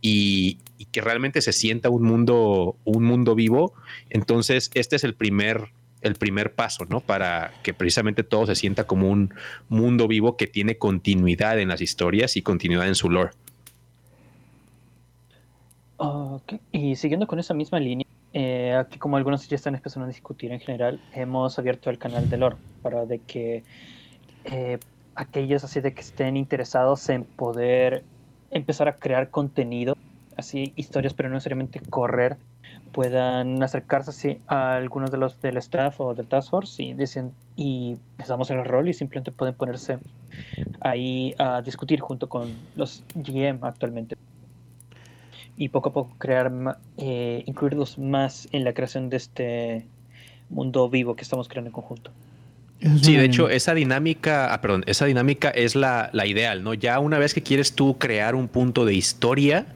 [0.00, 3.74] y, que realmente se sienta un mundo, un mundo vivo.
[4.10, 5.70] Entonces, este es el primer,
[6.02, 7.00] el primer paso, ¿no?
[7.00, 9.34] Para que precisamente todo se sienta como un
[9.68, 13.32] mundo vivo que tiene continuidad en las historias y continuidad en su lore.
[16.70, 20.52] Y siguiendo con esa misma línea, eh, aquí como algunos ya están empezando a discutir
[20.52, 23.64] en general, hemos abierto el canal de lore para de que
[24.44, 24.78] eh,
[25.14, 28.04] aquellos así de que estén interesados en poder
[28.50, 29.96] empezar a crear contenido,
[30.38, 32.38] así historias, pero no necesariamente correr,
[32.92, 37.32] puedan acercarse así a algunos de los del staff o del task force y dicen
[37.56, 39.98] y les damos el rol y simplemente pueden ponerse
[40.80, 44.16] ahí a discutir junto con los GM actualmente
[45.56, 46.50] y poco a poco crear
[46.96, 49.86] eh, incluirlos más en la creación de este
[50.48, 52.10] mundo vivo que estamos creando en conjunto.
[53.02, 56.74] Sí, de hecho, esa dinámica, ah, perdón, esa dinámica es la, ideal, ¿no?
[56.74, 59.66] Ya una vez que quieres tú crear un punto de historia,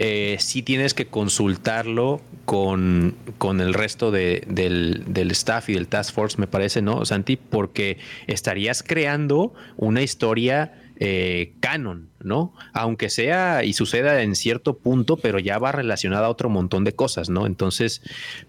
[0.00, 5.88] eh, sí tienes que consultarlo con, con el resto de, del, del, staff y del
[5.88, 7.36] task force, me parece, ¿no, Santi?
[7.36, 7.98] Porque
[8.28, 12.52] estarías creando una historia eh, canon, ¿no?
[12.72, 16.92] Aunque sea y suceda en cierto punto, pero ya va relacionada a otro montón de
[16.92, 17.46] cosas, ¿no?
[17.46, 18.02] Entonces,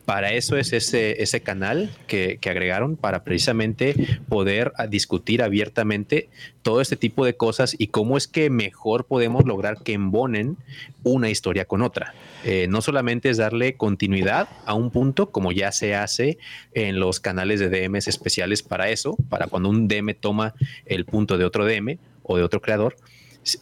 [0.05, 6.30] para eso es ese, ese canal que, agregaron, para precisamente poder discutir abiertamente
[6.63, 10.57] todo este tipo de cosas y cómo es que mejor podemos lograr que embonen
[11.03, 12.15] una historia con otra.
[12.43, 16.39] Eh, no solamente es darle continuidad a un punto, como ya se hace
[16.73, 20.55] en los canales de DMs especiales para eso, para cuando un DM toma
[20.88, 21.99] el punto de otro DM,
[22.34, 22.95] o de otro creador,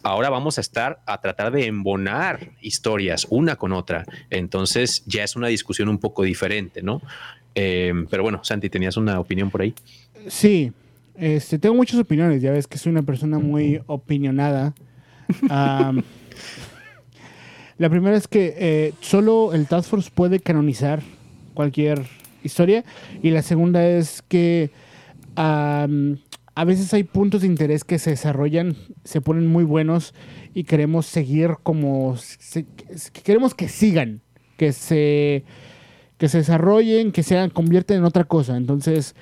[0.02, 4.04] ahora vamos a estar a tratar de embonar historias una con otra.
[4.30, 7.00] Entonces ya es una discusión un poco diferente, ¿no?
[7.54, 9.74] Eh, pero bueno, Santi, ¿tenías una opinión por ahí?
[10.28, 10.72] Sí,
[11.16, 14.74] este, tengo muchas opiniones, ya ves que soy una persona muy opinionada.
[15.48, 15.92] la
[17.90, 21.00] primera es que eh, solo el Task Force puede canonizar
[21.54, 22.02] cualquier
[22.44, 22.84] historia
[23.22, 24.70] y la segunda es que
[26.58, 30.12] a veces hay puntos de interés que se desarrollan, se ponen muy buenos
[30.54, 32.16] y queremos seguir como...
[33.22, 34.22] queremos que sigan,
[34.56, 35.44] que se,
[36.16, 38.56] que se desarrollen, que se convierten en otra cosa.
[38.56, 39.14] Entonces,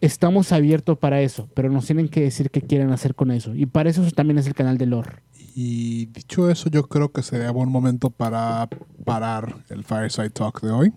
[0.00, 3.56] estamos abiertos para eso, pero nos tienen que decir qué quieren hacer con eso.
[3.56, 5.24] Y para eso también es el canal de lore.
[5.56, 8.68] Y dicho eso, yo creo que sería buen momento para
[9.04, 10.92] parar el Fireside Talk de hoy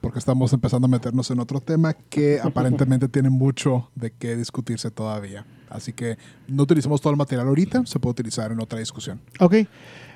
[0.00, 4.90] porque estamos empezando a meternos en otro tema que aparentemente tiene mucho de qué discutirse
[4.90, 5.44] todavía.
[5.68, 6.16] Así que
[6.46, 9.20] no utilicemos todo el material ahorita, se puede utilizar en otra discusión.
[9.40, 9.66] Ok, eh,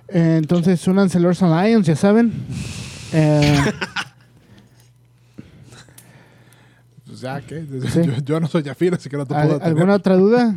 [0.09, 2.33] entonces únanse Lords Alliance, ya saben.
[3.13, 3.73] Eh,
[7.07, 7.65] pues ya, ¿qué?
[8.25, 10.55] Yo, no soy Jafir, así que no te puedo ¿Alguna otra duda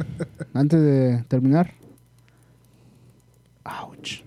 [0.53, 1.73] antes de terminar?
[3.65, 4.24] Ouch.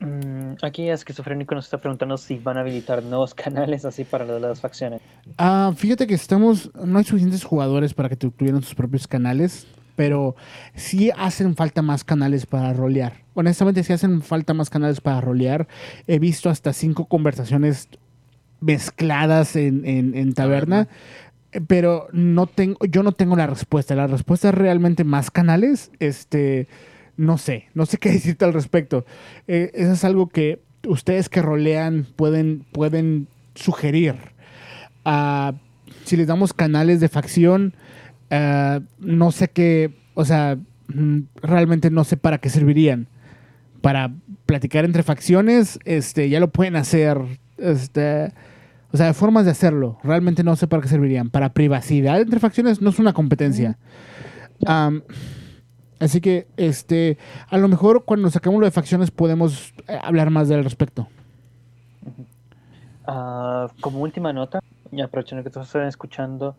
[0.00, 4.60] Mm, aquí Esquizofrénico nos está preguntando si van a habilitar nuevos canales así para las
[4.60, 5.00] facciones.
[5.36, 9.66] Ah, fíjate que estamos, no hay suficientes jugadores para que tuvieran sus propios canales,
[9.96, 10.36] pero
[10.74, 13.24] sí hacen falta más canales para rolear.
[13.34, 15.66] Honestamente, sí hacen falta más canales para rolear.
[16.06, 17.88] He visto hasta cinco conversaciones
[18.60, 20.88] mezcladas en, en, taberna.
[21.66, 23.94] Pero no tengo, yo no tengo la respuesta.
[23.94, 25.90] La respuesta es realmente más canales.
[25.98, 26.68] Este
[27.18, 29.04] no sé, no sé qué decirte al respecto.
[29.46, 34.14] Eh, eso es algo que ustedes que rolean pueden, pueden sugerir.
[35.04, 35.52] Ah,
[36.04, 37.74] si les damos canales de facción,
[38.30, 40.56] ah, no sé qué, o sea,
[40.88, 43.08] mm, realmente no sé para qué servirían.
[43.82, 44.12] Para
[44.46, 47.20] platicar entre facciones, este, ya lo pueden hacer,
[47.58, 48.32] este,
[48.90, 49.98] o sea, formas de hacerlo.
[50.02, 51.30] Realmente no sé para qué servirían.
[51.30, 53.78] Para privacidad entre facciones no es una competencia.
[56.00, 57.18] Así que, este,
[57.48, 61.08] a lo mejor cuando sacamos lo de facciones podemos eh, hablar más del respecto.
[63.06, 64.60] Ah, como última nota,
[64.92, 66.56] y aprovechando que todos están escuchando,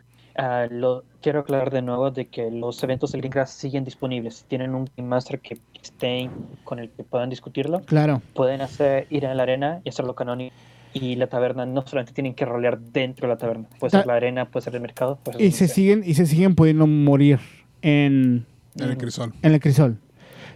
[0.72, 4.38] lo, quiero aclarar de nuevo de que los eventos de Greengrass siguen disponibles.
[4.38, 6.32] Si tienen un Game Master que estén
[6.64, 8.22] con el que puedan discutirlo, Claro.
[8.34, 10.56] pueden hacer ir a la arena y hacerlo canónico.
[10.92, 14.08] Y la taberna no solamente tienen que rolear dentro de la taberna, puede Ta- ser
[14.08, 15.18] la arena, puede ser el mercado.
[15.24, 17.40] puede ser Y se siguen, y se siguen pudiendo morir
[17.84, 18.46] en,
[18.80, 19.34] En el crisol.
[19.42, 19.98] en el crisol.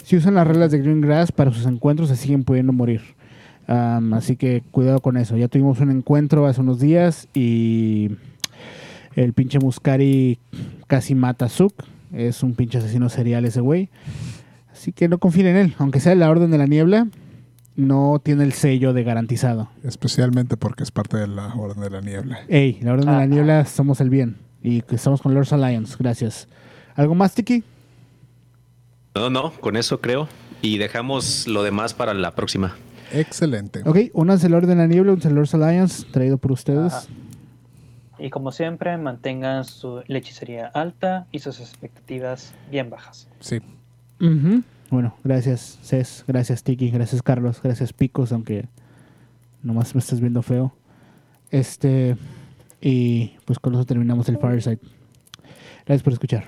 [0.03, 3.01] Si usan las reglas de Green Grass para sus encuentros, se siguen pudiendo morir.
[3.67, 5.37] Así que cuidado con eso.
[5.37, 8.11] Ya tuvimos un encuentro hace unos días y
[9.15, 10.39] el pinche Muscari
[10.87, 11.73] casi mata a Zook.
[12.11, 13.89] Es un pinche asesino serial ese güey.
[14.71, 15.75] Así que no confíen en él.
[15.77, 17.07] Aunque sea de la Orden de la Niebla,
[17.75, 19.69] no tiene el sello de garantizado.
[19.83, 22.39] Especialmente porque es parte de la Orden de la Niebla.
[22.49, 23.25] Ey, la Orden de la Ajá.
[23.27, 24.35] Niebla somos el bien.
[24.61, 25.95] Y estamos con Lords Alliance.
[25.97, 26.47] Gracias.
[26.95, 27.63] ¿Algo más, Tiki?
[29.15, 30.27] No, no, con eso creo.
[30.61, 32.75] Y dejamos lo demás para la próxima.
[33.11, 33.81] Excelente.
[33.85, 36.93] Ok, únanse al Orden de la Niebla, un Lords Alliance, traído por ustedes.
[36.93, 37.07] Ajá.
[38.23, 43.27] Y como siempre, mantengan su la hechicería alta y sus expectativas bien bajas.
[43.41, 43.59] Sí.
[44.89, 48.69] Bueno, gracias, Cés, gracias, Tiki, gracias, Carlos, gracias, Picos, aunque
[49.61, 50.73] nomás me estás viendo feo.
[51.51, 52.15] Este,
[52.79, 54.79] y pues con eso terminamos el Fireside.
[55.85, 56.45] Gracias por escuchar.